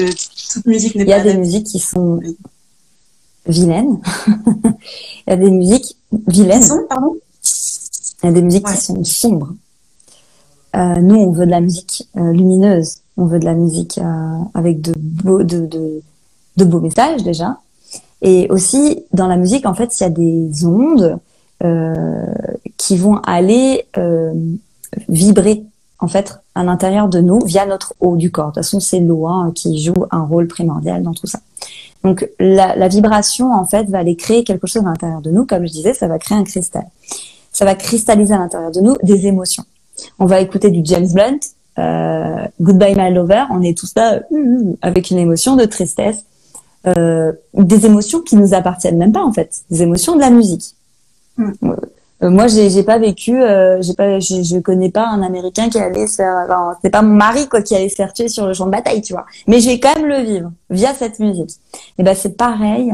toute 0.54 0.65
musique 0.65 0.96
n'est 0.96 1.06
pas. 1.06 1.12
Il 1.18 1.26
y 1.26 1.30
a 1.30 1.34
des 1.34 1.38
musiques 1.38 1.65
qui 1.65 1.80
sont 1.80 2.20
vilaines. 3.46 4.00
Il 4.28 4.74
y 5.28 5.34
a 5.34 5.36
des 5.36 5.52
musiques 5.52 5.98
vilaines. 6.28 6.63
Sont, 6.63 6.86
pardon? 6.88 7.15
Il 8.24 8.28
y 8.28 8.30
a 8.30 8.32
des 8.32 8.42
musiques 8.42 8.65
qui 8.65 8.78
sont 8.78 9.04
sombres. 9.04 9.54
Euh, 10.76 10.96
nous, 11.02 11.15
on 11.15 11.32
veut 11.32 11.46
de 11.46 11.52
la 11.52 11.62
musique 11.62 12.08
euh, 12.15 12.32
lumineuse. 12.32 12.98
On 13.18 13.26
veut 13.26 13.39
de 13.39 13.46
la 13.46 13.56
musique 13.56 13.98
euh, 13.98 14.38
avec 14.54 14.82
de 14.82 14.94
beaux, 14.96 15.44
de, 15.44 15.65
de, 15.65 16.02
de 16.58 16.63
beaux 16.63 16.80
messages 16.80 17.24
déjà 17.24 17.58
et 18.22 18.48
aussi, 18.50 19.06
dans 19.13 19.28
la 19.28 19.38
musique, 19.38 19.65
en 19.65 19.74
fait, 19.74 20.00
il 20.00 20.04
y 20.04 20.06
a 20.06 20.10
des 20.10 20.65
ondes 20.65 21.20
euh, 21.63 22.26
qui 22.78 22.98
vont 22.98 23.18
aller 23.18 23.86
euh, 23.98 24.34
vibrer, 25.08 25.63
en 25.99 26.07
fait, 26.07 26.39
à 26.55 26.63
l'intérieur 26.63 27.09
de 27.09 27.19
nous 27.19 27.39
via 27.45 27.65
notre 27.65 27.93
haut 27.99 28.15
du 28.15 28.31
corps. 28.31 28.47
De 28.47 28.53
toute 28.53 28.63
façon, 28.63 28.79
c'est 28.79 28.99
l'eau 28.99 29.27
hein, 29.27 29.51
qui 29.53 29.81
joue 29.83 30.05
un 30.12 30.23
rôle 30.23 30.47
primordial 30.47 31.03
dans 31.03 31.13
tout 31.13 31.27
ça. 31.27 31.39
Donc, 32.03 32.29
la, 32.39 32.75
la, 32.75 32.88
vibration, 32.88 33.51
en 33.53 33.65
fait, 33.65 33.89
va 33.89 33.99
aller 33.99 34.15
créer 34.15 34.45
quelque 34.45 34.67
chose 34.67 34.83
à 34.83 34.85
l'intérieur 34.85 35.21
de 35.21 35.31
nous. 35.31 35.45
Comme 35.45 35.67
je 35.67 35.71
disais, 35.73 35.93
ça 35.93 36.07
va 36.07 36.17
créer 36.17 36.38
un 36.38 36.45
cristal. 36.45 36.85
Ça 37.51 37.65
va 37.65 37.75
cristalliser 37.75 38.33
à 38.33 38.38
l'intérieur 38.38 38.71
de 38.71 38.79
nous 38.79 38.95
des 39.03 39.27
émotions. 39.27 39.65
On 40.17 40.25
va 40.25 40.39
écouter 40.39 40.71
du 40.71 40.81
James 40.85 41.07
Blunt, 41.12 41.39
euh, 41.77 42.47
Goodbye 42.62 42.95
My 42.95 43.13
Lover. 43.13 43.43
On 43.49 43.62
est 43.62 43.77
tous 43.77 43.93
là 43.95 44.21
euh, 44.31 44.73
avec 44.81 45.12
une 45.12 45.17
émotion 45.17 45.57
de 45.57 45.65
tristesse, 45.65 46.23
euh, 46.88 47.33
des 47.53 47.85
émotions 47.85 48.21
qui 48.21 48.38
nous 48.38 48.53
appartiennent 48.53 48.97
même 48.97 49.12
pas 49.12 49.23
en 49.23 49.33
fait, 49.33 49.63
des 49.69 49.81
émotions 49.81 50.15
de 50.15 50.21
la 50.21 50.29
musique. 50.29 50.75
Mm. 51.38 51.51
Euh, 52.21 52.29
moi, 52.29 52.47
j'ai, 52.47 52.69
j'ai 52.69 52.84
pas 52.84 52.97
vécu, 52.97 53.41
euh, 53.41 53.82
j'ai 53.82 53.93
pas, 53.93 54.19
je 54.19 54.60
connais 54.60 54.91
pas 54.91 55.08
un 55.08 55.21
Américain 55.21 55.69
qui 55.69 55.79
allait 55.79 56.08
se 56.08 56.15
faire, 56.15 56.45
enfin, 56.45 56.75
c'est 56.82 56.89
pas 56.89 57.01
mon 57.01 57.15
mari 57.15 57.47
quoi 57.47 57.62
qui 57.62 57.75
allait 57.75 57.89
se 57.89 57.95
faire 57.95 58.13
tuer 58.13 58.27
sur 58.27 58.45
le 58.45 58.53
champ 58.53 58.65
de 58.65 58.71
bataille, 58.71 59.01
tu 59.01 59.13
vois. 59.13 59.25
Mais 59.47 59.60
je 59.62 59.69
vais 59.69 59.79
quand 59.79 59.95
même 59.95 60.08
le 60.08 60.21
vivre 60.21 60.51
via 60.69 60.93
cette 60.93 61.19
musique. 61.19 61.51
Et 61.97 62.03
ben 62.03 62.15
c'est 62.15 62.36
pareil. 62.36 62.93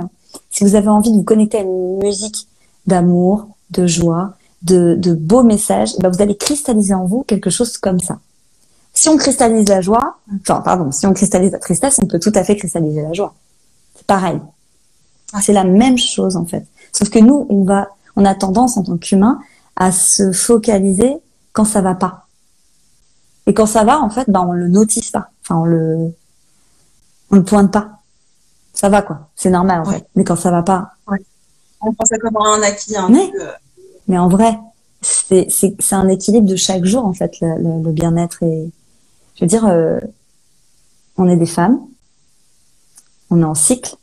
Si 0.52 0.64
vous 0.64 0.76
avez 0.76 0.90
envie 0.90 1.12
de 1.12 1.16
vous 1.16 1.24
connecter 1.24 1.60
à 1.60 1.62
une 1.62 1.98
musique 2.04 2.48
d'amour, 2.86 3.48
de 3.72 3.88
joie, 3.88 4.34
de, 4.62 4.96
de 4.96 5.14
beaux 5.14 5.44
messages, 5.44 5.98
ben 6.00 6.10
vous 6.10 6.22
allez 6.22 6.38
cristalliser 6.38 6.94
en 6.94 7.06
vous 7.06 7.24
quelque 7.24 7.50
chose 7.50 7.78
comme 7.78 8.00
ça. 8.00 8.20
Si 8.94 9.10
on 9.10 9.18
cristallise 9.18 9.68
la 9.68 9.82
joie, 9.82 10.18
enfin 10.42 10.62
pardon, 10.62 10.92
si 10.92 11.08
on 11.08 11.14
cristallise 11.14 11.52
la 11.52 11.60
tristesse, 11.60 12.00
on 12.02 12.06
peut 12.06 12.20
tout 12.20 12.32
à 12.36 12.44
fait 12.44 12.56
cristalliser 12.56 13.02
la 13.02 13.14
joie 13.14 13.34
pareil. 14.08 14.40
C'est 15.42 15.54
la 15.54 15.64
même 15.64 15.98
chose 15.98 16.38
en 16.38 16.46
fait. 16.46 16.66
Sauf 16.92 17.10
que 17.10 17.20
nous, 17.20 17.46
on 17.50 17.64
va, 17.64 17.90
on 18.16 18.26
a 18.26 18.36
tendance 18.36 18.78
en 18.78 18.84
tant 18.84 18.98
qu'humain 18.98 19.40
à 19.76 19.92
se 19.92 20.32
focaliser 20.32 21.18
quand 21.54 21.66
ça 21.66 21.82
va 21.82 21.96
pas. 21.96 22.28
Et 23.48 23.54
quand 23.54 23.66
ça 23.66 23.84
va, 23.84 24.00
en 24.00 24.10
fait, 24.10 24.30
ben 24.30 24.46
on 24.48 24.54
le 24.54 24.68
notice 24.68 25.12
pas. 25.12 25.30
Enfin, 25.42 25.58
on 25.62 25.66
le, 25.66 26.14
on 27.32 27.36
le 27.36 27.44
pointe 27.44 27.72
pas. 27.72 28.00
Ça 28.74 28.90
va 28.90 29.02
quoi. 29.02 29.30
C'est 29.36 29.50
normal 29.50 29.82
en 29.82 29.86
fait. 29.86 30.08
Mais 30.16 30.24
quand 30.24 30.36
ça 30.36 30.52
va 30.52 30.64
pas. 30.64 30.92
On 31.82 31.94
pense 31.94 32.10
ça 32.10 32.18
comme 32.18 32.38
un 32.38 32.62
acquis. 32.62 32.98
Hein, 32.98 33.08
mais, 33.12 33.32
mais 34.08 34.18
en 34.18 34.28
vrai, 34.28 34.58
c'est 35.02 35.48
c'est 35.50 35.76
c'est 35.80 35.96
un 35.96 36.08
équilibre 36.08 36.48
de 36.48 36.56
chaque 36.56 36.84
jour 36.84 37.06
en 37.06 37.14
fait 37.14 37.40
le, 37.42 37.84
le, 37.84 37.92
bien-être 37.92 38.42
et 38.44 38.72
je 39.36 39.42
veux 39.42 39.48
dire, 39.48 39.66
euh, 39.66 40.00
on 41.18 41.28
est 41.30 41.38
des 41.38 41.46
femmes, 41.46 41.80
on 43.30 43.42
est 43.42 43.46
en 43.46 43.56
cycle. 43.56 43.96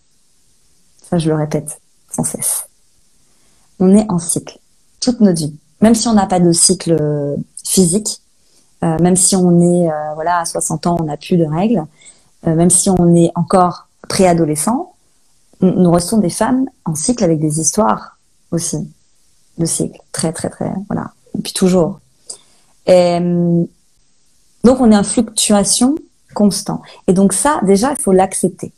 Ça, 1.03 1.19
je 1.19 1.29
le 1.29 1.35
répète 1.35 1.81
sans 2.11 2.25
cesse. 2.25 2.69
On 3.79 3.95
est 3.95 4.11
en 4.11 4.19
cycle 4.19 4.59
toute 5.01 5.21
notre 5.21 5.39
vie. 5.39 5.55
Même 5.81 5.95
si 5.95 6.09
on 6.09 6.15
n'a 6.15 6.27
pas 6.27 6.41
de 6.41 6.53
cycle 6.53 6.97
euh, 7.01 7.37
physique, 7.65 8.23
euh, 8.85 8.99
même 8.99 9.17
si 9.17 9.37
on 9.37 9.61
est 9.61 9.91
euh, 9.91 10.15
voilà 10.15 10.39
à 10.41 10.45
60 10.45 10.87
ans, 10.87 10.97
on 11.01 11.05
n'a 11.05 11.17
plus 11.17 11.37
de 11.37 11.45
règles, 11.45 11.85
même 12.45 12.71
si 12.71 12.91
on 12.91 13.15
est 13.15 13.31
encore 13.37 13.87
préadolescent, 14.09 14.95
nous 15.61 15.93
restons 15.93 16.19
des 16.19 16.29
femmes 16.29 16.67
en 16.85 16.97
cycle 16.97 17.23
avec 17.23 17.39
des 17.39 17.61
histoires 17.61 18.19
aussi 18.51 18.91
de 19.59 19.65
cycle, 19.65 20.01
très 20.11 20.33
très 20.33 20.51
très 20.51 20.73
voilà, 20.89 21.13
depuis 21.37 21.53
toujours. 21.53 22.01
Donc 22.89 23.69
on 24.65 24.91
est 24.91 24.97
en 24.97 25.05
fluctuation 25.05 25.95
constant. 26.35 26.83
Et 27.07 27.13
donc 27.13 27.33
ça, 27.33 27.61
déjà, 27.63 27.93
il 27.93 27.97
faut 27.97 28.11
l'accepter 28.11 28.73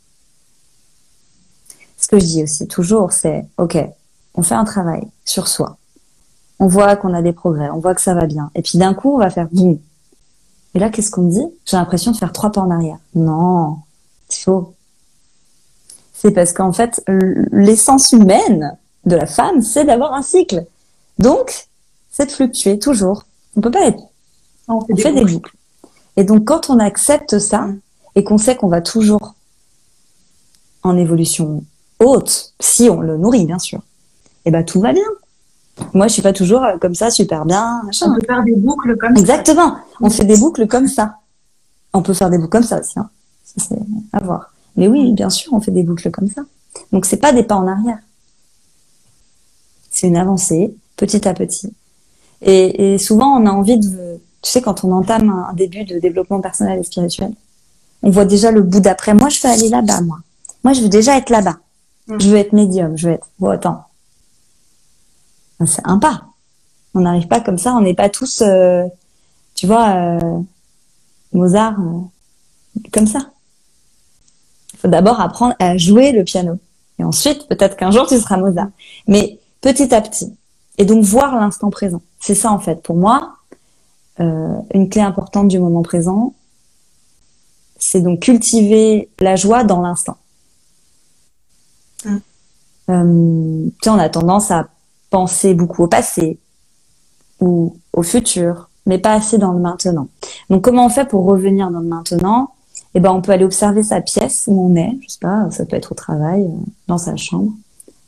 ce 2.04 2.08
que 2.08 2.18
je 2.18 2.24
dis 2.26 2.42
aussi 2.42 2.68
toujours, 2.68 3.12
c'est 3.12 3.46
OK, 3.56 3.78
on 4.34 4.42
fait 4.42 4.54
un 4.54 4.64
travail 4.64 5.06
sur 5.24 5.48
soi. 5.48 5.76
On 6.60 6.66
voit 6.66 6.96
qu'on 6.96 7.14
a 7.14 7.22
des 7.22 7.32
progrès, 7.32 7.70
on 7.70 7.78
voit 7.78 7.94
que 7.94 8.00
ça 8.00 8.14
va 8.14 8.26
bien. 8.26 8.50
Et 8.54 8.62
puis 8.62 8.78
d'un 8.78 8.94
coup, 8.94 9.14
on 9.14 9.18
va 9.18 9.30
faire 9.30 9.48
boum. 9.50 9.78
Et 10.74 10.78
là, 10.78 10.90
qu'est-ce 10.90 11.10
qu'on 11.10 11.22
me 11.22 11.30
dit? 11.30 11.46
J'ai 11.64 11.76
l'impression 11.76 12.10
de 12.10 12.16
faire 12.16 12.32
trois 12.32 12.50
pas 12.50 12.60
en 12.60 12.70
arrière. 12.70 12.98
Non, 13.14 13.78
c'est 14.28 14.44
faux. 14.44 14.74
C'est 16.12 16.32
parce 16.32 16.52
qu'en 16.52 16.72
fait, 16.72 17.02
l'essence 17.52 18.12
humaine 18.12 18.76
de 19.04 19.16
la 19.16 19.26
femme, 19.26 19.62
c'est 19.62 19.84
d'avoir 19.84 20.14
un 20.14 20.22
cycle. 20.22 20.66
Donc, 21.18 21.68
c'est 22.10 22.26
de 22.26 22.32
fluctuer 22.32 22.78
toujours. 22.78 23.24
On 23.56 23.60
peut 23.60 23.70
pas 23.70 23.86
être. 23.86 24.02
On 24.66 24.80
fait, 24.96 25.12
des, 25.12 25.24
boucles. 25.24 25.54
Et 26.16 26.24
donc, 26.24 26.44
quand 26.44 26.70
on 26.70 26.78
accepte 26.78 27.38
ça 27.38 27.68
et 28.14 28.24
qu'on 28.24 28.38
sait 28.38 28.56
qu'on 28.56 28.68
va 28.68 28.80
toujours 28.80 29.34
en 30.82 30.96
évolution 30.96 31.64
haute, 32.00 32.54
si 32.60 32.88
on 32.88 33.00
le 33.00 33.18
nourrit, 33.18 33.46
bien 33.46 33.58
sûr, 33.58 33.82
et 34.44 34.48
eh 34.48 34.50
ben 34.50 34.64
tout 34.64 34.80
va 34.80 34.92
bien. 34.92 35.02
Moi, 35.92 36.06
je 36.06 36.12
suis 36.12 36.22
pas 36.22 36.32
toujours 36.32 36.62
euh, 36.62 36.76
comme 36.78 36.94
ça, 36.94 37.10
super 37.10 37.44
bien. 37.44 37.82
On 38.02 38.14
peut 38.14 38.26
faire 38.26 38.44
des 38.44 38.56
boucles 38.56 38.96
comme 38.96 39.16
ça. 39.16 39.20
Exactement. 39.20 39.76
On 40.00 40.10
fait 40.10 40.24
des 40.24 40.36
boucles 40.36 40.66
comme 40.66 40.86
ça. 40.86 41.16
On 41.92 42.02
peut 42.02 42.14
faire 42.14 42.30
des 42.30 42.38
boucles 42.38 42.50
comme 42.50 42.62
ça 42.62 42.80
aussi. 42.80 42.98
Hein. 42.98 43.08
C'est 43.56 43.78
à 44.12 44.22
voir. 44.22 44.52
Mais 44.76 44.88
oui, 44.88 45.12
bien 45.12 45.30
sûr, 45.30 45.52
on 45.52 45.60
fait 45.60 45.70
des 45.70 45.82
boucles 45.82 46.10
comme 46.10 46.28
ça. 46.28 46.42
Donc, 46.92 47.06
c'est 47.06 47.16
pas 47.16 47.32
des 47.32 47.42
pas 47.42 47.56
en 47.56 47.66
arrière. 47.66 47.98
C'est 49.90 50.08
une 50.08 50.16
avancée, 50.16 50.74
petit 50.96 51.26
à 51.26 51.34
petit. 51.34 51.72
Et, 52.42 52.98
souvent, 52.98 53.40
on 53.40 53.46
a 53.46 53.50
envie 53.50 53.78
de, 53.78 54.20
tu 54.42 54.50
sais, 54.50 54.60
quand 54.60 54.84
on 54.84 54.92
entame 54.92 55.30
un 55.30 55.52
début 55.54 55.84
de 55.84 55.98
développement 55.98 56.40
personnel 56.40 56.78
et 56.78 56.82
spirituel, 56.82 57.32
on 58.02 58.10
voit 58.10 58.24
déjà 58.24 58.50
le 58.50 58.62
bout 58.62 58.80
d'après. 58.80 59.14
Moi, 59.14 59.28
je 59.28 59.40
veux 59.40 59.52
aller 59.52 59.68
là-bas, 59.68 60.02
moi. 60.02 60.18
Moi, 60.62 60.72
je 60.72 60.82
veux 60.82 60.88
déjà 60.88 61.16
être 61.16 61.30
là-bas. 61.30 61.56
Mm. 62.08 62.20
Je 62.20 62.28
veux 62.28 62.36
être 62.36 62.52
médium, 62.52 62.98
je 62.98 63.08
veux 63.08 63.14
être. 63.14 63.26
Bon, 63.38 63.48
attends. 63.48 63.84
C'est 65.66 65.82
un 65.84 65.98
pas. 65.98 66.26
On 66.94 67.00
n'arrive 67.00 67.26
pas 67.26 67.40
comme 67.40 67.58
ça, 67.58 67.74
on 67.74 67.80
n'est 67.80 67.94
pas 67.94 68.08
tous, 68.08 68.42
euh, 68.42 68.84
tu 69.54 69.66
vois, 69.66 69.88
euh, 69.94 70.40
Mozart, 71.32 71.80
euh, 71.80 72.00
comme 72.92 73.06
ça. 73.06 73.30
Il 74.72 74.78
faut 74.78 74.88
d'abord 74.88 75.20
apprendre 75.20 75.54
à 75.58 75.76
jouer 75.76 76.12
le 76.12 76.24
piano. 76.24 76.58
Et 76.98 77.04
ensuite, 77.04 77.48
peut-être 77.48 77.76
qu'un 77.76 77.90
jour, 77.90 78.06
tu 78.06 78.18
seras 78.18 78.36
Mozart. 78.36 78.68
Mais 79.08 79.38
petit 79.60 79.94
à 79.94 80.00
petit. 80.00 80.36
Et 80.78 80.84
donc, 80.84 81.02
voir 81.04 81.34
l'instant 81.36 81.70
présent. 81.70 82.02
C'est 82.20 82.34
ça, 82.34 82.52
en 82.52 82.58
fait. 82.58 82.82
Pour 82.82 82.96
moi, 82.96 83.36
une 84.18 84.88
clé 84.88 85.00
importante 85.00 85.48
du 85.48 85.58
moment 85.58 85.82
présent, 85.82 86.34
c'est 87.76 88.00
donc 88.00 88.20
cultiver 88.20 89.10
la 89.18 89.36
joie 89.36 89.64
dans 89.64 89.80
l'instant. 89.80 90.16
Euh, 92.90 93.64
tu 93.66 93.72
sais, 93.82 93.90
on 93.90 93.98
a 93.98 94.08
tendance 94.08 94.50
à 94.50 94.68
penser 95.14 95.54
beaucoup 95.54 95.84
au 95.84 95.86
passé 95.86 96.40
ou 97.38 97.76
au 97.92 98.02
futur 98.02 98.68
mais 98.86 98.98
pas 98.98 99.14
assez 99.14 99.38
dans 99.38 99.52
le 99.52 99.60
maintenant. 99.60 100.08
Donc 100.50 100.62
comment 100.62 100.86
on 100.86 100.88
fait 100.88 101.06
pour 101.06 101.24
revenir 101.24 101.70
dans 101.70 101.78
le 101.78 101.86
maintenant? 101.86 102.50
Eh 102.94 103.00
ben 103.00 103.12
on 103.12 103.22
peut 103.22 103.30
aller 103.30 103.44
observer 103.44 103.84
sa 103.84 104.00
pièce 104.00 104.44
où 104.48 104.60
on 104.60 104.74
est, 104.74 104.98
je 105.02 105.12
sais 105.12 105.18
pas, 105.20 105.48
ça 105.52 105.64
peut 105.66 105.76
être 105.76 105.92
au 105.92 105.94
travail, 105.94 106.42
euh, 106.42 106.70
dans 106.88 106.98
sa 106.98 107.14
chambre, 107.14 107.52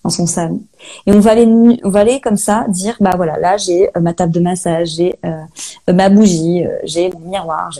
dans 0.02 0.10
son 0.10 0.26
salon, 0.26 0.60
et 1.06 1.12
on 1.12 1.20
va 1.20 1.30
aller, 1.30 1.46
on 1.84 1.90
va 1.90 2.00
aller 2.00 2.20
comme 2.20 2.36
ça 2.36 2.66
dire 2.68 2.96
bah 3.00 3.14
voilà 3.14 3.38
là 3.38 3.56
j'ai 3.56 3.88
euh, 3.96 4.00
ma 4.00 4.12
table 4.12 4.32
de 4.32 4.40
massage, 4.40 4.88
j'ai 4.96 5.14
euh, 5.24 5.92
ma 5.92 6.08
bougie, 6.08 6.64
j'ai 6.82 7.10
mon 7.12 7.30
miroir, 7.30 7.70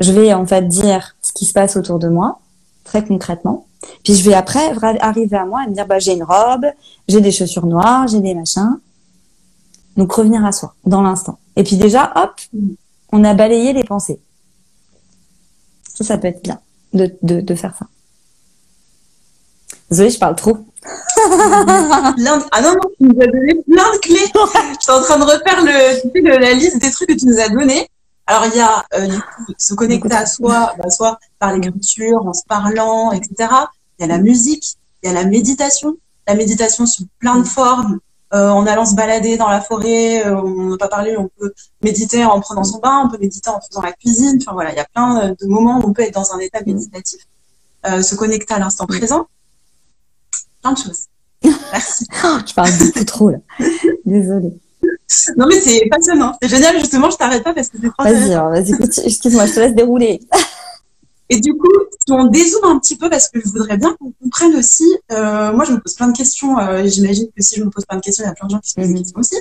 je 0.00 0.12
vais 0.12 0.34
en 0.34 0.46
fait 0.46 0.68
dire 0.68 1.16
ce 1.22 1.32
qui 1.32 1.46
se 1.46 1.54
passe 1.54 1.76
autour 1.76 1.98
de 1.98 2.08
moi 2.08 2.40
très 2.86 3.04
concrètement. 3.04 3.66
Puis 4.02 4.14
je 4.14 4.24
vais 4.24 4.34
après 4.34 4.72
arriver 5.00 5.36
à 5.36 5.44
moi 5.44 5.64
et 5.64 5.68
me 5.68 5.74
dire 5.74 5.86
bah 5.86 5.98
j'ai 5.98 6.14
une 6.14 6.24
robe, 6.24 6.66
j'ai 7.08 7.20
des 7.20 7.32
chaussures 7.32 7.66
noires, 7.66 8.08
j'ai 8.08 8.20
des 8.20 8.34
machins. 8.34 8.78
Donc 9.96 10.12
revenir 10.12 10.44
à 10.44 10.52
soi 10.52 10.74
dans 10.84 11.02
l'instant. 11.02 11.38
Et 11.56 11.62
puis 11.62 11.76
déjà 11.76 12.12
hop, 12.16 12.40
on 13.12 13.24
a 13.24 13.34
balayé 13.34 13.72
les 13.72 13.84
pensées. 13.84 14.20
Ça, 15.94 16.04
ça 16.04 16.18
peut 16.18 16.28
être 16.28 16.42
bien 16.42 16.60
de, 16.92 17.14
de, 17.22 17.40
de 17.40 17.54
faire 17.54 17.74
ça. 17.76 17.86
Désolée, 19.90 20.10
je 20.10 20.18
parle 20.18 20.36
trop. 20.36 20.58
ah 21.16 22.14
non, 22.18 22.38
non, 22.38 22.80
tu 22.98 23.04
nous 23.04 23.20
as 23.20 23.26
donné 23.26 23.54
plein 23.54 23.92
de 23.92 23.98
clés. 23.98 24.16
je 24.26 24.82
suis 24.82 24.92
en 24.92 25.00
train 25.02 25.18
de 25.18 25.24
refaire 25.24 25.62
le, 25.62 26.38
la 26.38 26.52
liste 26.54 26.80
des 26.80 26.90
trucs 26.90 27.08
que 27.08 27.14
tu 27.14 27.26
nous 27.26 27.38
as 27.38 27.48
donnés. 27.48 27.88
Alors, 28.26 28.46
il 28.46 28.56
y 28.56 28.60
a 28.60 28.84
euh, 28.94 29.06
du 29.06 29.18
coup, 29.20 29.54
se 29.56 29.74
connecter 29.74 30.12
à 30.12 30.26
soi, 30.26 30.74
bah, 30.78 30.90
soit 30.90 31.18
par 31.38 31.52
l'écriture, 31.52 32.26
en 32.26 32.32
se 32.32 32.42
parlant, 32.48 33.12
etc. 33.12 33.34
Il 33.98 34.02
y 34.02 34.04
a 34.04 34.06
la 34.08 34.18
musique, 34.18 34.76
il 35.02 35.06
y 35.06 35.10
a 35.10 35.14
la 35.14 35.24
méditation. 35.24 35.96
La 36.26 36.34
méditation 36.34 36.86
sous 36.86 37.06
plein 37.20 37.38
de 37.38 37.46
formes, 37.46 38.00
euh, 38.34 38.48
en 38.48 38.66
allant 38.66 38.84
se 38.84 38.96
balader 38.96 39.36
dans 39.36 39.48
la 39.48 39.60
forêt, 39.60 40.26
euh, 40.26 40.34
on 40.42 40.70
n'a 40.70 40.76
pas 40.76 40.88
parlé, 40.88 41.16
on 41.16 41.30
peut 41.38 41.52
méditer 41.82 42.24
en 42.24 42.40
prenant 42.40 42.64
son 42.64 42.78
bain, 42.78 43.02
on 43.04 43.08
peut 43.08 43.18
méditer 43.18 43.48
en 43.48 43.60
faisant 43.60 43.82
la 43.82 43.92
cuisine. 43.92 44.38
Enfin 44.42 44.52
voilà, 44.52 44.72
il 44.72 44.76
y 44.76 44.80
a 44.80 44.86
plein 44.92 45.34
de 45.38 45.46
moments 45.46 45.78
où 45.78 45.88
on 45.88 45.92
peut 45.92 46.02
être 46.02 46.14
dans 46.14 46.32
un 46.32 46.38
état 46.40 46.58
méditatif. 46.66 47.20
Euh, 47.86 48.02
se 48.02 48.16
connecter 48.16 48.54
à 48.54 48.58
l'instant 48.58 48.86
présent. 48.86 49.28
Plein 50.60 50.72
de 50.72 50.78
choses. 50.78 51.06
Merci. 51.44 52.06
je 52.46 52.54
parle 52.54 52.70
beaucoup 52.78 53.04
trop 53.04 53.30
là. 53.30 53.38
Désolée. 54.04 54.58
Non 55.36 55.46
mais 55.46 55.60
c'est 55.60 55.86
passionnant. 55.90 56.36
C'est 56.42 56.48
génial 56.48 56.78
justement, 56.80 57.10
je 57.10 57.16
t'arrête 57.16 57.44
pas 57.44 57.54
parce 57.54 57.68
que 57.68 57.78
c'est 57.80 57.90
trop 57.90 58.02
Vas-y, 58.02 58.34
vas-y, 58.34 59.06
excuse-moi, 59.06 59.46
je 59.46 59.54
te 59.54 59.60
laisse 59.60 59.74
dérouler. 59.74 60.20
Et 61.28 61.40
du 61.40 61.54
coup, 61.54 61.68
si 61.98 62.12
on 62.12 62.26
dézoome 62.26 62.64
un 62.64 62.78
petit 62.78 62.96
peu, 62.96 63.10
parce 63.10 63.28
que 63.28 63.40
je 63.40 63.48
voudrais 63.48 63.76
bien 63.76 63.96
qu'on 63.98 64.12
comprenne 64.12 64.54
aussi, 64.54 64.84
euh, 65.10 65.52
moi 65.52 65.64
je 65.64 65.72
me 65.72 65.80
pose 65.80 65.94
plein 65.94 66.08
de 66.08 66.16
questions, 66.16 66.58
euh, 66.58 66.86
j'imagine 66.86 67.26
que 67.36 67.42
si 67.42 67.56
je 67.56 67.64
me 67.64 67.70
pose 67.70 67.84
plein 67.84 67.98
de 67.98 68.02
questions, 68.02 68.24
il 68.24 68.28
y 68.28 68.30
a 68.30 68.34
plein 68.34 68.46
de 68.46 68.52
gens 68.52 68.60
qui 68.60 68.70
se 68.70 68.74
posent 68.76 68.86
des 68.86 68.92
mhm. 68.92 68.98
questions 69.00 69.18
aussi. 69.18 69.36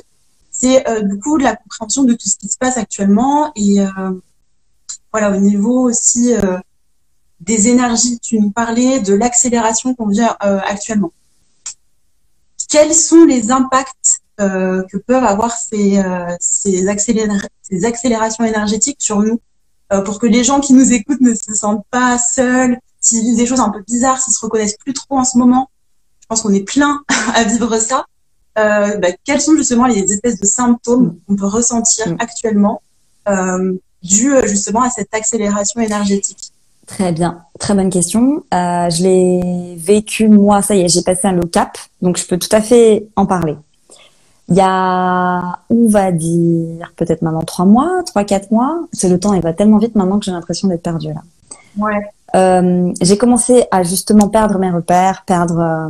C'est 0.50 0.88
euh, 0.90 1.02
du 1.02 1.20
coup 1.20 1.38
la 1.38 1.56
compréhension 1.56 2.04
de 2.04 2.14
tout 2.14 2.28
ce 2.28 2.38
qui 2.38 2.48
se 2.48 2.58
passe 2.58 2.78
actuellement 2.78 3.52
et 3.56 3.78
voilà 5.12 5.32
au 5.32 5.40
niveau 5.40 5.88
aussi 5.88 6.34
des 7.40 7.68
énergies. 7.68 8.20
Tu 8.20 8.40
nous 8.40 8.52
parlais 8.52 9.00
de 9.00 9.14
l'accélération 9.14 9.94
qu'on 9.94 10.08
vit 10.08 10.22
actuellement. 10.40 11.12
Quels 12.70 12.94
sont 12.94 13.26
les 13.26 13.52
impacts 13.52 14.22
que 14.38 14.98
peuvent 14.98 15.24
avoir 15.24 15.56
ces, 15.56 16.02
ces, 16.40 16.86
ces 17.62 17.86
accélérations 17.86 18.44
énergétiques 18.44 18.98
sur 19.00 19.22
nous 19.22 19.40
euh, 19.94 20.02
pour 20.02 20.20
que 20.20 20.26
les 20.26 20.44
gens 20.44 20.60
qui 20.60 20.74
nous 20.74 20.94
écoutent 20.94 21.22
ne 21.22 21.36
se 21.36 21.54
sentent 21.54 21.86
pas 21.92 22.18
seuls, 22.18 22.78
s'ils 23.00 23.22
vivent 23.22 23.38
des 23.38 23.46
choses 23.46 23.60
un 23.60 23.70
peu 23.70 23.82
bizarres, 23.84 24.20
s'ils 24.20 24.34
se 24.34 24.40
reconnaissent 24.40 24.78
plus 24.78 24.94
trop 24.94 25.20
en 25.20 25.24
ce 25.24 25.38
moment. 25.38 25.70
Je 26.22 26.28
pense 26.28 26.42
qu'on 26.42 26.54
est 26.54 26.64
plein 26.64 27.04
à 27.36 27.44
vivre 27.44 27.78
ça. 27.78 28.06
Euh, 28.58 28.98
bah, 28.98 29.10
quels 29.26 29.42
sont 29.42 29.56
justement 29.56 29.86
les 29.86 30.00
espèces 30.12 30.40
de 30.40 30.46
symptômes 30.46 31.18
qu'on 31.28 31.36
peut 31.36 31.46
ressentir 31.46 32.10
mm. 32.10 32.18
actuellement 32.20 32.82
euh, 33.28 33.74
dû 34.02 34.34
euh, 34.34 34.48
justement 34.48 34.82
à 34.82 34.90
cette 34.90 35.14
accélération 35.14 35.82
énergétique? 35.82 36.52
Très 36.88 37.12
bien, 37.12 37.44
très 37.60 37.74
bonne 37.74 37.90
question. 37.90 38.44
Euh, 38.54 38.90
je 38.90 39.04
l'ai 39.04 39.76
vécu 39.76 40.30
moi, 40.30 40.62
ça 40.62 40.76
y 40.76 40.82
est, 40.82 40.88
j'ai 40.88 41.02
passé 41.02 41.28
un 41.28 41.34
low 41.34 41.48
cap, 41.48 41.78
donc 42.02 42.18
je 42.18 42.26
peux 42.26 42.38
tout 42.38 42.50
à 42.52 42.62
fait 42.62 43.08
en 43.16 43.26
parler. 43.26 43.56
Il 44.50 44.56
y 44.56 44.62
a, 44.62 45.60
on 45.70 45.88
va 45.88 46.12
dire, 46.12 46.94
peut-être 46.96 47.24
maintenant 47.24 47.42
trois 47.42 47.66
mois, 47.66 48.04
trois, 48.06 48.24
quatre 48.24 48.52
mois. 48.52 48.82
C'est 48.94 49.10
le 49.10 49.20
temps, 49.20 49.34
il 49.34 49.42
va 49.42 49.54
tellement 49.54 49.80
vite 49.80 49.96
maintenant 49.96 50.20
que 50.20 50.26
j'ai 50.26 50.32
l'impression 50.32 50.68
d'être 50.68 50.84
perdue 50.84 51.14
là. 51.14 51.22
Ouais. 51.78 52.02
Euh, 52.36 52.92
j'ai 53.02 53.18
commencé 53.18 53.66
à 53.72 53.84
justement 53.84 54.28
perdre 54.28 54.60
mes 54.60 54.70
repères, 54.70 55.24
perdre 55.26 55.60
euh, 55.60 55.90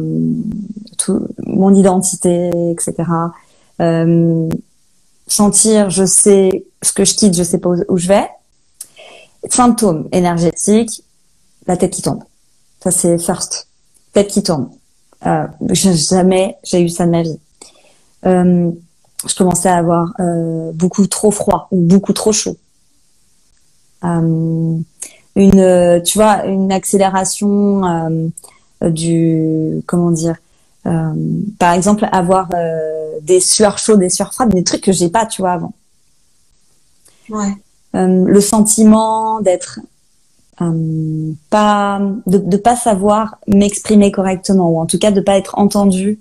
tout, 0.98 1.28
mon 1.40 1.74
identité, 1.74 2.50
etc. 2.72 2.94
Euh, 3.82 4.50
sentir, 5.28 5.90
je 5.90 6.06
sais 6.06 6.66
ce 6.82 6.94
que 6.94 7.04
je 7.04 7.16
quitte, 7.16 7.36
je 7.36 7.44
sais 7.44 7.58
pas 7.58 7.70
où, 7.90 7.98
je 7.98 8.08
vais. 8.08 8.28
Symptômes 9.50 10.08
énergétiques, 10.12 11.04
la 11.68 11.78
tête 11.78 11.92
qui 11.92 12.02
tombe. 12.02 12.24
Ça 12.84 12.92
c'est 12.92 13.18
first. 13.18 13.68
Tête 14.14 14.28
qui 14.28 14.44
tombe. 14.44 14.70
Euh, 15.26 15.48
jamais 15.72 16.58
j'ai 16.64 16.82
eu 16.82 16.90
ça 16.90 17.06
de 17.06 17.12
ma 17.12 17.24
vie. 17.24 17.40
Euh, 18.26 18.72
je 19.28 19.36
commençais 19.36 19.70
à 19.70 19.78
avoir 19.78 20.14
euh, 20.20 20.72
beaucoup 20.74 21.06
trop 21.08 21.32
froid 21.32 21.68
ou 21.72 21.82
beaucoup 21.82 22.14
trop 22.14 22.32
chaud. 22.32 22.58
Euh, 24.04 24.78
une, 25.36 26.02
tu 26.04 26.18
vois, 26.18 26.46
une 26.46 26.72
accélération 26.72 28.32
du, 28.82 29.82
comment 29.86 30.12
dire, 30.12 30.36
par 30.84 31.74
exemple, 31.74 32.08
avoir 32.12 32.50
des 33.22 33.40
sueurs 33.42 33.78
chaudes, 33.78 34.00
des 34.00 34.10
sueurs 34.10 34.34
froides, 34.34 34.50
des 34.50 34.64
trucs 34.64 34.82
que 34.82 34.94
j'ai 34.94 35.10
pas, 35.10 35.26
tu 35.26 35.42
vois, 35.42 35.54
avant. 35.54 35.74
Ouais. 37.30 37.54
le 37.94 38.40
sentiment 38.40 39.42
d'être 39.42 39.80
pas 41.50 42.00
de, 42.28 42.38
de 42.38 42.58
pas 42.58 42.78
savoir 42.78 43.40
m'exprimer 43.48 44.12
correctement 44.12 44.70
ou 44.70 44.80
en 44.80 44.86
tout 44.86 45.00
cas 45.00 45.12
de 45.12 45.20
pas 45.20 45.36
être 45.36 45.58
entendu 45.58 46.20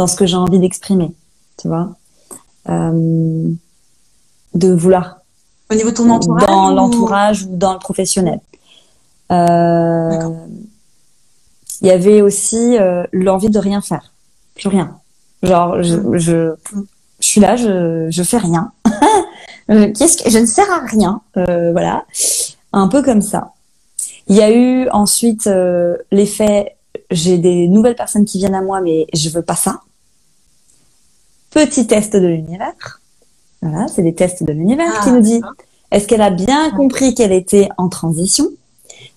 dans 0.00 0.06
ce 0.06 0.16
que 0.16 0.24
j'ai 0.24 0.36
envie 0.36 0.58
d'exprimer, 0.58 1.12
tu 1.58 1.68
vois. 1.68 1.90
Euh, 2.70 3.50
de 4.54 4.72
vouloir. 4.72 5.18
Au 5.70 5.74
niveau 5.74 5.90
de 5.90 5.94
ton 5.94 6.08
entourage 6.08 6.46
Dans 6.46 6.70
l'entourage 6.70 7.42
ou 7.42 7.54
dans 7.54 7.74
le 7.74 7.78
professionnel. 7.78 8.40
Euh, 9.30 10.30
il 11.82 11.86
y 11.86 11.90
avait 11.90 12.22
aussi 12.22 12.78
euh, 12.78 13.04
l'envie 13.12 13.50
de 13.50 13.58
rien 13.58 13.82
faire. 13.82 14.14
Plus 14.54 14.68
rien. 14.68 14.96
Genre, 15.42 15.82
je, 15.82 15.96
mm. 15.96 16.16
je, 16.16 16.54
je 17.20 17.26
suis 17.26 17.42
là, 17.42 17.56
je, 17.56 18.06
je 18.08 18.22
fais 18.22 18.38
rien. 18.38 18.72
Qu'est-ce 19.68 20.16
que 20.16 20.30
je 20.30 20.38
ne 20.38 20.46
sers 20.46 20.70
à 20.72 20.80
rien, 20.86 21.20
voilà, 21.34 22.06
un 22.72 22.88
peu 22.88 23.02
comme 23.02 23.20
ça. 23.20 23.52
Il 24.28 24.34
y 24.34 24.40
a 24.40 24.50
eu 24.50 24.88
ensuite 24.88 25.48
l'effet, 26.10 26.74
j'ai 27.10 27.36
des 27.36 27.68
nouvelles 27.68 27.96
personnes 27.96 28.24
qui 28.24 28.38
viennent 28.38 28.54
à 28.54 28.62
moi, 28.62 28.80
mais 28.80 29.06
je 29.12 29.28
veux 29.28 29.42
pas 29.42 29.56
ça. 29.56 29.82
Petit 31.50 31.86
test 31.86 32.14
de 32.14 32.26
l'univers. 32.26 33.00
Voilà, 33.62 33.88
c'est 33.88 34.02
des 34.02 34.14
tests 34.14 34.42
de 34.42 34.52
l'univers 34.52 34.92
qui 35.02 35.08
ah, 35.08 35.12
nous 35.12 35.20
dit 35.20 35.42
est-ce 35.90 36.06
qu'elle 36.06 36.22
a 36.22 36.30
bien 36.30 36.70
compris 36.70 37.14
qu'elle 37.14 37.32
était 37.32 37.68
en 37.76 37.88
transition? 37.88 38.48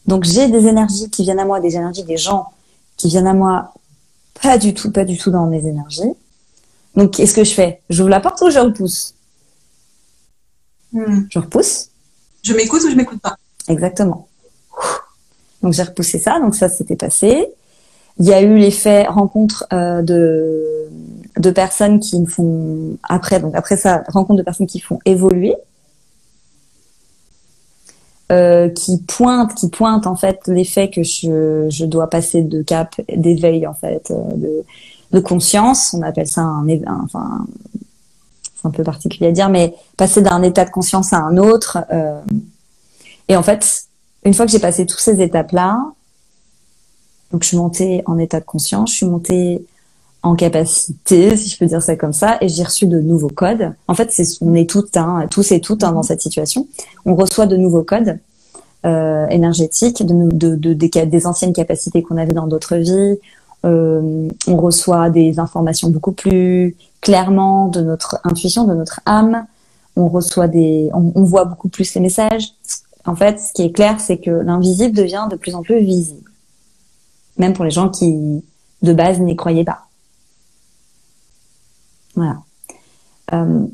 Donc 0.06 0.24
j'ai 0.24 0.48
des 0.50 0.68
énergies 0.68 1.10
qui 1.10 1.24
viennent 1.24 1.40
à 1.40 1.46
moi, 1.46 1.60
des 1.60 1.76
énergies 1.76 2.04
des 2.04 2.18
gens 2.18 2.48
qui 2.98 3.08
viennent 3.08 3.28
à 3.28 3.34
moi, 3.34 3.74
pas 4.42 4.58
du 4.58 4.74
tout, 4.74 4.92
pas 4.92 5.06
du 5.06 5.18
tout 5.18 5.32
dans 5.32 5.46
mes 5.46 5.66
énergies. 5.66 6.12
Donc 6.96 7.12
qu'est-ce 7.12 7.34
que 7.34 7.44
je 7.44 7.54
fais? 7.54 7.82
J'ouvre 7.90 8.10
la 8.10 8.20
porte 8.20 8.42
ou 8.42 8.50
je 8.50 8.60
repousse? 8.60 9.14
Hmm. 10.92 11.26
Je 11.30 11.40
repousse. 11.40 11.90
Je 12.44 12.54
m'écoute 12.54 12.82
ou 12.84 12.90
je 12.90 12.96
m'écoute 12.96 13.22
pas? 13.22 13.38
Exactement. 13.68 14.28
Donc 15.62 15.74
j'ai 15.74 15.84
repoussé 15.84 16.20
ça, 16.20 16.40
donc 16.40 16.56
ça 16.56 16.70
s'était 16.70 16.96
passé. 16.96 17.48
Il 18.20 18.26
y 18.26 18.34
a 18.34 18.42
eu 18.42 18.56
l'effet 18.58 19.08
rencontre 19.08 19.66
euh, 19.74 20.02
de 20.02 20.90
de 21.40 21.50
personnes 21.50 22.00
qui 22.00 22.20
me 22.20 22.28
font 22.28 22.98
après 23.02 23.40
donc 23.40 23.56
après 23.56 23.76
ça 23.76 24.04
rencontre 24.08 24.38
de 24.38 24.44
personnes 24.44 24.68
qui 24.68 24.80
font 24.80 25.00
évoluer 25.04 25.56
euh, 28.32 28.70
qui 28.70 29.00
pointent 29.00 29.54
qui 29.56 29.70
pointent 29.70 30.08
en 30.08 30.16
fait 30.16 30.40
l'effet 30.48 30.90
que 30.90 31.04
je, 31.04 31.68
je 31.70 31.86
dois 31.86 32.10
passer 32.10 32.42
de 32.42 32.62
cap 32.62 32.96
d'éveil 33.14 33.68
en 33.68 33.74
fait 33.74 34.12
euh, 34.12 34.36
de, 34.36 34.64
de 35.12 35.20
conscience. 35.20 35.94
On 35.94 36.02
appelle 36.04 36.28
ça 36.28 36.42
un, 36.42 36.66
enfin 37.04 37.46
c'est 38.56 38.68
un 38.68 38.72
peu 38.72 38.84
particulier 38.84 39.28
à 39.28 39.32
dire 39.32 39.50
mais 39.50 39.76
passer 39.98 40.22
d'un 40.22 40.42
état 40.42 40.66
de 40.66 40.70
conscience 40.70 41.14
à 41.14 41.18
un 41.18 41.38
autre 41.38 41.80
euh, 41.92 42.22
et 43.28 43.36
en 43.36 43.44
fait 43.44 43.84
une 44.24 44.34
fois 44.34 44.46
que 44.46 44.52
j'ai 44.52 44.60
passé 44.60 44.86
toutes 44.86 45.00
ces 45.02 45.22
étapes 45.22 45.52
là 45.52 45.84
donc 47.34 47.44
je 47.44 47.50
suis 47.50 47.58
montée 47.58 48.04
en 48.06 48.18
état 48.18 48.40
de 48.40 48.46
conscience 48.46 48.92
je 48.92 48.96
suis 48.96 49.06
montée 49.06 49.66
en 50.24 50.36
capacité, 50.36 51.36
si 51.36 51.50
je 51.50 51.58
peux 51.58 51.66
dire 51.66 51.82
ça 51.82 51.98
comme 51.98 52.14
ça, 52.14 52.38
et 52.40 52.48
j'ai 52.48 52.64
reçu 52.64 52.88
de 52.88 53.00
nouveaux 53.00 53.30
codes. 53.30 53.74
En 53.90 53.94
fait, 53.94 54.10
c'est, 54.12 54.24
on 54.42 54.56
est 54.56 54.70
toutes, 54.70 54.96
hein, 54.96 55.28
tous 55.30 55.52
et 55.52 55.60
toutes 55.60 55.84
hein, 55.84 55.92
dans 55.92 56.02
cette 56.02 56.22
situation. 56.22 56.66
On 57.06 57.14
reçoit 57.16 57.46
de 57.46 57.58
nouveaux 57.58 57.84
codes 57.84 58.18
euh, 58.86 59.28
énergétiques, 59.28 60.06
de, 60.06 60.30
de, 60.32 60.56
de, 60.56 60.74
des, 60.74 61.28
anciennes 61.28 61.52
capacités 61.52 62.02
qu'on 62.02 62.16
avait 62.16 62.32
dans 62.32 62.48
d'autres 62.48 62.78
vies. 62.78 63.20
Euh, 63.66 64.30
on 64.48 64.58
reçoit 64.58 65.10
des 65.10 65.40
informations 65.40 65.90
beaucoup 65.90 66.14
plus 66.14 66.76
clairement 67.02 67.68
de 67.68 67.82
notre 67.82 68.20
intuition, 68.24 68.64
de 68.64 68.74
notre 68.74 69.02
âme. 69.06 69.46
on 69.98 70.08
reçoit 70.08 70.48
des, 70.48 70.90
on, 70.94 71.12
on 71.16 71.24
voit 71.24 71.46
beaucoup 71.46 71.68
plus 71.68 71.94
les 71.96 72.02
messages. 72.02 72.54
En 73.06 73.16
fait, 73.16 73.42
ce 73.42 73.52
qui 73.52 73.64
est 73.64 73.72
clair, 73.72 74.00
c'est 74.00 74.18
que 74.18 74.32
l'invisible 74.32 74.96
devient 74.96 75.28
de 75.30 75.36
plus 75.36 75.54
en 75.54 75.64
plus 75.64 75.80
visible, 75.80 76.32
même 77.38 77.54
pour 77.54 77.66
les 77.66 77.72
gens 77.72 77.90
qui 77.90 78.44
de 78.82 78.94
base 78.94 79.20
n'y 79.20 79.36
croyaient 79.36 79.64
pas. 79.64 79.88
Voilà. 82.16 82.38
Euh, 83.34 83.66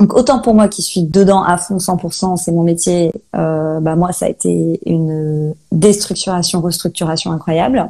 donc 0.00 0.14
autant 0.14 0.40
pour 0.40 0.54
moi 0.54 0.68
qui 0.68 0.82
suis 0.82 1.02
dedans 1.02 1.42
à 1.42 1.56
fond 1.56 1.78
100%, 1.78 2.36
c'est 2.36 2.52
mon 2.52 2.64
métier. 2.64 3.12
Euh, 3.34 3.80
bah 3.80 3.96
moi, 3.96 4.12
ça 4.12 4.26
a 4.26 4.28
été 4.28 4.80
une 4.84 5.54
déstructuration, 5.72 6.60
restructuration 6.60 7.32
incroyable, 7.32 7.88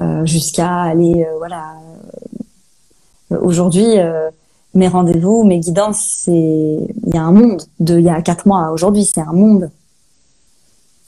euh, 0.00 0.24
jusqu'à 0.24 0.82
aller, 0.82 1.26
voilà. 1.38 1.74
Aujourd'hui, 3.30 3.84
mes 4.74 4.86
rendez-vous, 4.86 5.42
mes 5.42 5.58
guidances, 5.58 5.98
c'est 5.98 6.30
il 6.32 7.14
y 7.14 7.18
a 7.18 7.22
un 7.22 7.32
monde 7.32 7.60
de 7.80 7.98
il 7.98 8.04
y 8.04 8.08
a 8.08 8.22
quatre 8.22 8.46
mois 8.46 8.66
à 8.66 8.70
aujourd'hui, 8.70 9.04
c'est 9.04 9.20
un 9.20 9.32
monde. 9.32 9.70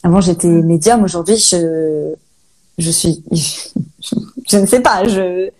Avant 0.02 0.20
j'étais 0.20 0.48
médium, 0.48 1.04
aujourd'hui 1.04 1.36
je 1.36 2.14
je 2.78 2.90
suis 2.90 3.22
je, 3.32 4.56
ne 4.56 4.66
sais 4.66 4.80
pas, 4.80 5.04
je 5.04 5.50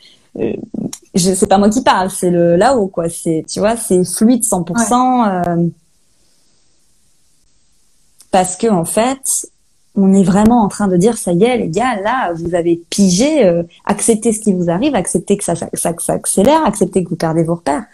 je 1.15 1.35
c'est 1.35 1.47
pas 1.47 1.59
moi 1.59 1.69
qui 1.69 1.83
parle, 1.83 2.11
c'est 2.11 2.31
le 2.31 2.57
là-haut 2.57 2.89
quoi. 2.89 3.09
C'est 3.09 3.45
tu 3.49 3.59
vois, 3.59 3.77
c'est 3.77 4.05
fluide 4.05 4.45
100%. 4.45 5.47
Euh, 5.49 5.69
parce 8.31 8.57
que 8.57 8.69
en 8.69 8.85
fait, 8.85 9.49
on 9.95 10.13
est 10.13 10.23
vraiment 10.23 10.63
en 10.63 10.69
train 10.69 10.87
de 10.87 10.97
dire 10.97 11.17
ça 11.17 11.33
y 11.33 11.45
est 11.45 11.59
les 11.59 11.69
gars, 11.69 12.01
là 12.01 12.33
vous 12.35 12.55
avez 12.55 12.81
pigé, 12.91 13.45
euh, 13.45 13.63
acceptez 13.85 14.33
ce 14.33 14.41
qui 14.41 14.53
vous 14.53 14.71
arrive, 14.71 14.95
acceptez 14.95 15.37
que 15.37 15.45
ça, 15.45 15.57
ça, 15.57 15.69
ça, 15.75 15.95
ça 15.99 16.13
accélère, 16.13 16.65
acceptez 16.65 17.03
que 17.03 17.11
vous 17.11 17.17
perdez 17.17 17.43
vos 17.43 17.57
repères. 17.57 17.85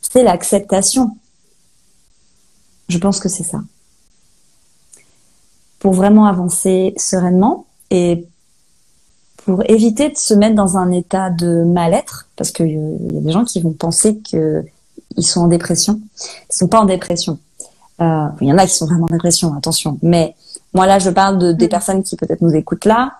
C'est 0.00 0.24
l'acceptation. 0.24 1.16
Je 2.88 2.98
pense 2.98 3.20
que 3.20 3.28
c'est 3.28 3.44
ça. 3.44 3.60
Pour 5.78 5.92
vraiment 5.92 6.26
avancer 6.26 6.94
sereinement 6.96 7.66
et 7.90 8.26
pour 9.44 9.62
éviter 9.68 10.08
de 10.10 10.16
se 10.16 10.34
mettre 10.34 10.54
dans 10.54 10.76
un 10.76 10.90
état 10.90 11.30
de 11.30 11.64
mal-être, 11.64 12.28
parce 12.36 12.50
qu'il 12.50 12.70
y 12.70 13.18
a 13.18 13.20
des 13.20 13.32
gens 13.32 13.44
qui 13.44 13.60
vont 13.60 13.72
penser 13.72 14.18
que 14.18 14.64
ils 15.16 15.24
sont 15.24 15.40
en 15.40 15.48
dépression. 15.48 16.00
Ils 16.50 16.54
sont 16.54 16.68
pas 16.68 16.80
en 16.80 16.84
dépression. 16.84 17.38
Euh, 18.00 18.26
il 18.40 18.48
y 18.48 18.52
en 18.52 18.58
a 18.58 18.66
qui 18.66 18.74
sont 18.74 18.86
vraiment 18.86 19.04
en 19.04 19.12
dépression, 19.12 19.54
attention. 19.54 19.98
Mais 20.02 20.34
moi 20.72 20.86
là, 20.86 20.98
je 20.98 21.10
parle 21.10 21.38
de, 21.38 21.52
des 21.52 21.68
personnes 21.68 22.02
qui 22.02 22.16
peut-être 22.16 22.40
nous 22.40 22.54
écoutent 22.54 22.84
là. 22.84 23.18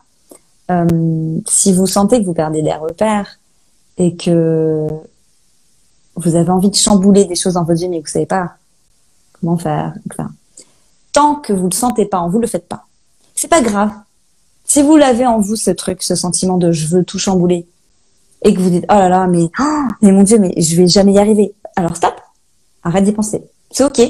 Euh, 0.70 1.38
si 1.46 1.72
vous 1.72 1.86
sentez 1.86 2.20
que 2.20 2.24
vous 2.24 2.34
perdez 2.34 2.62
des 2.62 2.72
repères 2.72 3.38
et 3.98 4.16
que 4.16 4.86
vous 6.16 6.34
avez 6.36 6.50
envie 6.50 6.70
de 6.70 6.76
chambouler 6.76 7.24
des 7.24 7.34
choses 7.34 7.54
dans 7.54 7.64
votre 7.64 7.78
vie 7.78 7.88
mais 7.88 8.00
que 8.00 8.06
vous 8.06 8.12
savez 8.12 8.26
pas 8.26 8.54
comment 9.40 9.56
faire, 9.58 9.94
etc. 10.06 10.28
Tant 11.12 11.36
que 11.36 11.52
vous 11.52 11.68
le 11.68 11.74
sentez 11.74 12.06
pas 12.06 12.20
en 12.20 12.28
vous, 12.28 12.38
le 12.38 12.46
faites 12.46 12.68
pas. 12.68 12.86
C'est 13.34 13.48
pas 13.48 13.60
grave. 13.60 13.90
Si 14.64 14.82
vous 14.82 14.96
l'avez 14.96 15.26
en 15.26 15.40
vous, 15.40 15.56
ce 15.56 15.70
truc, 15.70 16.02
ce 16.02 16.14
sentiment 16.14 16.58
de 16.58 16.72
je 16.72 16.86
veux 16.86 17.04
tout 17.04 17.18
chambouler, 17.18 17.66
et 18.44 18.54
que 18.54 18.60
vous 18.60 18.70
dites 18.70 18.84
oh 18.90 18.94
là 18.94 19.08
là, 19.08 19.26
mais 19.26 19.50
mais 20.02 20.12
mon 20.12 20.22
dieu, 20.22 20.38
mais 20.38 20.52
je 20.56 20.76
vais 20.76 20.88
jamais 20.88 21.12
y 21.12 21.18
arriver. 21.18 21.54
Alors 21.76 21.96
stop, 21.96 22.14
arrête 22.82 23.04
d'y 23.04 23.12
penser. 23.12 23.42
C'est 23.70 23.84
ok. 23.84 24.00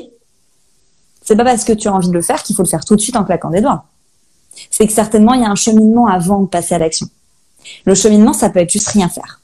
C'est 1.25 1.37
pas 1.37 1.45
parce 1.45 1.65
que 1.65 1.73
tu 1.73 1.89
as 1.89 1.95
envie 1.95 2.09
de 2.09 2.13
le 2.13 2.23
faire 2.23 2.43
qu'il 2.43 2.57
faut 2.57 2.63
le 2.63 2.69
faire 2.69 2.85
tout 2.85 2.97
de 2.97 3.01
suite 3.01 3.17
en 3.17 3.25
claquant 3.25 3.51
des 3.51 3.61
doigts. 3.61 3.85
C'est 4.71 4.87
que 4.87 4.93
certainement 4.93 5.35
il 5.35 5.43
y 5.43 5.45
a 5.45 5.51
un 5.51 5.55
cheminement 5.55 6.07
avant 6.07 6.41
de 6.41 6.47
passer 6.47 6.75
à 6.75 6.79
l'action. 6.79 7.09
Le 7.85 7.95
cheminement, 7.95 8.33
ça 8.33 8.51
peut 8.51 8.59
être 8.59 8.71
juste 8.71 8.89
rien 8.89 9.09
faire. 9.09 9.41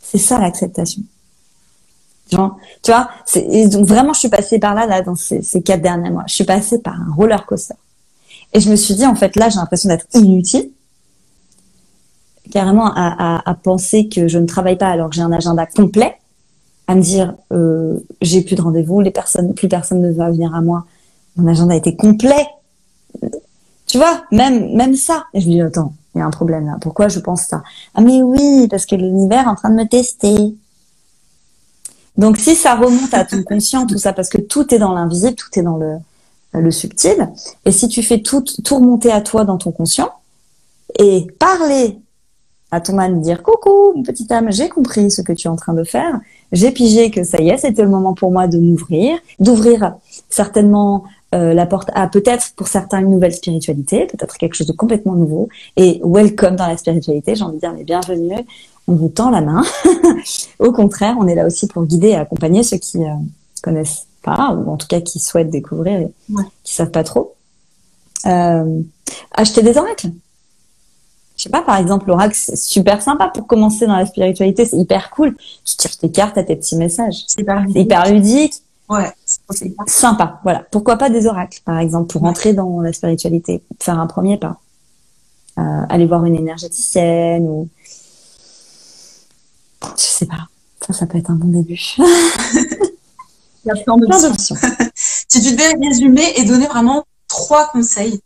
C'est 0.00 0.18
ça 0.18 0.38
l'acceptation. 0.38 1.02
Tu 2.30 2.36
vois, 2.36 3.10
vraiment, 3.82 4.12
je 4.12 4.20
suis 4.20 4.28
passée 4.28 4.58
par 4.58 4.74
là, 4.74 4.86
là, 4.86 5.02
dans 5.02 5.16
ces, 5.16 5.42
ces 5.42 5.62
quatre 5.62 5.82
derniers 5.82 6.10
mois. 6.10 6.24
Je 6.28 6.34
suis 6.34 6.44
passée 6.44 6.78
par 6.78 6.94
un 6.94 7.12
roller 7.12 7.44
coaster. 7.44 7.74
Et 8.52 8.60
je 8.60 8.70
me 8.70 8.76
suis 8.76 8.94
dit, 8.94 9.06
en 9.06 9.14
fait, 9.14 9.36
là, 9.36 9.48
j'ai 9.48 9.56
l'impression 9.56 9.88
d'être 9.88 10.06
inutile. 10.14 10.70
Carrément 12.50 12.92
à, 12.92 13.38
à, 13.38 13.50
à, 13.50 13.54
penser 13.54 14.08
que 14.08 14.26
je 14.26 14.38
ne 14.38 14.46
travaille 14.46 14.76
pas 14.76 14.88
alors 14.88 15.08
que 15.08 15.14
j'ai 15.14 15.22
un 15.22 15.32
agenda 15.32 15.66
complet, 15.66 16.16
à 16.88 16.96
me 16.96 17.00
dire, 17.00 17.34
euh, 17.52 18.00
j'ai 18.20 18.42
plus 18.42 18.56
de 18.56 18.62
rendez-vous, 18.62 19.00
les 19.00 19.12
personnes, 19.12 19.54
plus 19.54 19.68
personne 19.68 20.00
ne 20.00 20.10
va 20.10 20.30
venir 20.30 20.52
à 20.54 20.60
moi. 20.60 20.84
Mon 21.36 21.46
agenda 21.46 21.76
était 21.76 21.94
complet. 21.94 22.48
Tu 23.86 23.98
vois, 23.98 24.24
même, 24.32 24.74
même 24.74 24.96
ça. 24.96 25.26
Et 25.32 25.40
je 25.40 25.46
me 25.46 25.52
dis, 25.52 25.60
attends, 25.60 25.94
il 26.14 26.18
y 26.18 26.20
a 26.20 26.26
un 26.26 26.30
problème 26.30 26.66
là. 26.66 26.76
Pourquoi 26.80 27.06
je 27.06 27.20
pense 27.20 27.42
ça? 27.42 27.62
Ah, 27.94 28.00
mais 28.00 28.22
oui, 28.22 28.66
parce 28.68 28.86
que 28.86 28.96
l'univers 28.96 29.44
est 29.44 29.50
en 29.50 29.54
train 29.54 29.70
de 29.70 29.76
me 29.76 29.86
tester. 29.86 30.56
Donc, 32.16 32.36
si 32.36 32.56
ça 32.56 32.74
remonte 32.74 33.14
à 33.14 33.24
ton 33.24 33.42
conscient, 33.48 33.86
tout 33.86 33.98
ça, 33.98 34.12
parce 34.12 34.28
que 34.28 34.40
tout 34.40 34.74
est 34.74 34.78
dans 34.78 34.92
l'invisible, 34.92 35.36
tout 35.36 35.56
est 35.56 35.62
dans 35.62 35.76
le, 35.76 35.98
le 36.52 36.70
subtil. 36.70 37.30
Et 37.64 37.72
si 37.72 37.88
tu 37.88 38.02
fais 38.02 38.20
tout, 38.20 38.42
tout 38.64 38.76
remonter 38.76 39.12
à 39.12 39.20
toi 39.20 39.44
dans 39.44 39.58
ton 39.58 39.70
conscient 39.70 40.10
et 40.98 41.26
parler 41.38 41.98
à 42.72 42.80
ton 42.80 42.98
âme, 42.98 43.20
dire 43.20 43.42
coucou, 43.42 43.92
mon 43.94 44.02
petite 44.02 44.30
âme, 44.30 44.50
j'ai 44.50 44.68
compris 44.68 45.10
ce 45.10 45.22
que 45.22 45.32
tu 45.32 45.48
es 45.48 45.50
en 45.50 45.56
train 45.56 45.74
de 45.74 45.84
faire. 45.84 46.20
J'ai 46.52 46.70
pigé 46.70 47.10
que 47.10 47.24
ça 47.24 47.40
y 47.40 47.48
est, 47.48 47.58
c'était 47.58 47.82
le 47.82 47.88
moment 47.88 48.14
pour 48.14 48.30
moi 48.30 48.46
de 48.46 48.58
m'ouvrir, 48.58 49.18
d'ouvrir 49.38 49.94
certainement 50.28 51.04
euh, 51.34 51.54
la 51.54 51.66
porte 51.66 51.90
à 51.94 52.08
peut-être 52.08 52.52
pour 52.56 52.68
certains 52.68 53.00
une 53.00 53.10
nouvelle 53.10 53.32
spiritualité, 53.32 54.06
peut-être 54.06 54.36
quelque 54.36 54.54
chose 54.54 54.66
de 54.66 54.72
complètement 54.72 55.14
nouveau. 55.14 55.48
Et 55.76 56.00
welcome 56.04 56.56
dans 56.56 56.66
la 56.66 56.76
spiritualité, 56.76 57.34
j'ai 57.34 57.44
envie 57.44 57.56
de 57.56 57.60
dire, 57.60 57.72
mais 57.72 57.84
bienvenue, 57.84 58.34
on 58.88 58.94
vous 58.94 59.08
tend 59.08 59.30
la 59.30 59.40
main. 59.40 59.62
Au 60.58 60.72
contraire, 60.72 61.16
on 61.18 61.26
est 61.26 61.34
là 61.34 61.46
aussi 61.46 61.66
pour 61.66 61.84
guider 61.84 62.08
et 62.08 62.16
accompagner 62.16 62.62
ceux 62.62 62.78
qui 62.78 62.98
euh, 62.98 63.14
connaissent 63.62 64.06
pas, 64.22 64.52
ou 64.54 64.70
en 64.70 64.76
tout 64.76 64.86
cas 64.86 65.00
qui 65.00 65.18
souhaitent 65.18 65.50
découvrir 65.50 66.00
et 66.00 66.12
Ouais. 66.30 66.44
qui 66.64 66.74
savent 66.74 66.90
pas 66.90 67.04
trop. 67.04 67.34
Euh, 68.26 68.80
acheter 69.32 69.62
des 69.62 69.76
oracles. 69.78 70.08
Je 71.36 71.44
sais 71.44 71.50
pas, 71.50 71.62
par 71.62 71.76
exemple, 71.78 72.06
l'oracle, 72.06 72.34
c'est 72.36 72.54
super 72.56 73.00
sympa 73.00 73.28
pour 73.28 73.46
commencer 73.46 73.86
dans 73.86 73.96
la 73.96 74.04
spiritualité, 74.04 74.66
c'est 74.66 74.76
hyper 74.76 75.08
cool. 75.10 75.36
Tu 75.64 75.74
tires 75.76 75.96
tes 75.96 76.10
cartes 76.10 76.36
à 76.36 76.44
tes 76.44 76.54
petits 76.54 76.76
messages. 76.76 77.24
C'est 77.26 77.40
hyper 77.40 78.10
ludique, 78.12 78.54
Ouais. 78.90 79.10
c'est- 79.48 79.74
sympa. 79.86 80.38
Voilà. 80.42 80.66
Pourquoi 80.70 80.96
pas 80.96 81.08
des 81.08 81.26
oracles, 81.26 81.60
par 81.64 81.78
exemple, 81.78 82.12
pour 82.12 82.22
Ouais. 82.22 82.28
entrer 82.28 82.52
dans 82.52 82.80
la 82.82 82.92
spiritualité, 82.92 83.62
faire 83.80 83.98
un 83.98 84.06
premier 84.06 84.36
pas. 84.36 84.58
Euh, 85.58 85.62
aller 85.88 86.04
voir 86.06 86.24
une 86.26 86.34
énergéticienne 86.36 87.46
ou 87.48 87.68
je 89.96 90.02
sais 90.02 90.26
pas. 90.26 90.46
Ça, 90.86 90.92
ça 90.92 91.06
peut 91.06 91.16
être 91.18 91.30
un 91.30 91.34
bon 91.36 91.48
début. 91.48 91.80
Il 93.64 93.68
y 93.68 93.70
a 93.70 93.74
plein 93.74 93.96
Plein 93.98 94.08
d'options. 94.20 94.28
d'options. 94.30 94.56
Si 94.94 95.40
tu 95.40 95.52
devais 95.52 95.72
résumer 95.88 96.32
et 96.36 96.44
donner 96.44 96.66
vraiment 96.66 97.04
trois 97.28 97.68
conseils, 97.68 98.20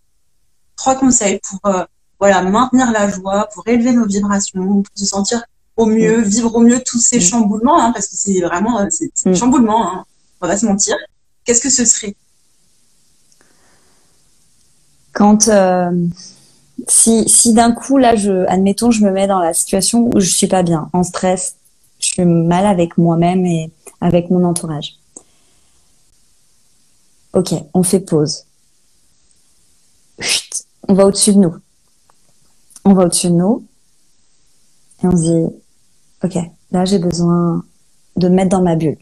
trois 0.77 0.95
conseils 0.95 1.39
pour 1.49 1.71
euh, 1.71 1.85
voilà 2.19 2.41
maintenir 2.43 2.91
la 2.93 3.09
joie, 3.11 3.49
pour 3.53 3.67
élever 3.69 3.93
nos 3.93 4.07
vibrations, 4.07 4.65
pour 4.83 4.93
se 4.95 5.05
sentir 5.05 5.43
au 5.77 5.87
mieux, 5.87 6.21
vivre 6.23 6.55
au 6.55 6.61
mieux 6.61 6.81
tous 6.85 6.99
ces 7.01 7.19
Mm. 7.19 7.21
chamboulements, 7.21 7.81
hein, 7.83 7.93
parce 7.93 8.07
que 8.09 8.17
c'est 8.17 8.41
vraiment 8.41 8.81
euh, 8.81 8.87
c'est 8.91 9.11
Mm. 9.27 9.35
chamboulements, 9.35 9.93
hein, 9.93 10.05
on 10.41 10.47
va 10.47 10.53
pas 10.55 10.59
se 10.59 10.67
mentir. 10.67 10.97
Qu'est-ce 11.45 11.61
que 11.61 11.71
ce 11.71 11.85
serait? 11.85 12.15
Quand 15.13 15.49
euh, 15.49 15.91
si 16.89 17.29
si 17.29 17.53
d'un 17.55 17.73
coup 17.73 17.99
là 17.99 18.17
je 18.17 18.47
admettons 18.49 18.91
je 18.91 19.05
me 19.05 19.11
mets 19.11 19.27
dans 19.27 19.39
la 19.41 19.53
situation 19.55 20.11
où 20.13 20.21
je 20.21 20.29
suis 20.29 20.49
pas 20.49 20.63
bien, 20.63 20.89
en 20.93 21.03
stress, 21.03 21.57
je 22.01 22.07
suis 22.07 22.25
mal 22.25 22.67
avec 22.67 22.97
moi-même 22.99 23.45
et 23.47 23.71
avec 24.01 24.31
mon 24.31 24.45
entourage. 24.45 24.95
Ok, 27.35 27.53
on 27.75 27.83
fait 27.83 28.01
pause. 28.01 28.45
On 30.89 30.95
va 30.95 31.07
au-dessus 31.07 31.33
de 31.33 31.39
nous. 31.39 31.55
On 32.85 32.95
va 32.95 33.05
au-dessus 33.05 33.29
de 33.29 33.33
nous 33.33 33.65
et 35.03 35.07
on 35.07 35.17
se 35.17 35.23
dit 35.23 35.55
ok, 36.23 36.39
là 36.71 36.85
j'ai 36.85 36.99
besoin 36.99 37.65
de 38.17 38.29
me 38.29 38.35
mettre 38.35 38.51
dans 38.51 38.63
ma 38.63 38.77
bulle. 38.77 38.99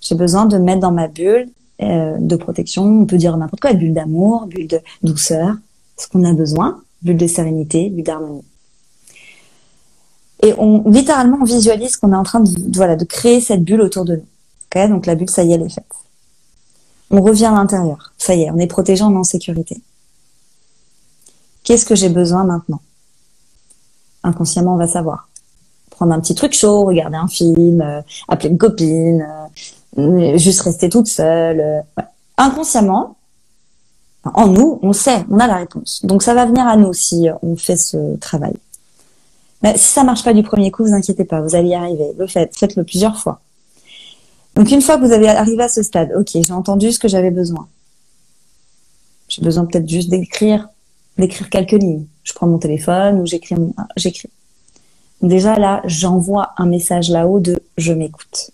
J'ai 0.00 0.14
besoin 0.14 0.46
de 0.46 0.58
me 0.58 0.64
mettre 0.64 0.80
dans 0.80 0.92
ma 0.92 1.08
bulle 1.08 1.48
euh, 1.82 2.16
de 2.18 2.36
protection, 2.36 2.84
on 2.84 3.06
peut 3.06 3.16
dire 3.16 3.36
n'importe 3.36 3.60
quoi, 3.60 3.72
bulle 3.74 3.94
d'amour, 3.94 4.46
bulle 4.46 4.66
de 4.66 4.80
douceur, 5.02 5.54
ce 5.96 6.08
qu'on 6.08 6.24
a 6.24 6.32
besoin, 6.32 6.82
bulle 7.02 7.16
de 7.16 7.26
sérénité, 7.26 7.90
bulle 7.90 8.04
d'harmonie. 8.04 8.44
Et 10.42 10.54
on 10.58 10.88
littéralement 10.88 11.44
visualise 11.44 11.96
qu'on 11.96 12.12
est 12.12 12.16
en 12.16 12.22
train 12.22 12.40
de, 12.40 12.50
voilà 12.76 12.96
créer 12.96 13.40
cette 13.40 13.62
bulle 13.62 13.80
autour 13.80 14.04
de 14.04 14.16
nous. 14.16 14.88
Donc 14.88 15.06
la 15.06 15.14
bulle, 15.14 15.30
ça 15.30 15.44
y 15.44 15.52
est, 15.52 15.54
elle 15.54 15.62
est 15.62 15.68
faite. 15.68 15.84
On 17.10 17.22
revient 17.22 17.46
à 17.46 17.52
l'intérieur. 17.52 18.12
Ça 18.18 18.34
y 18.34 18.42
est, 18.42 18.50
on 18.50 18.58
est 18.58 18.66
protégé, 18.66 19.02
on 19.02 19.12
est 19.12 19.16
en 19.16 19.24
sécurité. 19.24 19.80
Qu'est-ce 21.64 21.86
que 21.86 21.94
j'ai 21.94 22.08
besoin 22.08 22.44
maintenant? 22.44 22.80
Inconsciemment, 24.22 24.74
on 24.74 24.78
va 24.78 24.88
savoir. 24.88 25.28
Prendre 25.90 26.12
un 26.12 26.20
petit 26.20 26.34
truc 26.34 26.52
chaud, 26.52 26.84
regarder 26.84 27.16
un 27.16 27.28
film, 27.28 27.80
euh, 27.80 28.02
appeler 28.28 28.50
une 28.50 28.58
copine, 28.58 29.26
euh, 29.98 30.38
juste 30.38 30.60
rester 30.62 30.88
toute 30.88 31.08
seule. 31.08 31.60
euh, 31.60 31.80
ouais. 31.96 32.04
Inconsciemment, 32.36 33.16
en 34.24 34.46
nous, 34.46 34.78
on 34.82 34.92
sait, 34.92 35.24
on 35.30 35.38
a 35.38 35.46
la 35.46 35.56
réponse. 35.56 36.04
Donc 36.04 36.22
ça 36.22 36.34
va 36.34 36.46
venir 36.46 36.66
à 36.66 36.76
nous 36.76 36.92
si 36.92 37.28
on 37.42 37.56
fait 37.56 37.76
ce 37.76 38.16
travail. 38.16 38.54
Mais 39.62 39.76
si 39.76 39.88
ça 39.88 40.04
marche 40.04 40.22
pas 40.22 40.34
du 40.34 40.42
premier 40.42 40.70
coup, 40.70 40.84
vous 40.84 40.92
inquiétez 40.92 41.24
pas, 41.24 41.40
vous 41.40 41.56
allez 41.56 41.70
y 41.70 41.74
arriver. 41.74 42.12
Le 42.16 42.26
faites, 42.26 42.56
faites-le 42.56 42.84
plusieurs 42.84 43.18
fois. 43.18 43.40
Donc 44.58 44.72
une 44.72 44.82
fois 44.82 44.98
que 44.98 45.06
vous 45.06 45.12
avez 45.12 45.28
arrivé 45.28 45.62
à 45.62 45.68
ce 45.68 45.84
stade, 45.84 46.12
ok, 46.18 46.30
j'ai 46.34 46.52
entendu 46.52 46.90
ce 46.90 46.98
que 46.98 47.06
j'avais 47.06 47.30
besoin. 47.30 47.68
J'ai 49.28 49.40
besoin 49.40 49.64
peut-être 49.64 49.88
juste 49.88 50.10
d'écrire, 50.10 50.68
d'écrire 51.16 51.48
quelques 51.48 51.80
lignes. 51.80 52.06
Je 52.24 52.32
prends 52.32 52.48
mon 52.48 52.58
téléphone 52.58 53.20
ou 53.20 53.26
j'écris, 53.26 53.54
j'écris. 53.96 54.30
Déjà 55.22 55.54
là, 55.54 55.80
j'envoie 55.84 56.54
un 56.56 56.66
message 56.66 57.08
là-haut 57.08 57.38
de 57.38 57.56
je 57.76 57.92
m'écoute. 57.92 58.50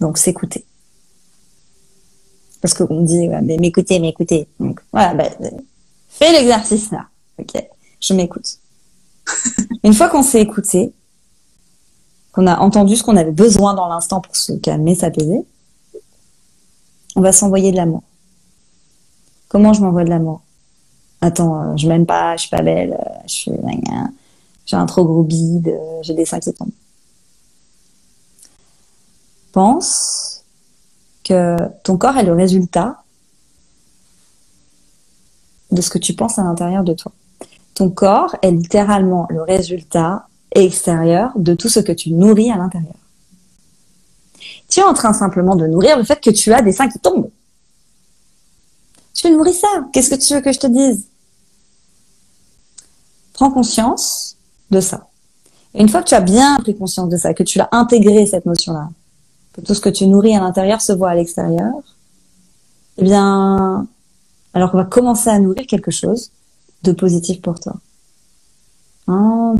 Donc 0.00 0.16
s'écouter. 0.16 0.64
Parce 2.62 2.72
qu'on 2.72 3.02
dit, 3.02 3.28
mais 3.28 3.58
m'écouter, 3.58 3.98
m'écouter. 3.98 4.46
Donc 4.58 4.80
voilà, 4.90 5.12
bah, 5.12 5.28
fais 6.08 6.32
l'exercice 6.32 6.90
là. 6.92 7.08
Ok, 7.38 7.62
je 8.00 8.14
m'écoute. 8.14 8.56
Une 9.84 9.92
fois 9.92 10.08
qu'on 10.08 10.22
s'est 10.22 10.40
écouté, 10.40 10.94
qu'on 12.32 12.46
a 12.46 12.58
entendu 12.58 12.96
ce 12.96 13.02
qu'on 13.02 13.16
avait 13.16 13.32
besoin 13.32 13.74
dans 13.74 13.88
l'instant 13.88 14.20
pour 14.20 14.36
se 14.36 14.52
calmer, 14.52 14.94
s'apaiser, 14.94 15.44
on 17.16 17.20
va 17.20 17.32
s'envoyer 17.32 17.72
de 17.72 17.76
l'amour. 17.76 18.02
Comment 19.48 19.72
je 19.72 19.82
m'envoie 19.82 20.04
de 20.04 20.10
l'amour? 20.10 20.42
Attends, 21.20 21.60
euh, 21.60 21.76
je 21.76 21.88
m'aime 21.88 22.06
pas, 22.06 22.36
je 22.36 22.42
suis 22.42 22.50
pas 22.50 22.62
belle, 22.62 22.92
euh, 22.92 23.14
je 23.26 23.32
suis 23.32 23.52
j'ai 24.66 24.76
un 24.76 24.86
trop 24.86 25.04
gros 25.04 25.24
bide, 25.24 25.68
euh, 25.68 25.98
j'ai 26.02 26.14
des 26.14 26.24
seins 26.24 26.38
qui. 26.38 26.54
Pense 29.52 30.44
que 31.24 31.56
ton 31.82 31.96
corps 31.96 32.16
est 32.16 32.22
le 32.22 32.34
résultat 32.34 33.02
de 35.72 35.80
ce 35.80 35.90
que 35.90 35.98
tu 35.98 36.14
penses 36.14 36.38
à 36.38 36.44
l'intérieur 36.44 36.84
de 36.84 36.94
toi. 36.94 37.10
Ton 37.74 37.90
corps 37.90 38.36
est 38.42 38.52
littéralement 38.52 39.26
le 39.28 39.42
résultat 39.42 40.28
extérieur 40.52 41.32
de 41.36 41.54
tout 41.54 41.68
ce 41.68 41.80
que 41.80 41.92
tu 41.92 42.12
nourris 42.12 42.50
à 42.50 42.56
l'intérieur. 42.56 42.94
Tu 44.68 44.80
es 44.80 44.82
en 44.82 44.94
train 44.94 45.12
simplement 45.12 45.56
de 45.56 45.66
nourrir 45.66 45.98
le 45.98 46.04
fait 46.04 46.20
que 46.20 46.30
tu 46.30 46.52
as 46.52 46.62
des 46.62 46.72
seins 46.72 46.88
qui 46.88 46.98
tombent. 46.98 47.30
Tu 49.14 49.30
nourris 49.30 49.54
ça. 49.54 49.68
Qu'est-ce 49.92 50.10
que 50.10 50.14
tu 50.14 50.34
veux 50.34 50.40
que 50.40 50.52
je 50.52 50.58
te 50.58 50.66
dise? 50.66 51.06
Prends 53.32 53.50
conscience 53.50 54.36
de 54.70 54.80
ça. 54.80 55.08
Et 55.74 55.80
une 55.80 55.88
fois 55.88 56.02
que 56.02 56.08
tu 56.08 56.14
as 56.14 56.20
bien 56.20 56.56
pris 56.56 56.76
conscience 56.76 57.08
de 57.08 57.16
ça, 57.16 57.34
que 57.34 57.42
tu 57.42 57.58
l'as 57.58 57.68
intégré 57.72 58.26
cette 58.26 58.46
notion-là, 58.46 58.90
que 59.52 59.60
tout 59.60 59.74
ce 59.74 59.80
que 59.80 59.88
tu 59.88 60.06
nourris 60.06 60.36
à 60.36 60.40
l'intérieur 60.40 60.80
se 60.80 60.92
voit 60.92 61.10
à 61.10 61.14
l'extérieur, 61.14 61.72
eh 62.98 63.02
bien, 63.02 63.86
alors 64.54 64.70
on 64.72 64.76
va 64.76 64.84
commencer 64.84 65.30
à 65.30 65.38
nourrir 65.38 65.66
quelque 65.66 65.90
chose 65.90 66.30
de 66.82 66.92
positif 66.92 67.40
pour 67.40 67.58
toi. 67.60 67.74
Hein, 69.06 69.54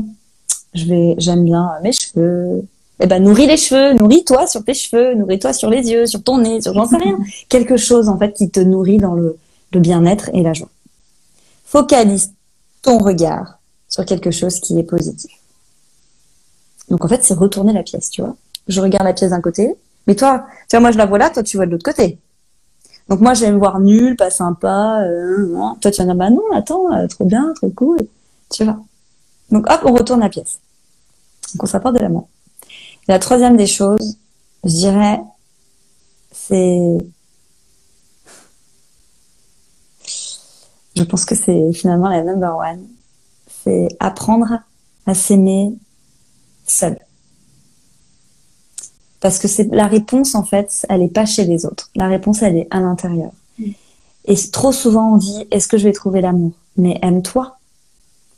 je 0.73 0.85
vais, 0.85 1.15
j'aime 1.17 1.43
bien 1.43 1.69
mes 1.83 1.91
cheveux. 1.91 2.63
Eh 2.99 3.07
ben, 3.07 3.23
nourris 3.23 3.47
les 3.47 3.57
cheveux, 3.57 3.93
nourris-toi 3.93 4.45
sur 4.47 4.63
tes 4.63 4.73
cheveux, 4.75 5.15
nourris-toi 5.15 5.53
sur 5.53 5.69
les 5.69 5.89
yeux, 5.89 6.05
sur 6.05 6.21
ton 6.21 6.37
nez, 6.37 6.61
sur 6.61 6.73
j'en 6.73 6.85
sais 6.85 6.97
rien. 6.97 7.17
Quelque 7.49 7.75
chose, 7.75 8.09
en 8.09 8.17
fait, 8.17 8.33
qui 8.33 8.49
te 8.49 8.59
nourrit 8.59 8.97
dans 8.97 9.15
le, 9.15 9.37
le 9.73 9.79
bien-être 9.79 10.29
et 10.33 10.43
la 10.43 10.53
joie. 10.53 10.69
Focalise 11.65 12.33
ton 12.83 12.99
regard 12.99 13.59
sur 13.89 14.05
quelque 14.05 14.29
chose 14.31 14.59
qui 14.59 14.77
est 14.77 14.83
positif. 14.83 15.31
Donc, 16.89 17.03
en 17.03 17.07
fait, 17.07 17.23
c'est 17.23 17.33
retourner 17.33 17.73
la 17.73 17.83
pièce, 17.83 18.09
tu 18.09 18.21
vois. 18.21 18.35
Je 18.67 18.81
regarde 18.81 19.05
la 19.05 19.13
pièce 19.13 19.31
d'un 19.31 19.41
côté, 19.41 19.75
mais 20.05 20.15
toi, 20.15 20.45
tu 20.69 20.75
vois, 20.75 20.81
moi, 20.81 20.91
je 20.91 20.97
la 20.97 21.05
vois 21.05 21.17
là, 21.17 21.29
toi, 21.29 21.41
tu 21.41 21.57
vois 21.57 21.65
de 21.65 21.71
l'autre 21.71 21.83
côté. 21.85 22.19
Donc, 23.09 23.19
moi, 23.19 23.33
je 23.33 23.41
vais 23.41 23.51
me 23.51 23.57
voir 23.57 23.79
nul, 23.79 24.15
pas 24.15 24.29
sympa, 24.29 25.01
euh, 25.03 25.57
toi, 25.81 25.91
tu 25.91 25.97
vas 25.97 26.05
dire, 26.05 26.15
bah 26.15 26.29
non, 26.29 26.43
attends, 26.53 26.93
euh, 26.93 27.07
trop 27.07 27.25
bien, 27.25 27.51
trop 27.55 27.69
cool, 27.69 27.97
tu 28.51 28.63
vois. 28.63 28.79
Donc 29.51 29.69
hop, 29.69 29.81
on 29.85 29.93
retourne 29.93 30.21
la 30.21 30.29
pièce. 30.29 30.59
Donc 31.53 31.63
on 31.63 31.67
s'apporte 31.67 31.95
de 31.95 31.99
l'amour. 31.99 32.27
La 33.07 33.19
troisième 33.19 33.57
des 33.57 33.67
choses, 33.67 34.17
je 34.63 34.69
dirais, 34.69 35.19
c'est... 36.31 36.97
Je 40.95 41.03
pense 41.03 41.25
que 41.25 41.35
c'est 41.35 41.73
finalement 41.73 42.09
la 42.09 42.23
number 42.23 42.55
one. 42.55 42.85
C'est 43.63 43.87
apprendre 43.99 44.59
à 45.05 45.13
s'aimer 45.13 45.73
seul. 46.65 46.97
Parce 49.19 49.39
que 49.39 49.47
c'est 49.47 49.73
la 49.73 49.87
réponse, 49.87 50.35
en 50.35 50.43
fait, 50.43 50.85
elle 50.89 51.01
n'est 51.01 51.07
pas 51.07 51.25
chez 51.25 51.45
les 51.45 51.65
autres. 51.65 51.89
La 51.95 52.07
réponse, 52.07 52.41
elle 52.41 52.57
est 52.57 52.67
à 52.71 52.79
l'intérieur. 52.79 53.31
Mm. 53.59 53.71
Et 54.25 54.35
trop 54.51 54.71
souvent, 54.71 55.13
on 55.13 55.17
dit, 55.17 55.47
est-ce 55.51 55.67
que 55.67 55.77
je 55.77 55.85
vais 55.85 55.93
trouver 55.93 56.21
l'amour? 56.21 56.51
Mais 56.75 56.99
aime-toi. 57.01 57.57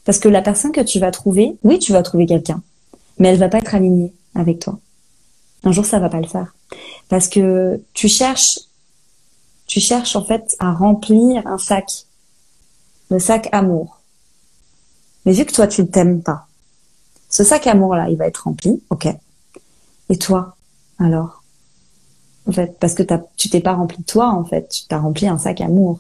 Parce 0.05 0.19
que 0.19 0.27
la 0.29 0.41
personne 0.41 0.71
que 0.71 0.81
tu 0.81 0.99
vas 0.99 1.11
trouver, 1.11 1.57
oui, 1.63 1.79
tu 1.79 1.93
vas 1.93 2.03
trouver 2.03 2.25
quelqu'un, 2.25 2.61
mais 3.19 3.29
elle 3.29 3.39
va 3.39 3.49
pas 3.49 3.59
être 3.59 3.75
alignée 3.75 4.13
avec 4.35 4.59
toi. 4.59 4.79
Un 5.63 5.71
jour, 5.71 5.85
ça 5.85 5.99
va 5.99 6.09
pas 6.09 6.19
le 6.19 6.27
faire. 6.27 6.53
Parce 7.09 7.27
que 7.27 7.81
tu 7.93 8.07
cherches, 8.09 8.59
tu 9.67 9.79
cherches 9.79 10.15
en 10.15 10.25
fait 10.25 10.55
à 10.59 10.73
remplir 10.73 11.45
un 11.47 11.57
sac, 11.57 12.05
le 13.09 13.19
sac 13.19 13.47
amour. 13.51 14.01
Mais 15.25 15.33
vu 15.33 15.45
que 15.45 15.53
toi, 15.53 15.67
tu 15.67 15.81
ne 15.81 15.87
t'aimes 15.87 16.21
pas, 16.21 16.47
ce 17.29 17.43
sac 17.43 17.65
amour-là, 17.67 18.09
il 18.09 18.17
va 18.17 18.27
être 18.27 18.43
rempli, 18.43 18.81
ok. 18.89 19.07
Et 20.09 20.17
toi, 20.17 20.55
alors 20.99 21.43
En 22.47 22.51
fait, 22.51 22.77
parce 22.79 22.93
que 22.93 23.03
tu 23.37 23.49
t'es 23.49 23.61
pas 23.61 23.73
rempli 23.73 24.03
toi, 24.03 24.29
en 24.29 24.43
fait, 24.43 24.67
tu 24.69 24.83
t'as 24.87 24.99
rempli 24.99 25.27
un 25.27 25.37
sac 25.37 25.61
amour. 25.61 25.99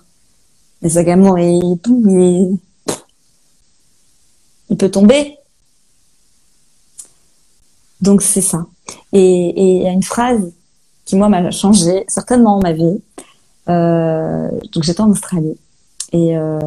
Le 0.81 0.89
sac 0.89 1.07
amour, 1.07 1.39
il 1.39 1.55
est 1.63 2.57
il 4.73 4.77
peut 4.77 4.89
tomber. 4.89 5.37
Donc 8.01 8.23
c'est 8.23 8.41
ça. 8.41 8.65
Et 9.13 9.53
il 9.55 9.83
y 9.83 9.87
a 9.87 9.91
une 9.91 10.01
phrase 10.01 10.51
qui 11.05 11.15
moi 11.15 11.29
m'a 11.29 11.51
changé 11.51 12.05
certainement 12.07 12.59
ma 12.59 12.73
vie. 12.73 12.99
Euh, 13.69 14.49
donc 14.73 14.83
j'étais 14.83 15.01
en 15.01 15.11
Australie 15.11 15.57
et 16.11 16.35
euh, 16.35 16.59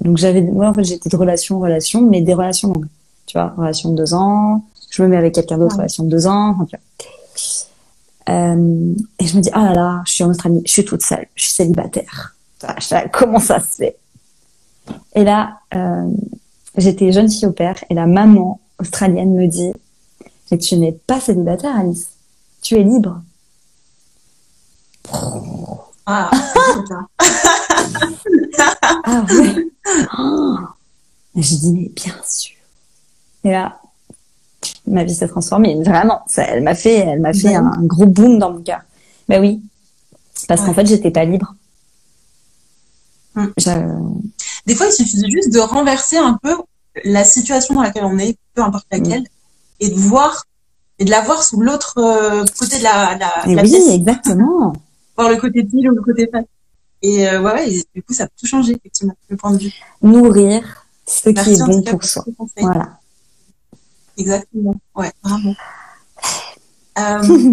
donc 0.00 0.16
j'avais 0.16 0.40
moi 0.40 0.68
en 0.68 0.74
fait 0.74 0.84
j'étais 0.84 1.10
de 1.10 1.16
relation 1.16 1.56
en 1.56 1.60
relation 1.60 2.00
mais 2.00 2.22
des 2.22 2.34
relations 2.34 2.72
longues. 2.72 2.86
Tu 3.26 3.36
vois, 3.36 3.52
relation 3.58 3.90
de 3.90 3.96
deux 3.96 4.14
ans. 4.14 4.64
Je 4.90 5.02
me 5.02 5.08
mets 5.08 5.16
avec 5.16 5.34
quelqu'un 5.34 5.58
d'autre, 5.58 5.76
relation 5.76 6.04
de 6.04 6.08
deux 6.08 6.28
ans. 6.28 6.56
Euh, 8.28 8.94
et 9.18 9.26
je 9.26 9.36
me 9.36 9.42
dis 9.42 9.50
ah 9.52 9.64
là 9.64 9.74
là, 9.74 10.02
je 10.06 10.12
suis 10.12 10.22
en 10.22 10.30
Australie, 10.30 10.62
je 10.64 10.70
suis 10.70 10.84
toute 10.84 11.02
seule, 11.02 11.26
je 11.34 11.42
suis 11.42 11.52
célibataire. 11.52 12.36
Comment 13.12 13.40
ça 13.40 13.58
se 13.58 13.74
fait 13.74 13.96
Et 15.16 15.24
là, 15.24 15.58
J'étais 16.76 17.12
jeune 17.12 17.30
fille 17.30 17.46
au 17.46 17.52
père 17.52 17.82
et 17.88 17.94
la 17.94 18.06
maman 18.06 18.60
australienne 18.78 19.34
me 19.34 19.46
dit 19.46 19.72
Mais 20.50 20.58
tu 20.58 20.76
n'es 20.76 20.92
pas 20.92 21.20
célibataire, 21.20 21.74
Alice. 21.76 22.08
Tu 22.60 22.74
es 22.74 22.82
libre. 22.82 23.22
Ah, 26.06 26.30
ah 29.04 29.24
ouais. 29.30 29.66
Oh. 30.18 30.56
J'ai 31.36 31.56
dit 31.56 31.72
Mais 31.72 31.90
bien 31.94 32.14
sûr. 32.26 32.56
Et 33.44 33.50
là, 33.50 33.80
ma 34.86 35.04
vie 35.04 35.14
s'est 35.14 35.28
transformée. 35.28 35.82
Vraiment, 35.82 36.20
ça, 36.26 36.42
elle 36.44 36.62
m'a 36.62 36.74
fait, 36.74 36.96
elle 36.96 37.20
m'a 37.20 37.32
fait 37.32 37.54
un, 37.54 37.72
gros 37.82 38.06
boom 38.06 38.38
dans 38.38 38.52
mon 38.52 38.62
cœur. 38.62 38.80
Ben 39.28 39.40
oui, 39.40 39.62
parce 40.48 40.62
qu'en 40.62 40.74
fait, 40.74 40.86
j'étais 40.86 41.10
pas 41.10 41.24
libre. 41.24 41.54
Hum. 43.36 43.52
Des 44.66 44.74
fois, 44.74 44.86
il 44.86 44.92
suffit 44.92 45.30
juste 45.30 45.52
de 45.52 45.60
renverser 45.60 46.16
un 46.16 46.38
peu 46.42 46.56
la 47.04 47.24
situation 47.24 47.74
dans 47.74 47.82
laquelle 47.82 48.04
on 48.04 48.18
est, 48.18 48.36
peu 48.54 48.62
importe 48.62 48.86
laquelle, 48.90 49.22
mm. 49.22 49.26
et 49.80 49.90
de 49.90 49.94
voir 49.94 50.44
et 50.98 51.04
de 51.04 51.10
la 51.10 51.20
voir 51.20 51.42
sous 51.42 51.60
l'autre 51.60 51.98
euh, 51.98 52.44
côté 52.58 52.78
de 52.78 52.82
la, 52.82 53.18
la, 53.18 53.54
la 53.54 53.62
oui, 53.62 53.76
exactement. 53.90 54.72
voir 55.16 55.28
le 55.28 55.36
côté 55.36 55.62
pile 55.62 55.90
ou 55.90 55.94
le 55.94 56.02
côté 56.02 56.28
face. 56.30 56.46
Et 57.02 57.28
euh, 57.28 57.42
ouais, 57.42 57.70
et 57.70 57.84
du 57.94 58.02
coup, 58.02 58.14
ça 58.14 58.26
peut 58.26 58.32
tout 58.40 58.46
changer, 58.46 58.72
effectivement, 58.72 59.14
le 59.28 59.36
point 59.36 59.52
de 59.52 59.58
vue. 59.58 59.72
Nourrir 60.02 60.86
ce 61.06 61.28
qui 61.28 61.50
est 61.50 61.58
bon 61.58 61.82
pour 61.82 62.02
soi. 62.02 62.24
Voilà. 62.56 62.98
Exactement. 64.16 64.76
Ouais, 64.94 65.12
vraiment. 65.22 65.54
Euh, 66.98 67.52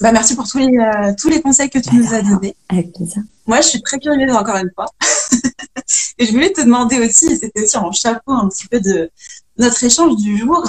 bah, 0.00 0.12
merci 0.12 0.34
pour 0.34 0.48
tous 0.48 0.58
les, 0.58 0.78
euh, 0.78 1.12
tous 1.18 1.28
les 1.28 1.42
conseils 1.42 1.68
que 1.68 1.78
tu 1.78 1.94
nous 1.94 2.14
as 2.14 2.22
donnés. 2.22 2.56
Avec 2.68 2.92
plaisir. 2.92 3.22
Moi, 3.46 3.60
je 3.60 3.68
suis 3.68 3.82
très 3.82 3.98
curieuse 3.98 4.34
encore 4.34 4.56
une 4.56 4.70
fois. 4.74 4.86
et 6.18 6.26
je 6.26 6.32
voulais 6.32 6.52
te 6.52 6.60
demander 6.60 6.98
aussi, 7.00 7.26
et 7.26 7.36
c'était 7.36 7.64
aussi 7.64 7.76
en 7.76 7.92
chapeau 7.92 8.32
un 8.32 8.48
petit 8.48 8.66
peu 8.66 8.80
de 8.80 9.10
notre 9.58 9.82
échange 9.84 10.16
du 10.16 10.38
jour, 10.38 10.64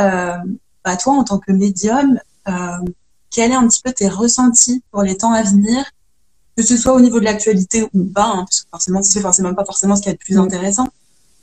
euh, 0.00 0.36
bah, 0.84 0.96
toi 0.96 1.14
en 1.14 1.24
tant 1.24 1.38
que 1.38 1.52
médium, 1.52 2.18
euh, 2.48 2.52
quels 3.30 3.52
sont 3.52 3.58
un 3.58 3.68
petit 3.68 3.82
peu 3.82 3.92
tes 3.92 4.08
ressentis 4.08 4.82
pour 4.90 5.02
les 5.02 5.16
temps 5.16 5.32
à 5.32 5.42
venir, 5.42 5.84
que 6.56 6.62
ce 6.62 6.76
soit 6.76 6.92
au 6.94 7.00
niveau 7.00 7.20
de 7.20 7.24
l'actualité 7.24 7.88
ou 7.94 8.04
pas, 8.04 8.26
hein, 8.26 8.44
parce 8.44 8.62
que 8.62 8.68
forcément, 8.70 9.02
c'est 9.02 9.20
forcément 9.20 9.54
pas 9.54 9.64
forcément 9.64 9.94
ce 9.94 10.02
qui 10.02 10.08
est 10.08 10.12
le 10.12 10.18
plus 10.18 10.36
mm. 10.36 10.40
intéressant, 10.40 10.88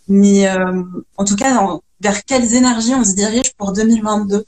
mais 0.07 0.47
euh, 0.49 0.83
en 1.17 1.23
tout 1.25 1.35
cas, 1.35 1.79
vers 2.01 2.25
quelles 2.25 2.53
énergies 2.53 2.93
on 2.93 3.03
se 3.03 3.13
dirige 3.13 3.53
pour 3.53 3.71
2022 3.71 4.45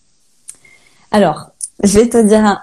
Alors, 1.11 1.51
je 1.83 1.99
vais 1.99 2.09
te 2.09 2.17
dire 2.17 2.45
un, 2.45 2.59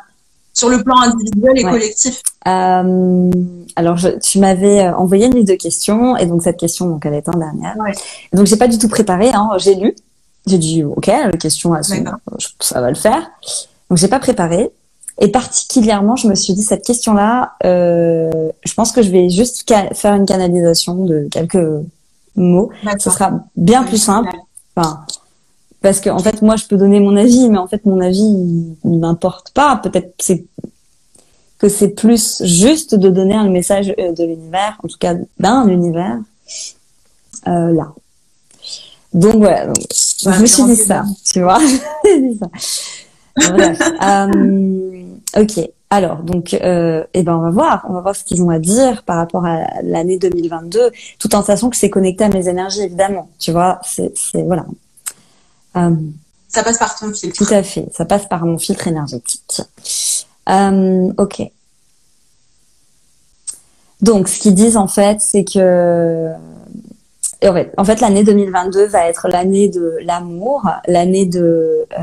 sur 0.54 0.68
le 0.68 0.82
plan 0.82 0.96
individuel 1.00 1.58
et 1.58 1.62
collectif 1.64 2.22
euh, 2.46 3.30
Alors, 3.74 3.96
je, 3.96 4.08
tu 4.20 4.38
m'avais 4.38 4.84
euh, 4.84 4.94
envoyé 4.94 5.26
une 5.26 5.34
liste 5.34 5.48
de 5.48 5.54
questions 5.54 6.16
et 6.16 6.26
donc 6.26 6.44
cette 6.44 6.58
question, 6.58 6.86
donc 6.86 7.04
elle 7.04 7.14
est 7.14 7.28
en 7.28 7.36
dernière. 7.36 7.76
Ouais. 7.76 7.92
Donc 8.32 8.46
j'ai 8.46 8.56
pas 8.56 8.68
du 8.68 8.78
tout 8.78 8.88
préparé, 8.88 9.30
hein, 9.34 9.50
j'ai 9.58 9.74
lu 9.74 9.96
J'ai 10.46 10.58
dit 10.58 10.84
ok, 10.84 11.08
la 11.08 11.32
question, 11.32 11.74
ça 12.60 12.80
va 12.80 12.88
le 12.88 12.94
faire. 12.94 13.30
Donc 13.90 13.98
j'ai 13.98 14.08
pas 14.08 14.20
préparé. 14.20 14.70
Et 15.20 15.28
particulièrement, 15.28 16.16
je 16.16 16.28
me 16.28 16.34
suis 16.34 16.54
dit 16.54 16.62
cette 16.62 16.84
question-là, 16.84 17.54
euh, 17.64 18.50
je 18.64 18.74
pense 18.74 18.92
que 18.92 19.02
je 19.02 19.10
vais 19.10 19.30
juste 19.30 19.68
faire 19.94 20.14
une 20.14 20.26
canalisation 20.26 21.04
de 21.04 21.28
quelques 21.30 21.66
mots. 22.36 22.70
Ce 22.98 23.10
sera 23.10 23.32
bien 23.56 23.82
plus 23.84 23.98
simple. 23.98 24.34
Enfin, 24.76 25.04
parce 25.84 26.00
que 26.00 26.08
en 26.08 26.18
fait, 26.18 26.40
moi, 26.40 26.56
je 26.56 26.64
peux 26.64 26.78
donner 26.78 26.98
mon 26.98 27.14
avis, 27.14 27.46
mais 27.50 27.58
en 27.58 27.68
fait, 27.68 27.84
mon 27.84 28.00
avis, 28.00 28.22
il, 28.22 28.74
il 28.84 28.98
m'importe 28.98 29.50
pas. 29.50 29.76
Peut-être 29.76 30.14
c'est 30.18 30.46
que 31.58 31.68
c'est 31.68 31.90
plus 31.90 32.42
juste 32.42 32.94
de 32.94 33.10
donner 33.10 33.34
un 33.34 33.50
message 33.50 33.94
euh, 33.98 34.12
de 34.12 34.24
l'univers, 34.24 34.80
en 34.82 34.88
tout 34.88 34.96
cas 34.98 35.14
d'un 35.38 35.68
univers, 35.68 36.18
euh, 37.48 37.70
là. 37.74 37.92
Donc 39.12 39.36
voilà, 39.36 39.74
je 40.22 40.40
me 40.40 40.46
suis 40.46 40.64
dit 40.64 40.76
ça, 40.76 41.04
tu 41.30 41.42
vois. 41.42 41.58
dit 42.04 42.38
ça. 42.38 42.48
Euh, 44.02 45.02
ok. 45.36 45.68
Alors, 45.90 46.22
donc, 46.22 46.54
euh, 46.54 47.04
eh 47.12 47.22
ben, 47.22 47.36
on 47.36 47.40
va 47.40 47.50
voir, 47.50 47.86
on 47.90 47.92
va 47.92 48.00
voir 48.00 48.16
ce 48.16 48.24
qu'ils 48.24 48.42
ont 48.42 48.48
à 48.48 48.58
dire 48.58 49.02
par 49.02 49.16
rapport 49.16 49.44
à 49.44 49.82
l'année 49.82 50.18
2022, 50.18 50.90
tout 51.18 51.34
en 51.34 51.42
sachant 51.42 51.68
que 51.68 51.76
c'est 51.76 51.90
connecté 51.90 52.24
à 52.24 52.30
mes 52.30 52.48
énergies, 52.48 52.80
évidemment. 52.80 53.28
Tu 53.38 53.52
vois, 53.52 53.80
c'est, 53.84 54.14
voilà. 54.46 54.64
Euh, 55.76 55.94
ça 56.48 56.62
passe 56.62 56.78
par 56.78 56.96
ton 56.96 57.12
filtre. 57.12 57.44
Tout 57.44 57.52
à 57.52 57.62
fait, 57.62 57.86
ça 57.92 58.04
passe 58.04 58.26
par 58.26 58.44
mon 58.44 58.58
filtre 58.58 58.86
énergétique. 58.86 59.62
Euh, 60.48 61.12
ok. 61.18 61.42
Donc, 64.00 64.28
ce 64.28 64.38
qu'ils 64.38 64.54
disent 64.54 64.76
en 64.76 64.88
fait, 64.88 65.20
c'est 65.20 65.44
que 65.44 66.30
en 67.42 67.52
fait, 67.52 67.72
en 67.76 67.84
fait 67.84 68.00
l'année 68.00 68.24
2022 68.24 68.86
va 68.86 69.08
être 69.08 69.28
l'année 69.28 69.68
de 69.68 69.98
l'amour, 70.02 70.68
l'année 70.86 71.26
de 71.26 71.86
euh, 71.98 72.02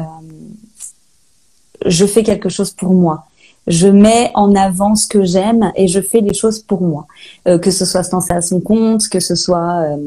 je 1.86 2.06
fais 2.06 2.24
quelque 2.24 2.50
chose 2.50 2.72
pour 2.72 2.94
moi. 2.94 3.26
Je 3.68 3.88
mets 3.88 4.32
en 4.34 4.56
avant 4.56 4.96
ce 4.96 5.08
que 5.08 5.24
j'aime 5.24 5.72
et 5.76 5.88
je 5.88 6.02
fais 6.02 6.22
des 6.22 6.34
choses 6.34 6.60
pour 6.60 6.82
moi. 6.82 7.06
Euh, 7.48 7.60
que 7.60 7.72
ce 7.72 7.86
soit 7.86 8.04
se 8.04 8.12
lancer 8.12 8.34
à 8.34 8.42
son 8.42 8.60
compte, 8.60 9.08
que 9.08 9.20
ce 9.20 9.36
soit 9.36 9.84
euh, 9.84 9.98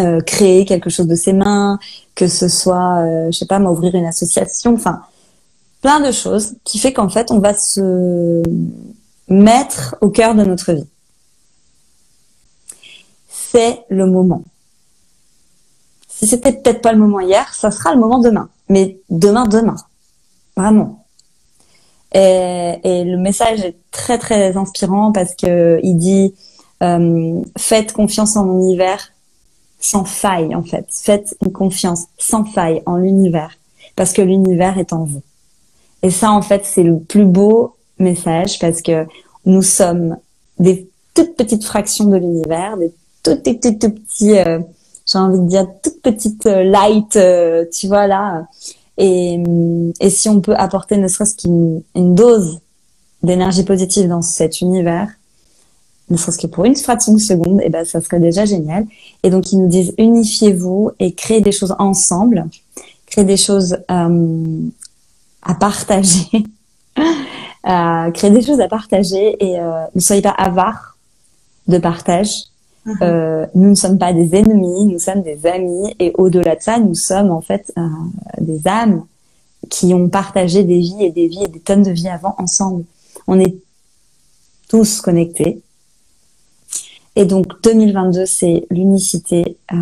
euh 0.00 0.20
créer 0.20 0.64
quelque 0.64 0.90
chose 0.90 1.06
de 1.06 1.14
ses 1.14 1.32
mains, 1.32 1.78
que 2.14 2.28
ce 2.28 2.48
soit, 2.48 2.98
euh, 2.98 3.26
je 3.30 3.38
sais 3.38 3.46
pas, 3.46 3.58
m'ouvrir 3.58 3.94
une 3.94 4.06
association, 4.06 4.74
enfin, 4.74 5.02
plein 5.80 6.00
de 6.00 6.12
choses 6.12 6.54
qui 6.64 6.78
fait 6.78 6.92
qu'en 6.92 7.08
fait, 7.08 7.30
on 7.30 7.38
va 7.38 7.54
se 7.54 8.42
mettre 9.28 9.96
au 10.00 10.10
cœur 10.10 10.34
de 10.34 10.44
notre 10.44 10.72
vie. 10.72 10.86
C'est 13.28 13.84
le 13.88 14.06
moment. 14.06 14.42
Si 16.08 16.26
c'était 16.26 16.52
peut-être 16.52 16.80
pas 16.80 16.92
le 16.92 16.98
moment 16.98 17.20
hier, 17.20 17.52
ça 17.54 17.70
sera 17.70 17.94
le 17.94 18.00
moment 18.00 18.18
demain. 18.18 18.48
Mais 18.68 18.98
demain, 19.10 19.44
demain. 19.44 19.76
Vraiment. 20.56 21.04
Et, 22.12 23.04
le 23.04 23.16
message 23.18 23.60
est 23.60 23.76
très 23.90 24.16
très 24.18 24.56
inspirant 24.56 25.12
parce 25.12 25.34
que 25.34 25.78
il 25.82 25.96
dit 25.96 26.34
euh, 26.82 27.42
faites 27.58 27.92
confiance 27.92 28.36
en 28.36 28.44
l'univers 28.44 29.12
sans 29.80 30.04
faille 30.04 30.54
en 30.54 30.62
fait. 30.62 30.86
Faites 30.90 31.36
une 31.44 31.52
confiance 31.52 32.04
sans 32.18 32.44
faille 32.44 32.82
en 32.86 32.96
l'univers 32.96 33.56
parce 33.94 34.12
que 34.12 34.22
l'univers 34.22 34.78
est 34.78 34.92
en 34.92 35.04
vous. 35.04 35.22
Et 36.02 36.10
ça 36.10 36.30
en 36.32 36.42
fait 36.42 36.64
c'est 36.64 36.82
le 36.82 36.98
plus 36.98 37.24
beau 37.24 37.76
message 37.98 38.58
parce 38.58 38.82
que 38.82 39.06
nous 39.44 39.62
sommes 39.62 40.16
des 40.58 40.88
toutes 41.14 41.36
petites 41.36 41.64
fractions 41.64 42.06
de 42.06 42.16
l'univers, 42.16 42.76
des 42.76 42.92
tout 43.22 43.36
tout 43.36 43.54
tout, 43.54 43.72
tout 43.72 43.90
petits, 43.90 44.38
euh, 44.38 44.60
j'ai 45.06 45.18
envie 45.18 45.38
de 45.38 45.48
dire 45.48 45.66
toutes 45.82 46.02
petites 46.02 46.46
euh, 46.46 46.62
light, 46.62 47.16
euh, 47.16 47.64
tu 47.72 47.86
vois 47.86 48.06
là, 48.06 48.46
et, 48.98 49.42
et 50.00 50.10
si 50.10 50.28
on 50.28 50.40
peut 50.40 50.54
apporter 50.54 50.96
ne 50.96 51.08
serait-ce 51.08 51.36
qu'une 51.36 51.82
une 51.94 52.14
dose 52.14 52.60
d'énergie 53.22 53.64
positive 53.64 54.08
dans 54.08 54.22
cet 54.22 54.60
univers, 54.60 55.08
ne 56.08 56.16
serait-ce 56.16 56.38
que 56.38 56.46
pour 56.46 56.64
une 56.64 56.76
fraction 56.76 57.14
de 57.14 57.18
seconde, 57.18 57.60
et 57.60 57.64
eh 57.66 57.70
ben 57.70 57.84
ça 57.84 58.00
serait 58.00 58.20
déjà 58.20 58.44
génial. 58.44 58.86
Et 59.22 59.30
donc 59.30 59.52
ils 59.52 59.58
nous 59.58 59.68
disent 59.68 59.92
unifiez-vous 59.98 60.92
et 61.00 61.12
créez 61.12 61.40
des 61.40 61.52
choses 61.52 61.74
ensemble, 61.78 62.46
créez 63.06 63.24
des 63.24 63.36
choses 63.36 63.78
euh, 63.90 64.68
à 65.42 65.54
partager, 65.54 66.44
euh, 66.98 68.10
créez 68.12 68.30
des 68.30 68.42
choses 68.42 68.60
à 68.60 68.68
partager 68.68 69.36
et 69.44 69.58
euh, 69.58 69.84
ne 69.94 70.00
soyez 70.00 70.22
pas 70.22 70.30
avares 70.30 70.96
de 71.66 71.78
partage. 71.78 72.44
Mhm. 72.84 72.98
Euh, 73.02 73.46
nous 73.56 73.70
ne 73.70 73.74
sommes 73.74 73.98
pas 73.98 74.12
des 74.12 74.36
ennemis, 74.36 74.86
nous 74.86 75.00
sommes 75.00 75.22
des 75.22 75.44
amis. 75.46 75.92
Et 75.98 76.12
au-delà 76.18 76.54
de 76.54 76.62
ça, 76.62 76.78
nous 76.78 76.94
sommes 76.94 77.32
en 77.32 77.40
fait 77.40 77.72
des 78.40 78.68
âmes 78.68 79.04
qui 79.68 79.92
ont 79.92 80.08
partagé 80.08 80.62
des 80.62 80.78
vies 80.78 81.04
et 81.04 81.10
des 81.10 81.26
vies 81.26 81.42
et 81.42 81.48
des 81.48 81.58
tonnes 81.58 81.82
de 81.82 81.90
vies 81.90 82.08
avant 82.08 82.36
ensemble. 82.38 82.84
On 83.26 83.40
est 83.40 83.56
tous 84.68 85.00
connectés. 85.00 85.62
Et 87.16 87.24
donc 87.24 87.46
2022, 87.62 88.26
c'est 88.26 88.66
l'unicité 88.70 89.58
euh, 89.72 89.76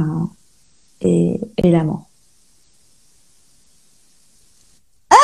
et, 1.00 1.40
et 1.58 1.70
l'amour. 1.70 2.08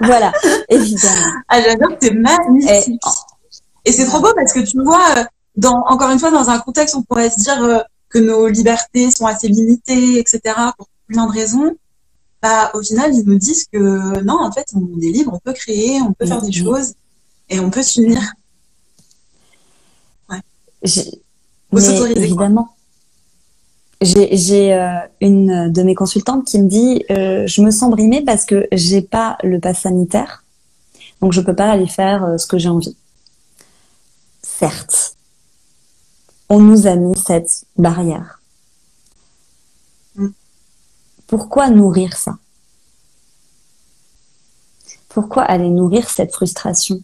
voilà, 0.00 0.32
évidemment. 0.68 1.32
Ah, 1.48 1.62
j'adore, 1.62 1.96
c'est 2.02 2.12
magnifique. 2.12 3.00
Et, 3.84 3.90
et 3.90 3.92
c'est 3.92 4.06
trop 4.06 4.20
beau 4.20 4.32
parce 4.34 4.52
que 4.52 4.60
tu 4.60 4.82
vois, 4.82 5.26
dans, 5.56 5.84
encore 5.86 6.10
une 6.10 6.18
fois, 6.18 6.32
dans 6.32 6.50
un 6.50 6.58
contexte 6.58 6.96
où 6.96 6.98
on 6.98 7.02
pourrait 7.02 7.30
se 7.30 7.40
dire 7.40 7.62
euh, 7.62 7.78
que 8.08 8.18
nos 8.18 8.48
libertés 8.48 9.12
sont 9.12 9.26
assez 9.26 9.48
limitées, 9.48 10.18
etc., 10.18 10.40
pour 10.76 10.88
plein 11.06 11.26
de 11.26 11.32
raisons, 11.32 11.76
bah, 12.42 12.72
au 12.74 12.82
final, 12.82 13.14
ils 13.14 13.24
nous 13.24 13.38
disent 13.38 13.66
que 13.72 14.20
non, 14.22 14.38
en 14.40 14.50
fait, 14.50 14.66
on 14.74 15.00
est 15.00 15.10
libre, 15.10 15.32
on 15.32 15.38
peut 15.38 15.52
créer, 15.52 16.00
on 16.00 16.12
peut 16.12 16.26
faire 16.26 16.42
des 16.42 16.52
choses 16.52 16.94
et 17.48 17.60
on 17.60 17.70
peut 17.70 17.82
s'unir. 17.82 18.20
Ouais. 20.82 22.12
évidemment. 22.16 22.76
J'ai 24.02 24.74
euh, 24.74 24.98
une 25.20 25.72
de 25.72 25.82
mes 25.82 25.94
consultantes 25.94 26.44
qui 26.44 26.60
me 26.60 26.68
dit 26.68 27.04
euh, 27.10 27.46
je 27.46 27.62
me 27.62 27.70
sens 27.70 27.90
brimée 27.90 28.22
parce 28.22 28.44
que 28.44 28.68
j'ai 28.72 29.00
pas 29.00 29.38
le 29.42 29.58
pass 29.58 29.80
sanitaire, 29.80 30.44
donc 31.20 31.32
je 31.32 31.40
peux 31.40 31.54
pas 31.56 31.70
aller 31.70 31.86
faire 31.86 32.24
euh, 32.24 32.36
ce 32.36 32.46
que 32.46 32.58
j'ai 32.58 32.68
envie. 32.68 32.96
Certes, 34.42 35.16
on 36.50 36.60
nous 36.60 36.86
a 36.86 36.94
mis 36.94 37.16
cette 37.16 37.64
barrière. 37.78 38.42
Mm. 40.16 40.28
Pourquoi 41.26 41.70
nourrir 41.70 42.16
ça? 42.16 42.36
Pourquoi 45.08 45.42
aller 45.42 45.70
nourrir 45.70 46.10
cette 46.10 46.34
frustration? 46.34 47.02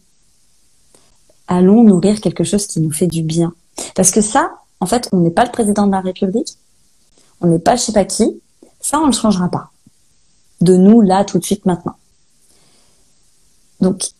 Allons 1.48 1.82
nourrir 1.82 2.20
quelque 2.20 2.44
chose 2.44 2.66
qui 2.66 2.80
nous 2.80 2.92
fait 2.92 3.06
du 3.06 3.22
bien. 3.22 3.54
Parce 3.94 4.10
que 4.10 4.20
ça, 4.20 4.52
en 4.80 4.86
fait, 4.86 5.08
on 5.12 5.18
n'est 5.18 5.30
pas 5.30 5.44
le 5.44 5.50
président 5.50 5.86
de 5.86 5.92
la 5.92 6.00
République, 6.00 6.58
on 7.40 7.46
n'est 7.46 7.58
pas 7.58 7.76
je 7.76 7.82
sais 7.82 7.92
pas 7.92 8.04
qui, 8.04 8.40
ça 8.80 8.98
on 8.98 9.06
ne 9.06 9.12
changera 9.12 9.48
pas. 9.48 9.70
De 10.60 10.76
nous, 10.76 11.00
là, 11.00 11.24
tout 11.24 11.38
de 11.38 11.44
suite, 11.44 11.66
maintenant. 11.66 11.96
Donc, 13.80 14.10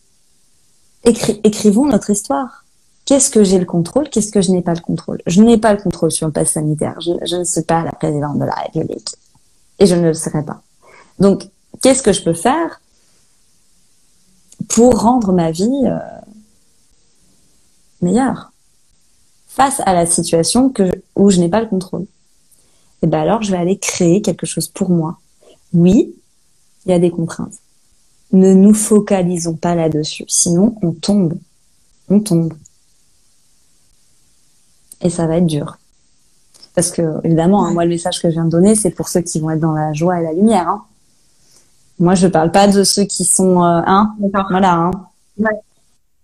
écrivons 1.05 1.85
notre 1.85 2.09
histoire 2.09 2.63
qu'est-ce 3.05 3.29
que 3.29 3.43
j'ai 3.43 3.59
le 3.59 3.65
contrôle, 3.65 4.09
qu'est-ce 4.09 4.31
que 4.31 4.41
je 4.41 4.51
n'ai 4.51 4.61
pas 4.61 4.73
le 4.73 4.81
contrôle? 4.81 5.21
Je 5.27 5.41
n'ai 5.41 5.57
pas 5.57 5.73
le 5.73 5.81
contrôle 5.81 6.11
sur 6.11 6.27
le 6.27 6.33
pass 6.33 6.51
sanitaire. 6.51 6.99
Je, 7.01 7.35
ne 7.35 7.43
suis 7.43 7.61
pas 7.61 7.83
la 7.83 7.91
présidente 7.91 8.39
de 8.39 8.45
la 8.45 8.55
République. 8.55 9.09
Et 9.79 9.85
je 9.85 9.95
ne 9.95 10.07
le 10.07 10.13
serai 10.13 10.43
pas. 10.43 10.61
Donc, 11.19 11.49
qu'est-ce 11.81 12.03
que 12.03 12.13
je 12.13 12.23
peux 12.23 12.33
faire 12.33 12.81
pour 14.69 15.01
rendre 15.01 15.33
ma 15.33 15.51
vie 15.51 15.69
euh, 15.85 15.99
meilleure? 18.01 18.52
Face 19.55 19.81
à 19.85 19.93
la 19.93 20.05
situation 20.05 20.69
que 20.69 20.91
où 21.15 21.29
je 21.29 21.39
n'ai 21.39 21.49
pas 21.49 21.61
le 21.61 21.67
contrôle 21.67 22.03
Et 22.03 22.07
eh 23.03 23.07
ben 23.07 23.21
alors, 23.21 23.41
je 23.41 23.51
vais 23.51 23.57
aller 23.57 23.77
créer 23.77 24.21
quelque 24.21 24.45
chose 24.45 24.67
pour 24.67 24.89
moi. 24.89 25.19
Oui, 25.73 26.15
il 26.85 26.91
y 26.91 26.93
a 26.93 26.99
des 26.99 27.11
contraintes. 27.11 27.55
Ne 28.31 28.53
nous 28.53 28.73
focalisons 28.73 29.55
pas 29.55 29.75
là-dessus, 29.75 30.25
sinon 30.27 30.75
on 30.81 30.91
tombe. 30.91 31.35
On 32.09 32.19
tombe 32.19 32.53
et 35.03 35.09
ça 35.09 35.27
va 35.27 35.37
être 35.37 35.45
dur. 35.45 35.77
Parce 36.75 36.89
que 36.89 37.03
évidemment, 37.23 37.65
hein, 37.65 37.73
moi 37.73 37.83
le 37.83 37.89
message 37.89 38.19
que 38.21 38.29
je 38.29 38.33
viens 38.33 38.45
de 38.45 38.49
donner, 38.49 38.73
c'est 38.73 38.89
pour 38.89 39.09
ceux 39.09 39.21
qui 39.21 39.39
vont 39.39 39.51
être 39.51 39.59
dans 39.59 39.73
la 39.73 39.93
joie 39.93 40.19
et 40.19 40.23
la 40.23 40.33
lumière. 40.33 40.67
Hein. 40.67 40.83
Moi, 41.99 42.15
je 42.15 42.27
parle 42.27 42.51
pas 42.51 42.67
de 42.67 42.83
ceux 42.83 43.03
qui 43.03 43.23
sont 43.23 43.63
euh, 43.63 43.81
hein, 43.85 44.15
voilà. 44.49 44.73
Hein. 44.73 44.91
Ouais. 45.37 45.51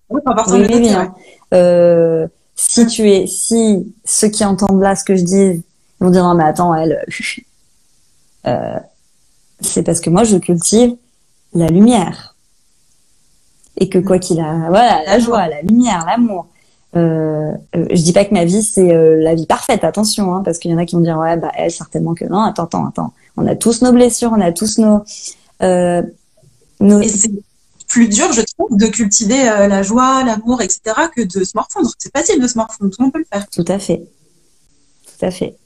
Oui, 0.10 0.22
oui, 0.48 0.66
oui, 0.68 0.90
hein. 0.90 1.14
euh, 1.54 2.28
si 2.68 2.86
tu 2.88 3.10
es, 3.10 3.26
si 3.28 3.94
ceux 4.06 4.30
qui 4.30 4.44
entendent 4.44 4.82
là 4.82 4.96
ce 4.96 5.04
que 5.04 5.16
je 5.16 5.24
dis 5.24 5.64
vont 6.00 6.10
dire 6.10 6.24
non 6.24 6.36
mais 6.36 6.44
attends 6.44 6.74
elle, 6.76 7.06
euh, 8.48 8.80
c'est 9.62 9.84
parce 9.84 10.00
que 10.00 10.10
moi 10.10 10.24
je 10.24 10.38
cultive 10.38 10.96
la 11.54 11.68
lumière 11.68 12.36
et 13.78 13.90
que 13.90 13.98
quoi 13.98 14.20
qu'il 14.20 14.40
a, 14.40 14.70
voilà 14.70 15.04
la 15.06 15.20
joie, 15.20 15.48
la 15.48 15.62
lumière, 15.62 16.06
l'amour 16.06 16.48
euh, 16.96 17.52
euh, 17.76 17.86
je 17.92 18.02
dis 18.02 18.14
pas 18.14 18.26
que 18.26 18.34
ma 18.34 18.46
vie 18.46 18.64
c'est 18.64 18.92
euh, 18.92 19.18
la 19.22 19.36
vie 19.36 19.46
parfaite, 19.46 19.84
attention, 19.84 20.34
hein, 20.34 20.42
parce 20.44 20.58
qu'il 20.58 20.72
y 20.72 20.74
en 20.74 20.78
a 20.78 20.86
qui 20.86 20.96
vont 20.96 21.02
dire 21.02 21.18
ouais 21.18 21.38
bah 21.38 21.52
elle 21.56 21.72
certainement 21.72 22.16
que 22.16 22.26
non. 22.26 22.42
Attends, 22.42 22.64
attends, 22.64 22.88
attends. 22.88 23.14
On 23.38 23.46
a 23.48 23.56
tous 23.56 23.82
nos 23.82 23.92
blessures, 23.92 24.32
on 24.36 24.42
a 24.42 24.52
tous 24.52 24.80
nos. 24.80 25.04
Euh, 25.62 26.02
nos... 26.80 27.02
Plus 27.90 28.08
dur, 28.08 28.32
je 28.32 28.42
trouve, 28.42 28.78
de 28.78 28.88
cultiver 28.88 29.44
la 29.44 29.84
joie, 29.84 30.24
l'amour, 30.24 30.62
etc., 30.62 30.80
que 31.14 31.22
de 31.22 31.44
se 31.44 31.52
morfondre. 31.56 31.90
C'est 31.98 32.16
facile 32.16 32.42
de 32.42 32.48
se 32.48 32.58
morfondre, 32.58 32.92
tout 32.92 32.98
le 33.00 33.06
monde 33.06 33.14
peut 33.14 33.20
le 33.20 33.26
faire. 33.26 33.50
Tout 33.50 33.66
à 33.68 33.80
fait, 33.80 34.04
tout 35.06 35.26
à 35.26 35.32
fait. 35.32 35.58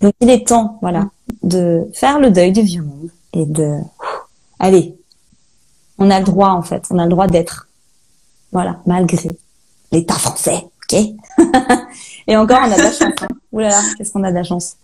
Donc 0.00 0.14
il 0.20 0.30
est 0.30 0.46
temps, 0.46 0.78
voilà, 0.80 1.10
de 1.42 1.86
faire 1.92 2.18
le 2.18 2.30
deuil 2.30 2.52
du 2.52 2.62
vieux 2.62 2.82
monde 2.82 3.10
et 3.34 3.44
de, 3.44 3.78
allez, 4.58 4.96
on 5.98 6.10
a 6.10 6.18
le 6.18 6.24
droit 6.24 6.50
en 6.50 6.62
fait, 6.62 6.84
on 6.90 6.98
a 6.98 7.04
le 7.04 7.10
droit 7.10 7.26
d'être, 7.26 7.68
voilà, 8.52 8.80
malgré 8.86 9.28
l'État 9.92 10.14
français, 10.14 10.64
ok? 10.84 11.00
Et 12.26 12.36
encore, 12.36 12.60
on 12.62 12.70
a 12.70 12.76
de 12.76 12.82
la 12.82 12.92
chance. 12.92 13.12
Hein. 13.22 13.28
Ouh 13.52 13.58
là 13.58 13.70
là, 13.70 13.82
qu'est-ce 13.96 14.12
qu'on 14.12 14.22
a 14.22 14.30
de 14.30 14.36
la 14.36 14.44
chance? 14.44 14.76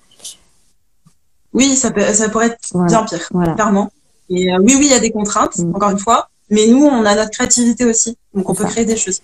Oui, 1.52 1.76
ça, 1.76 1.90
peut, 1.90 2.02
ça 2.12 2.28
pourrait 2.28 2.48
être 2.48 2.86
bien 2.86 3.04
pire, 3.04 3.28
clairement. 3.54 3.90
Et 4.28 4.52
euh, 4.52 4.58
oui, 4.58 4.74
oui, 4.76 4.86
il 4.86 4.90
y 4.90 4.94
a 4.94 5.00
des 5.00 5.12
contraintes, 5.12 5.56
mm. 5.58 5.74
encore 5.74 5.90
une 5.90 5.98
fois. 5.98 6.28
Mais 6.50 6.66
nous, 6.68 6.84
on 6.84 7.04
a 7.04 7.14
notre 7.14 7.30
créativité 7.30 7.84
aussi. 7.84 8.16
Donc, 8.34 8.48
on 8.48 8.54
peut 8.54 8.64
créer 8.64 8.84
des 8.84 8.96
choses. 8.96 9.20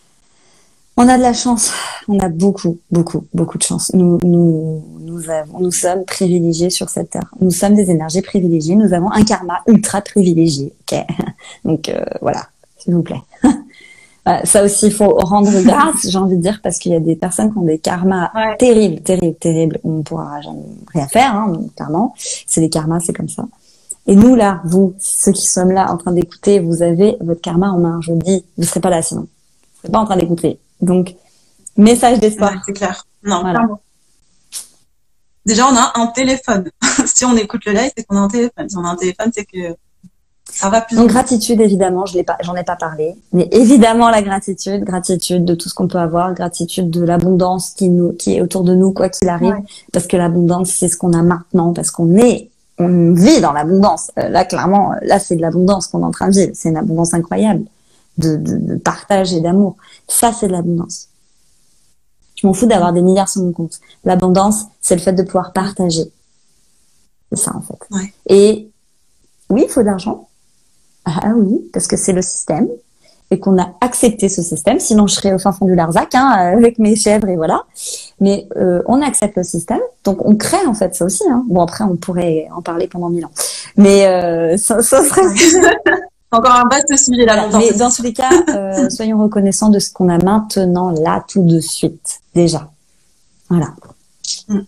On 0.97 1.09
a 1.09 1.17
de 1.17 1.23
la 1.23 1.33
chance. 1.33 1.73
On 2.09 2.19
a 2.19 2.29
beaucoup, 2.29 2.79
beaucoup, 2.91 3.27
beaucoup 3.33 3.57
de 3.57 3.63
chance. 3.63 3.93
Nous, 3.95 4.19
nous, 4.23 4.85
nous, 5.01 5.31
avons, 5.31 5.61
nous 5.61 5.71
sommes 5.71 6.05
privilégiés 6.05 6.69
sur 6.69 6.91
cette 6.91 7.11
terre. 7.11 7.31
Nous 7.41 7.51
sommes 7.51 7.75
des 7.75 7.91
énergies 7.91 8.23
privilégiées. 8.23 8.75
Nous 8.75 8.93
avons 8.93 9.11
un 9.11 9.25
karma 9.25 9.63
ultra 9.67 10.03
privilégié. 10.03 10.73
Ok? 10.83 10.99
Donc, 11.65 11.89
euh, 11.89 12.05
voilà, 12.21 12.49
s'il 12.77 12.95
vous 12.95 13.03
plaît. 13.03 13.23
ça 14.45 14.65
aussi, 14.65 14.87
il 14.87 14.93
faut 14.93 15.09
rendre 15.09 15.51
grâce, 15.63 16.07
j'ai 16.11 16.19
envie 16.19 16.37
de 16.37 16.43
dire, 16.43 16.61
parce 16.63 16.79
qu'il 16.79 16.93
y 16.93 16.97
a 16.97 17.01
des 17.01 17.17
personnes 17.17 17.53
qui 17.53 17.59
ont 17.59 17.65
des 17.65 17.79
karmas 17.79 18.31
terribles, 18.59 19.01
terribles, 19.01 19.37
terribles. 19.37 19.81
On 19.85 19.99
ne 19.99 20.03
pourra 20.03 20.41
jamais 20.43 20.63
rien 20.93 21.09
faire, 21.09 21.35
hein, 21.35 21.53
clairement. 21.75 22.15
C'est 22.19 22.61
des 22.61 22.71
karmas, 22.71 23.01
c'est 23.01 23.15
comme 23.15 23.29
ça. 23.29 23.47
Et 24.07 24.17
nous, 24.17 24.35
là, 24.35 24.61
vous, 24.65 24.95
ceux 24.99 25.33
qui 25.33 25.47
sommes 25.47 25.71
là 25.71 25.93
en 25.93 25.97
train 25.97 26.13
d'écouter, 26.13 26.59
vous 26.59 26.83
avez 26.83 27.17
votre 27.21 27.41
karma 27.41 27.71
en 27.71 27.79
main. 27.79 28.01
Je 28.03 28.13
vous 28.13 28.19
dis, 28.19 28.45
vous 28.57 28.63
ne 28.63 28.67
serez 28.67 28.81
pas 28.81 28.91
là 28.91 29.03
sinon. 29.03 29.23
Vous 29.23 29.27
ne 29.27 29.83
serez 29.83 29.93
pas 29.93 29.99
en 30.01 30.05
train 30.05 30.17
d'écouter. 30.17 30.59
Donc, 30.81 31.15
message 31.77 32.19
d'espoir. 32.19 32.53
c'est 32.67 32.73
clair. 32.73 33.05
Non, 33.23 33.43
voilà. 33.43 33.69
Déjà, 35.47 35.67
on 35.67 35.77
a 35.77 35.93
un 35.97 36.07
téléphone. 36.09 36.71
si 37.07 37.25
on 37.25 37.37
écoute 37.37 37.65
le 37.67 37.73
live, 37.73 37.91
c'est 37.97 38.05
qu'on 38.05 38.17
a 38.17 38.21
un 38.21 38.29
téléphone. 38.29 38.69
Si 38.69 38.77
on 38.77 38.85
a 38.85 38.89
un 38.89 38.97
téléphone, 38.97 39.31
c'est 39.35 39.45
que 39.45 39.77
donc 40.93 41.09
gratitude 41.09 41.61
évidemment, 41.61 42.07
je 42.07 42.15
l'ai 42.15 42.25
pas, 42.25 42.37
j'en 42.43 42.55
ai 42.55 42.63
pas 42.63 42.77
parlé, 42.77 43.15
mais 43.33 43.49
évidemment 43.53 44.11
la 44.11 44.23
gratitude, 44.23 44.85
gratitude 44.85 45.45
de 45.45 45.55
tout 45.55 45.69
ce 45.69 45.75
qu'on 45.75 45.89
peut 45.89 45.99
avoir, 45.99 46.35
gratitude 46.35 46.91
de 46.91 47.03
l'abondance 47.03 47.71
qui 47.71 47.89
nous, 47.89 48.13
qui 48.13 48.37
est 48.37 48.43
autour 48.43 48.63
de 48.63 48.75
nous 48.75 48.93
quoi 48.93 49.09
qu'il 49.09 49.29
arrive, 49.29 49.57
parce 49.93 50.07
que 50.07 50.17
l'abondance 50.17 50.71
c'est 50.71 50.89
ce 50.89 50.97
qu'on 50.97 51.15
a 51.15 51.23
maintenant, 51.23 51.73
parce 51.73 51.91
qu'on 51.91 52.17
est, 52.17 52.51
on 52.79 53.13
vit 53.13 53.41
dans 53.41 53.53
l'abondance. 53.53 54.11
Euh, 54.19 54.29
là 54.29 54.45
clairement, 54.45 54.95
là 55.03 55.19
c'est 55.19 55.37
de 55.37 55.41
l'abondance 55.41 55.87
qu'on 55.87 56.01
est 56.03 56.07
en 56.07 56.11
train 56.11 56.29
de 56.29 56.35
vivre, 56.35 56.53
c'est 56.55 56.69
une 56.69 56.77
abondance 56.77 57.15
incroyable 57.15 57.65
de, 58.19 58.37
de, 58.37 58.57
de 58.57 58.77
partage 58.77 59.33
et 59.33 59.41
d'amour. 59.41 59.77
Ça 60.09 60.33
c'est 60.33 60.49
de 60.49 60.53
l'abondance. 60.53 61.09
Je 62.37 62.47
m'en 62.47 62.55
fous 62.55 62.67
d'avoir 62.67 62.93
des 62.93 63.03
milliards 63.03 63.29
sur 63.29 63.43
mon 63.43 63.53
compte. 63.53 63.79
L'abondance, 64.05 64.65
c'est 64.81 64.97
le 64.97 65.01
fait 65.01 65.13
de 65.13 65.23
pouvoir 65.23 65.53
partager. 65.53 66.11
C'est 67.31 67.39
ça 67.39 67.55
en 67.55 67.61
fait. 67.61 67.79
Et 68.27 68.69
oui, 69.49 69.65
il 69.67 69.71
faut 69.71 69.81
de 69.83 69.87
l'argent, 69.87 70.29
ah 71.05 71.33
oui, 71.37 71.69
parce 71.73 71.87
que 71.87 71.97
c'est 71.97 72.13
le 72.13 72.23
système 72.23 72.69
et 73.33 73.39
qu'on 73.39 73.59
a 73.59 73.75
accepté 73.81 74.29
ce 74.29 74.43
système. 74.43 74.79
Sinon, 74.79 75.07
je 75.07 75.15
serais 75.15 75.33
au 75.33 75.39
fin 75.39 75.53
fond 75.53 75.65
du 75.65 75.75
Larzac 75.75 76.15
hein, 76.15 76.29
avec 76.29 76.79
mes 76.79 76.95
chèvres 76.97 77.29
et 77.29 77.37
voilà. 77.37 77.65
Mais 78.21 78.47
euh, 78.57 78.83
on 78.87 79.01
accepte 79.01 79.39
le 79.39 79.43
système, 79.43 79.81
donc 80.05 80.25
on 80.25 80.37
crée 80.37 80.65
en 80.67 80.75
fait 80.75 80.95
ça 80.95 81.07
aussi. 81.07 81.25
Hein. 81.31 81.43
Bon 81.49 81.63
après, 81.63 81.83
on 81.83 81.97
pourrait 81.97 82.49
en 82.55 82.61
parler 82.61 82.89
pendant 82.89 83.09
mille 83.09 83.25
ans, 83.25 83.33
mais 83.79 84.07
euh, 84.07 84.59
ça, 84.59 84.83
ça, 84.83 85.03
serait 85.03 85.23
encore 86.31 86.55
un 86.55 86.69
vaste 86.69 86.95
sujet 87.03 87.25
là. 87.25 87.49
Mais 87.59 87.73
dans 87.73 87.91
tous 87.91 88.03
les 88.03 88.13
cas, 88.13 88.31
euh, 88.51 88.91
soyons 88.91 89.23
reconnaissants 89.23 89.71
de 89.71 89.79
ce 89.79 89.91
qu'on 89.91 90.11
a 90.11 90.19
maintenant 90.23 90.91
là 90.91 91.25
tout 91.27 91.43
de 91.43 91.59
suite 91.61 92.21
déjà. 92.35 92.71
Voilà. 93.49 93.69
Mm. 94.49 94.59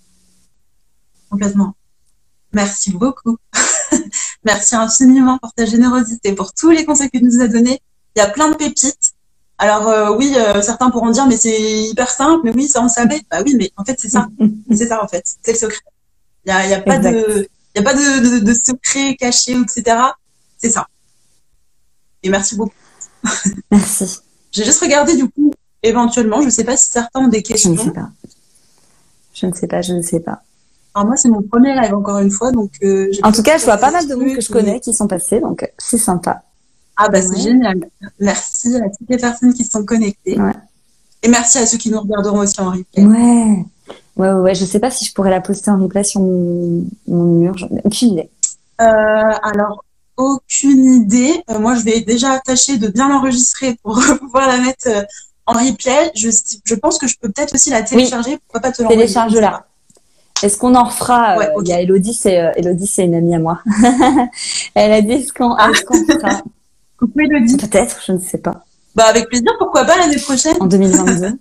Complètement. 1.30 1.74
Merci 2.54 2.92
beaucoup. 2.92 3.36
Merci 4.44 4.74
infiniment 4.74 5.36
pour 5.36 5.52
ta 5.52 5.66
générosité, 5.66 6.32
pour 6.32 6.54
tous 6.54 6.70
les 6.70 6.86
conseils 6.86 7.10
que 7.10 7.18
tu 7.18 7.24
nous 7.24 7.42
as 7.42 7.48
donnés. 7.48 7.82
Il 8.16 8.20
y 8.20 8.22
a 8.22 8.28
plein 8.28 8.48
de 8.50 8.56
pépites. 8.56 9.14
Alors 9.58 9.88
euh, 9.88 10.16
oui, 10.16 10.34
euh, 10.36 10.60
certains 10.62 10.90
pourront 10.90 11.10
dire 11.10 11.26
mais 11.26 11.36
c'est 11.36 11.60
hyper 11.60 12.10
simple, 12.10 12.40
mais 12.44 12.52
oui, 12.52 12.68
ça 12.68 12.82
on 12.82 12.88
savait. 12.88 13.22
Bah 13.30 13.42
oui, 13.44 13.54
mais 13.56 13.70
en 13.76 13.84
fait 13.84 13.96
c'est 13.98 14.08
ça, 14.08 14.28
c'est 14.74 14.88
ça 14.88 15.02
en 15.02 15.08
fait, 15.08 15.24
c'est 15.42 15.52
le 15.52 15.58
secret. 15.58 15.80
Il 16.44 16.50
y 16.50 16.52
a, 16.52 16.66
y 16.66 16.74
a 16.74 16.80
pas 16.80 16.98
de, 16.98 17.48
il 17.74 17.78
y 17.78 17.80
a 17.80 17.82
pas 17.82 17.94
de, 17.94 18.40
de, 18.40 18.54
secret 18.54 19.16
caché 19.16 19.52
etc. 19.52 19.96
C'est 20.58 20.70
ça. 20.70 20.86
Et 22.22 22.28
merci 22.28 22.56
beaucoup. 22.56 22.72
Merci. 23.70 24.20
J'ai 24.50 24.64
juste 24.64 24.80
regardé 24.80 25.16
du 25.16 25.28
coup, 25.28 25.52
éventuellement, 25.82 26.40
je 26.40 26.46
ne 26.46 26.50
sais 26.50 26.64
pas 26.64 26.76
si 26.76 26.90
certains 26.90 27.20
ont 27.20 27.28
des 27.28 27.42
questions. 27.42 27.74
Je 27.74 27.80
ne 27.80 27.84
sais 27.84 27.92
pas. 27.92 28.08
Je 29.34 29.46
ne 29.46 29.52
sais 29.52 29.66
pas, 29.66 29.82
je 29.82 29.92
ne 29.92 30.02
sais 30.02 30.20
pas. 30.20 30.42
Alors 30.94 31.06
moi, 31.06 31.16
c'est 31.16 31.28
mon 31.28 31.42
premier 31.42 31.74
live 31.74 31.94
encore 31.94 32.18
une 32.18 32.30
fois, 32.30 32.52
donc. 32.52 32.70
Euh, 32.82 33.10
en 33.22 33.32
tout 33.32 33.42
cas, 33.42 33.58
je 33.58 33.64
vois 33.64 33.78
pas 33.78 33.90
mal 33.90 34.06
de 34.06 34.14
monde 34.14 34.34
que 34.34 34.40
je 34.40 34.50
connais 34.50 34.78
qui 34.78 34.94
sont 34.94 35.08
passés, 35.08 35.40
donc 35.40 35.68
c'est 35.76 35.98
sympa. 35.98 36.42
Ah 36.97 37.09
bah 37.09 37.20
c'est 37.20 37.40
génial. 37.40 37.88
Merci 38.20 38.76
à 38.76 38.88
toutes 38.88 39.09
les 39.09 39.16
personnes 39.16 39.53
qui 39.53 39.64
sont 39.64 39.84
connectées. 39.84 40.40
Ouais. 40.40 40.53
Et 41.22 41.28
merci 41.28 41.59
à 41.59 41.66
ceux 41.66 41.78
qui 41.78 41.90
nous 41.90 42.01
regarderont 42.01 42.40
aussi 42.40 42.61
en 42.61 42.70
replay. 42.70 43.05
Ouais. 43.05 43.64
Ouais, 44.16 44.32
ouais, 44.32 44.55
Je 44.55 44.64
sais 44.64 44.78
pas 44.78 44.90
si 44.90 45.05
je 45.05 45.12
pourrais 45.12 45.30
la 45.30 45.40
poster 45.40 45.70
en 45.70 45.82
replay 45.82 46.05
sur 46.05 46.20
mon, 46.20 46.84
mon 47.09 47.24
mur. 47.24 47.57
J'en 47.57 47.68
ai 47.68 47.80
aucune 47.84 48.12
idée. 48.12 48.30
Euh, 48.80 48.84
alors, 48.84 49.84
aucune 50.16 51.03
idée. 51.03 51.42
Euh, 51.51 51.59
moi, 51.59 51.74
je 51.74 51.82
vais 51.82 52.01
déjà 52.01 52.38
tâcher 52.40 52.78
de 52.78 52.88
bien 52.88 53.09
l'enregistrer 53.09 53.76
pour 53.82 54.01
pouvoir 54.20 54.47
la 54.47 54.59
mettre 54.59 54.86
euh, 54.86 55.03
en 55.47 55.55
replay. 55.55 56.12
Je, 56.14 56.28
je 56.64 56.74
pense 56.74 56.99
que 56.99 57.09
je 57.09 57.16
peux 57.18 57.28
peut-être 57.30 57.55
aussi 57.55 57.70
la 57.70 57.82
télécharger. 57.82 58.38
Pourquoi 58.38 58.61
pas 58.61 58.70
te 58.70 58.82
l'envoyer 58.82 59.01
Télécharge-la. 59.01 59.66
Est-ce 60.42 60.59
qu'on 60.59 60.74
en 60.74 60.84
refera 60.84 61.38
Il 61.62 61.68
y 61.68 61.72
a 61.72 61.80
Elodie, 61.80 62.12
c'est 62.12 62.53
Elodie, 62.57 62.86
c'est 62.86 63.05
une 63.05 63.14
amie 63.14 63.34
à 63.34 63.38
moi. 63.38 63.61
Elle 64.74 64.92
a 64.92 65.01
dit 65.01 65.12
est-ce 65.12 65.32
qu'on 65.32 65.55
ah. 65.55 65.70
fera 65.72 66.42
Elodie. 67.16 67.57
Peut-être, 67.57 68.00
je 68.07 68.12
ne 68.12 68.18
sais 68.18 68.38
pas. 68.38 68.64
Bah 68.94 69.05
avec 69.07 69.28
plaisir, 69.28 69.50
pourquoi 69.59 69.84
pas 69.84 69.96
l'année 69.98 70.18
prochaine 70.18 70.57
En 70.61 70.66
2022. 70.66 71.38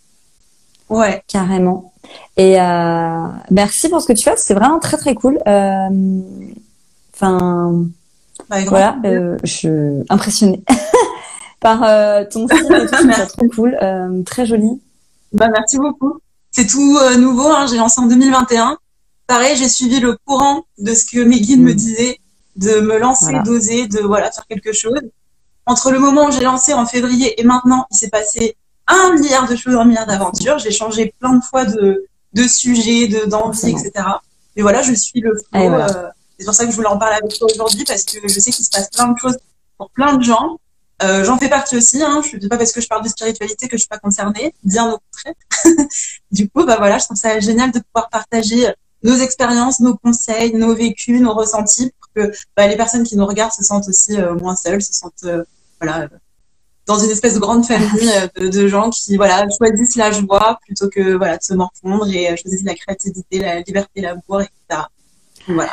ouais. 0.90 1.22
Carrément. 1.28 1.92
Et 2.36 2.60
euh, 2.60 3.26
merci 3.50 3.88
pour 3.88 4.00
ce 4.00 4.06
que 4.06 4.12
tu 4.12 4.24
fais, 4.24 4.36
c'est 4.36 4.54
vraiment 4.54 4.78
très 4.78 4.96
très 4.96 5.14
cool. 5.14 5.38
Enfin, 7.14 7.84
bah, 8.48 8.56
voilà, 8.66 8.96
je 9.44 9.52
suis 9.52 9.68
impressionnée 10.08 10.62
par 11.60 11.80
ton 12.30 12.48
style 12.48 12.72
et 12.72 12.86
tout, 12.86 13.12
c'est 13.14 13.26
trop 13.26 13.48
cool, 13.48 13.76
très 14.24 14.46
joli. 14.46 14.80
Bah 15.32 15.48
merci 15.48 15.78
beaucoup 15.78 16.20
c'est 16.50 16.66
tout 16.66 16.98
euh, 17.00 17.16
nouveau. 17.16 17.48
Hein, 17.48 17.66
j'ai 17.68 17.76
lancé 17.76 18.00
en 18.00 18.06
2021. 18.06 18.78
Pareil, 19.26 19.56
j'ai 19.56 19.68
suivi 19.68 20.00
le 20.00 20.16
courant 20.24 20.64
de 20.78 20.92
ce 20.94 21.04
que 21.06 21.22
mes 21.22 21.40
guides 21.40 21.60
me 21.60 21.72
mm. 21.72 21.76
disaient, 21.76 22.18
de 22.56 22.80
me 22.80 22.98
lancer, 22.98 23.32
d'oser, 23.44 23.86
de 23.86 24.00
voilà 24.00 24.30
faire 24.30 24.46
quelque 24.46 24.72
chose. 24.72 25.00
Entre 25.66 25.90
le 25.90 25.98
moment 25.98 26.26
où 26.26 26.30
j'ai 26.32 26.40
lancé 26.40 26.74
en 26.74 26.86
février 26.86 27.40
et 27.40 27.44
maintenant, 27.44 27.86
il 27.90 27.96
s'est 27.96 28.10
passé 28.10 28.56
un 28.86 29.14
milliard 29.14 29.48
de 29.48 29.56
choses, 29.56 29.74
un 29.74 29.84
milliard 29.84 30.06
d'aventures. 30.06 30.58
J'ai 30.58 30.72
changé 30.72 31.14
plein 31.20 31.34
de 31.34 31.44
fois 31.44 31.64
de, 31.64 32.06
de 32.32 32.42
sujets, 32.42 33.08
de 33.08 33.24
d'envie, 33.26 33.70
etc. 33.70 33.92
Mais 34.56 34.62
voilà, 34.62 34.82
je 34.82 34.92
suis 34.92 35.20
le 35.20 35.34
flow. 35.34 35.60
Euh, 35.60 36.08
c'est 36.38 36.44
pour 36.44 36.54
ça 36.54 36.64
que 36.64 36.70
je 36.70 36.76
voulais 36.76 36.88
en 36.88 36.98
parler 36.98 37.16
avec 37.22 37.38
toi 37.38 37.48
aujourd'hui 37.52 37.84
parce 37.84 38.04
que 38.04 38.18
je 38.22 38.40
sais 38.40 38.50
qu'il 38.50 38.64
se 38.64 38.70
passe 38.70 38.88
plein 38.90 39.08
de 39.08 39.18
choses 39.18 39.36
pour 39.78 39.90
plein 39.90 40.16
de 40.16 40.24
gens. 40.24 40.58
Euh, 41.02 41.24
j'en 41.24 41.38
fais 41.38 41.48
partie 41.48 41.76
aussi. 41.76 42.02
Hein. 42.02 42.22
Je 42.28 42.36
ne 42.36 42.40
dis 42.40 42.48
pas 42.48 42.58
parce 42.58 42.72
que 42.72 42.80
je 42.80 42.88
parle 42.88 43.04
de 43.04 43.08
spiritualité 43.08 43.68
que 43.68 43.76
je 43.76 43.82
suis 43.82 43.88
pas 43.88 43.98
concernée, 43.98 44.54
bien 44.64 44.92
au 44.92 44.98
contraire. 44.98 45.86
du 46.30 46.48
coup, 46.48 46.64
bah 46.64 46.76
voilà, 46.78 46.98
je 46.98 47.04
trouve 47.04 47.16
ça 47.16 47.38
génial 47.40 47.70
de 47.70 47.78
pouvoir 47.78 48.08
partager 48.10 48.72
nos 49.02 49.16
expériences, 49.16 49.80
nos 49.80 49.96
conseils, 49.96 50.54
nos 50.54 50.74
vécus, 50.74 51.20
nos 51.20 51.34
ressentis, 51.34 51.92
pour 51.98 52.12
que 52.14 52.32
bah, 52.56 52.66
les 52.66 52.76
personnes 52.76 53.04
qui 53.04 53.16
nous 53.16 53.26
regardent 53.26 53.52
se 53.52 53.64
sentent 53.64 53.88
aussi 53.88 54.16
euh, 54.16 54.34
moins 54.34 54.56
seules, 54.56 54.82
se 54.82 54.92
sentent 54.92 55.24
euh, 55.24 55.44
voilà 55.80 56.08
dans 56.86 56.98
une 56.98 57.10
espèce 57.10 57.34
de 57.34 57.38
grande 57.38 57.64
famille 57.64 58.10
de, 58.34 58.66
gens 58.66 58.90
qui 58.90 59.16
voilà 59.16 59.46
choisissent 59.56 59.96
la 59.96 60.10
joie 60.10 60.58
plutôt 60.66 60.88
que 60.88 61.14
voilà 61.14 61.36
de 61.36 61.42
se 61.42 61.54
morfondre 61.54 62.08
et 62.08 62.36
choisissent 62.36 62.64
la 62.64 62.74
créativité, 62.74 63.38
la 63.38 63.60
liberté, 63.60 64.00
l'amour, 64.00 64.40
etc. 64.40 64.82
voilà. 65.46 65.70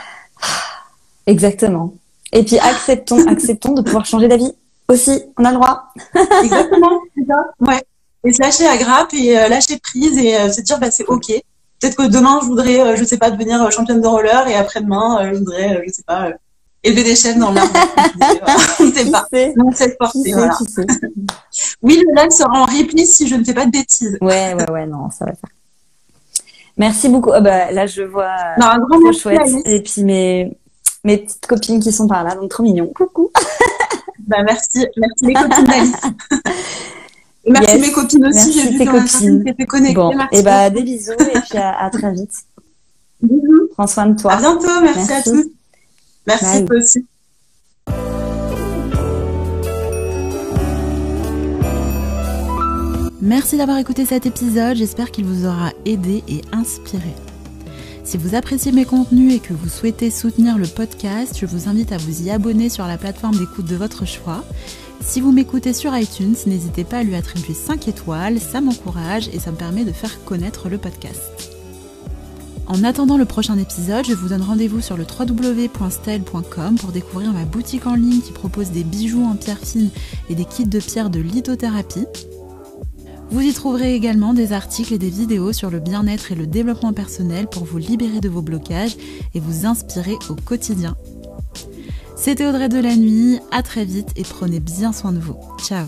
Exactement. 1.25 1.93
Et 2.31 2.43
puis 2.43 2.59
acceptons, 2.59 3.25
acceptons 3.27 3.73
de 3.73 3.81
pouvoir 3.81 4.05
changer 4.05 4.27
d'avis 4.27 4.53
aussi, 4.87 5.23
on 5.37 5.43
a 5.43 5.51
le 5.51 5.55
droit. 5.55 5.87
Exactement, 6.43 7.01
c'est 7.15 7.25
ça. 7.27 7.45
Ouais. 7.59 7.83
Et 8.23 8.33
se 8.33 8.41
lâcher 8.41 8.67
à 8.67 8.77
grappe 8.77 9.13
et 9.13 9.37
euh, 9.37 9.47
lâcher 9.47 9.77
prise 9.79 10.17
et 10.17 10.35
euh, 10.35 10.51
se 10.51 10.61
dire 10.61 10.79
bah 10.79 10.91
c'est 10.91 11.05
ok. 11.05 11.31
Peut-être 11.79 11.95
que 11.95 12.07
demain 12.07 12.39
je 12.41 12.47
voudrais, 12.47 12.81
euh, 12.81 12.95
je 12.95 13.03
sais 13.03 13.17
pas, 13.17 13.29
devenir 13.29 13.71
championne 13.71 14.01
de 14.01 14.07
roller 14.07 14.47
et 14.47 14.55
après-demain 14.55 15.31
je 15.31 15.37
voudrais, 15.37 15.83
je 15.85 15.91
sais 15.91 16.03
pas, 16.03 16.31
élever 16.83 17.03
des 17.03 17.15
chaînes 17.15 17.39
dans 17.39 17.51
l'arbre. 17.51 17.71
on 18.79 18.83
ne 18.85 18.91
sait 18.91 19.11
pas. 19.11 19.27
On 19.57 19.71
sait 19.71 19.95
porter. 19.99 20.33
Voilà. 20.33 20.57
Oui, 21.81 22.03
le 22.05 22.21
live 22.21 22.31
sera 22.31 22.61
en 22.61 22.65
replay 22.65 23.05
si 23.05 23.27
je 23.27 23.35
ne 23.35 23.43
fais 23.43 23.53
pas 23.53 23.65
de 23.65 23.71
bêtises. 23.71 24.17
Ouais, 24.21 24.53
ouais, 24.53 24.69
ouais, 24.71 24.85
non, 24.85 25.09
ça 25.11 25.25
va 25.25 25.31
faire. 25.31 25.49
Merci 26.77 27.09
beaucoup. 27.09 27.31
Ah 27.33 27.41
bah, 27.41 27.71
là, 27.71 27.87
je 27.87 28.03
vois. 28.03 28.35
Non, 28.59 28.67
un 28.67 28.79
grand 28.79 28.99
merci, 28.99 29.21
chouette. 29.21 29.41
Et 29.65 29.81
puis 29.81 30.03
mes, 30.03 30.57
mes 31.03 31.17
petites 31.17 31.47
copines 31.47 31.79
qui 31.79 31.91
sont 31.91 32.07
par 32.07 32.23
là, 32.23 32.35
donc 32.35 32.49
trop 32.49 32.63
mignon. 32.63 32.91
Coucou. 32.95 33.31
Bah, 34.27 34.43
merci, 34.43 34.85
merci 34.97 35.25
mes 35.25 35.33
copines 35.33 35.63
d'Alice. 35.63 36.01
Merci 37.49 37.77
Yes. 37.77 37.81
mes 37.87 37.91
copines 37.93 38.25
aussi, 38.27 38.35
Merci 38.47 38.53
j'ai 38.53 38.69
vu 38.71 38.77
tes 38.77 38.85
copines. 38.85 39.43
qui 39.43 39.49
étaient 39.49 39.65
connectées. 39.65 39.95
Bon, 39.95 40.13
merci 40.15 40.39
et 40.39 40.43
bah, 40.43 40.69
des 40.69 40.83
bisous 40.83 41.11
et 41.13 41.39
puis 41.49 41.57
à, 41.57 41.79
à 41.85 41.89
très 41.89 42.11
vite. 42.13 42.31
Bisous. 43.21 43.69
Prends 43.73 43.87
soin 43.87 44.07
de 44.07 44.19
toi. 44.19 44.33
À 44.33 44.37
bientôt, 44.37 44.67
merci, 44.81 45.13
à 45.13 45.21
tous. 45.21 45.45
Merci 46.27 46.45
Bye. 46.45 46.65
toi 46.65 46.75
aussi. 46.77 47.05
Merci 53.21 53.57
d'avoir 53.57 53.77
écouté 53.79 54.05
cet 54.05 54.25
épisode, 54.25 54.77
j'espère 54.77 55.11
qu'il 55.11 55.25
vous 55.25 55.45
aura 55.47 55.71
aidé 55.85 56.23
et 56.27 56.41
inspiré. 56.51 57.13
Si 58.03 58.17
vous 58.17 58.35
appréciez 58.35 58.71
mes 58.71 58.85
contenus 58.85 59.33
et 59.33 59.39
que 59.39 59.53
vous 59.53 59.67
souhaitez 59.67 60.11
soutenir 60.11 60.57
le 60.57 60.67
podcast, 60.67 61.35
je 61.39 61.45
vous 61.45 61.67
invite 61.67 61.91
à 61.91 61.97
vous 61.97 62.21
y 62.23 62.29
abonner 62.31 62.69
sur 62.69 62.85
la 62.87 62.97
plateforme 62.97 63.35
d'écoute 63.35 63.65
de 63.65 63.75
votre 63.75 64.05
choix. 64.05 64.43
Si 65.01 65.21
vous 65.21 65.31
m'écoutez 65.31 65.73
sur 65.73 65.95
iTunes, 65.97 66.35
n'hésitez 66.45 66.83
pas 66.83 66.97
à 66.97 67.03
lui 67.03 67.15
attribuer 67.15 67.53
5 67.53 67.87
étoiles, 67.87 68.39
ça 68.39 68.61
m'encourage 68.61 69.29
et 69.29 69.39
ça 69.39 69.51
me 69.51 69.57
permet 69.57 69.85
de 69.85 69.91
faire 69.91 70.23
connaître 70.25 70.69
le 70.69 70.77
podcast. 70.77 71.53
En 72.67 72.83
attendant 72.83 73.17
le 73.17 73.23
prochain 73.23 73.57
épisode, 73.57 74.05
je 74.05 74.13
vous 74.13 74.27
donne 74.27 74.41
rendez-vous 74.41 74.81
sur 74.81 74.97
le 74.97 75.05
www.stel.com 75.05 76.75
pour 76.77 76.91
découvrir 76.91 77.31
ma 77.31 77.45
boutique 77.45 77.87
en 77.87 77.95
ligne 77.95 78.19
qui 78.19 78.33
propose 78.33 78.71
des 78.71 78.83
bijoux 78.83 79.23
en 79.23 79.35
pierre 79.35 79.59
fine 79.59 79.89
et 80.29 80.35
des 80.35 80.43
kits 80.43 80.65
de 80.65 80.79
pierre 80.79 81.09
de 81.09 81.21
lithothérapie. 81.21 82.05
Vous 83.29 83.41
y 83.41 83.53
trouverez 83.53 83.93
également 83.95 84.33
des 84.33 84.51
articles 84.51 84.93
et 84.93 84.97
des 84.97 85.09
vidéos 85.09 85.53
sur 85.53 85.69
le 85.69 85.79
bien-être 85.79 86.31
et 86.31 86.35
le 86.35 86.47
développement 86.47 86.93
personnel 86.93 87.47
pour 87.47 87.63
vous 87.63 87.77
libérer 87.77 88.19
de 88.19 88.29
vos 88.29 88.41
blocages 88.41 88.97
et 89.33 89.39
vous 89.39 89.65
inspirer 89.65 90.15
au 90.29 90.35
quotidien. 90.35 90.95
C'était 92.17 92.47
Audrey 92.47 92.67
de 92.67 92.79
la 92.79 92.95
nuit, 92.95 93.39
à 93.51 93.61
très 93.61 93.85
vite 93.85 94.09
et 94.15 94.23
prenez 94.23 94.59
bien 94.59 94.91
soin 94.91 95.11
de 95.11 95.19
vous. 95.19 95.37
Ciao 95.59 95.85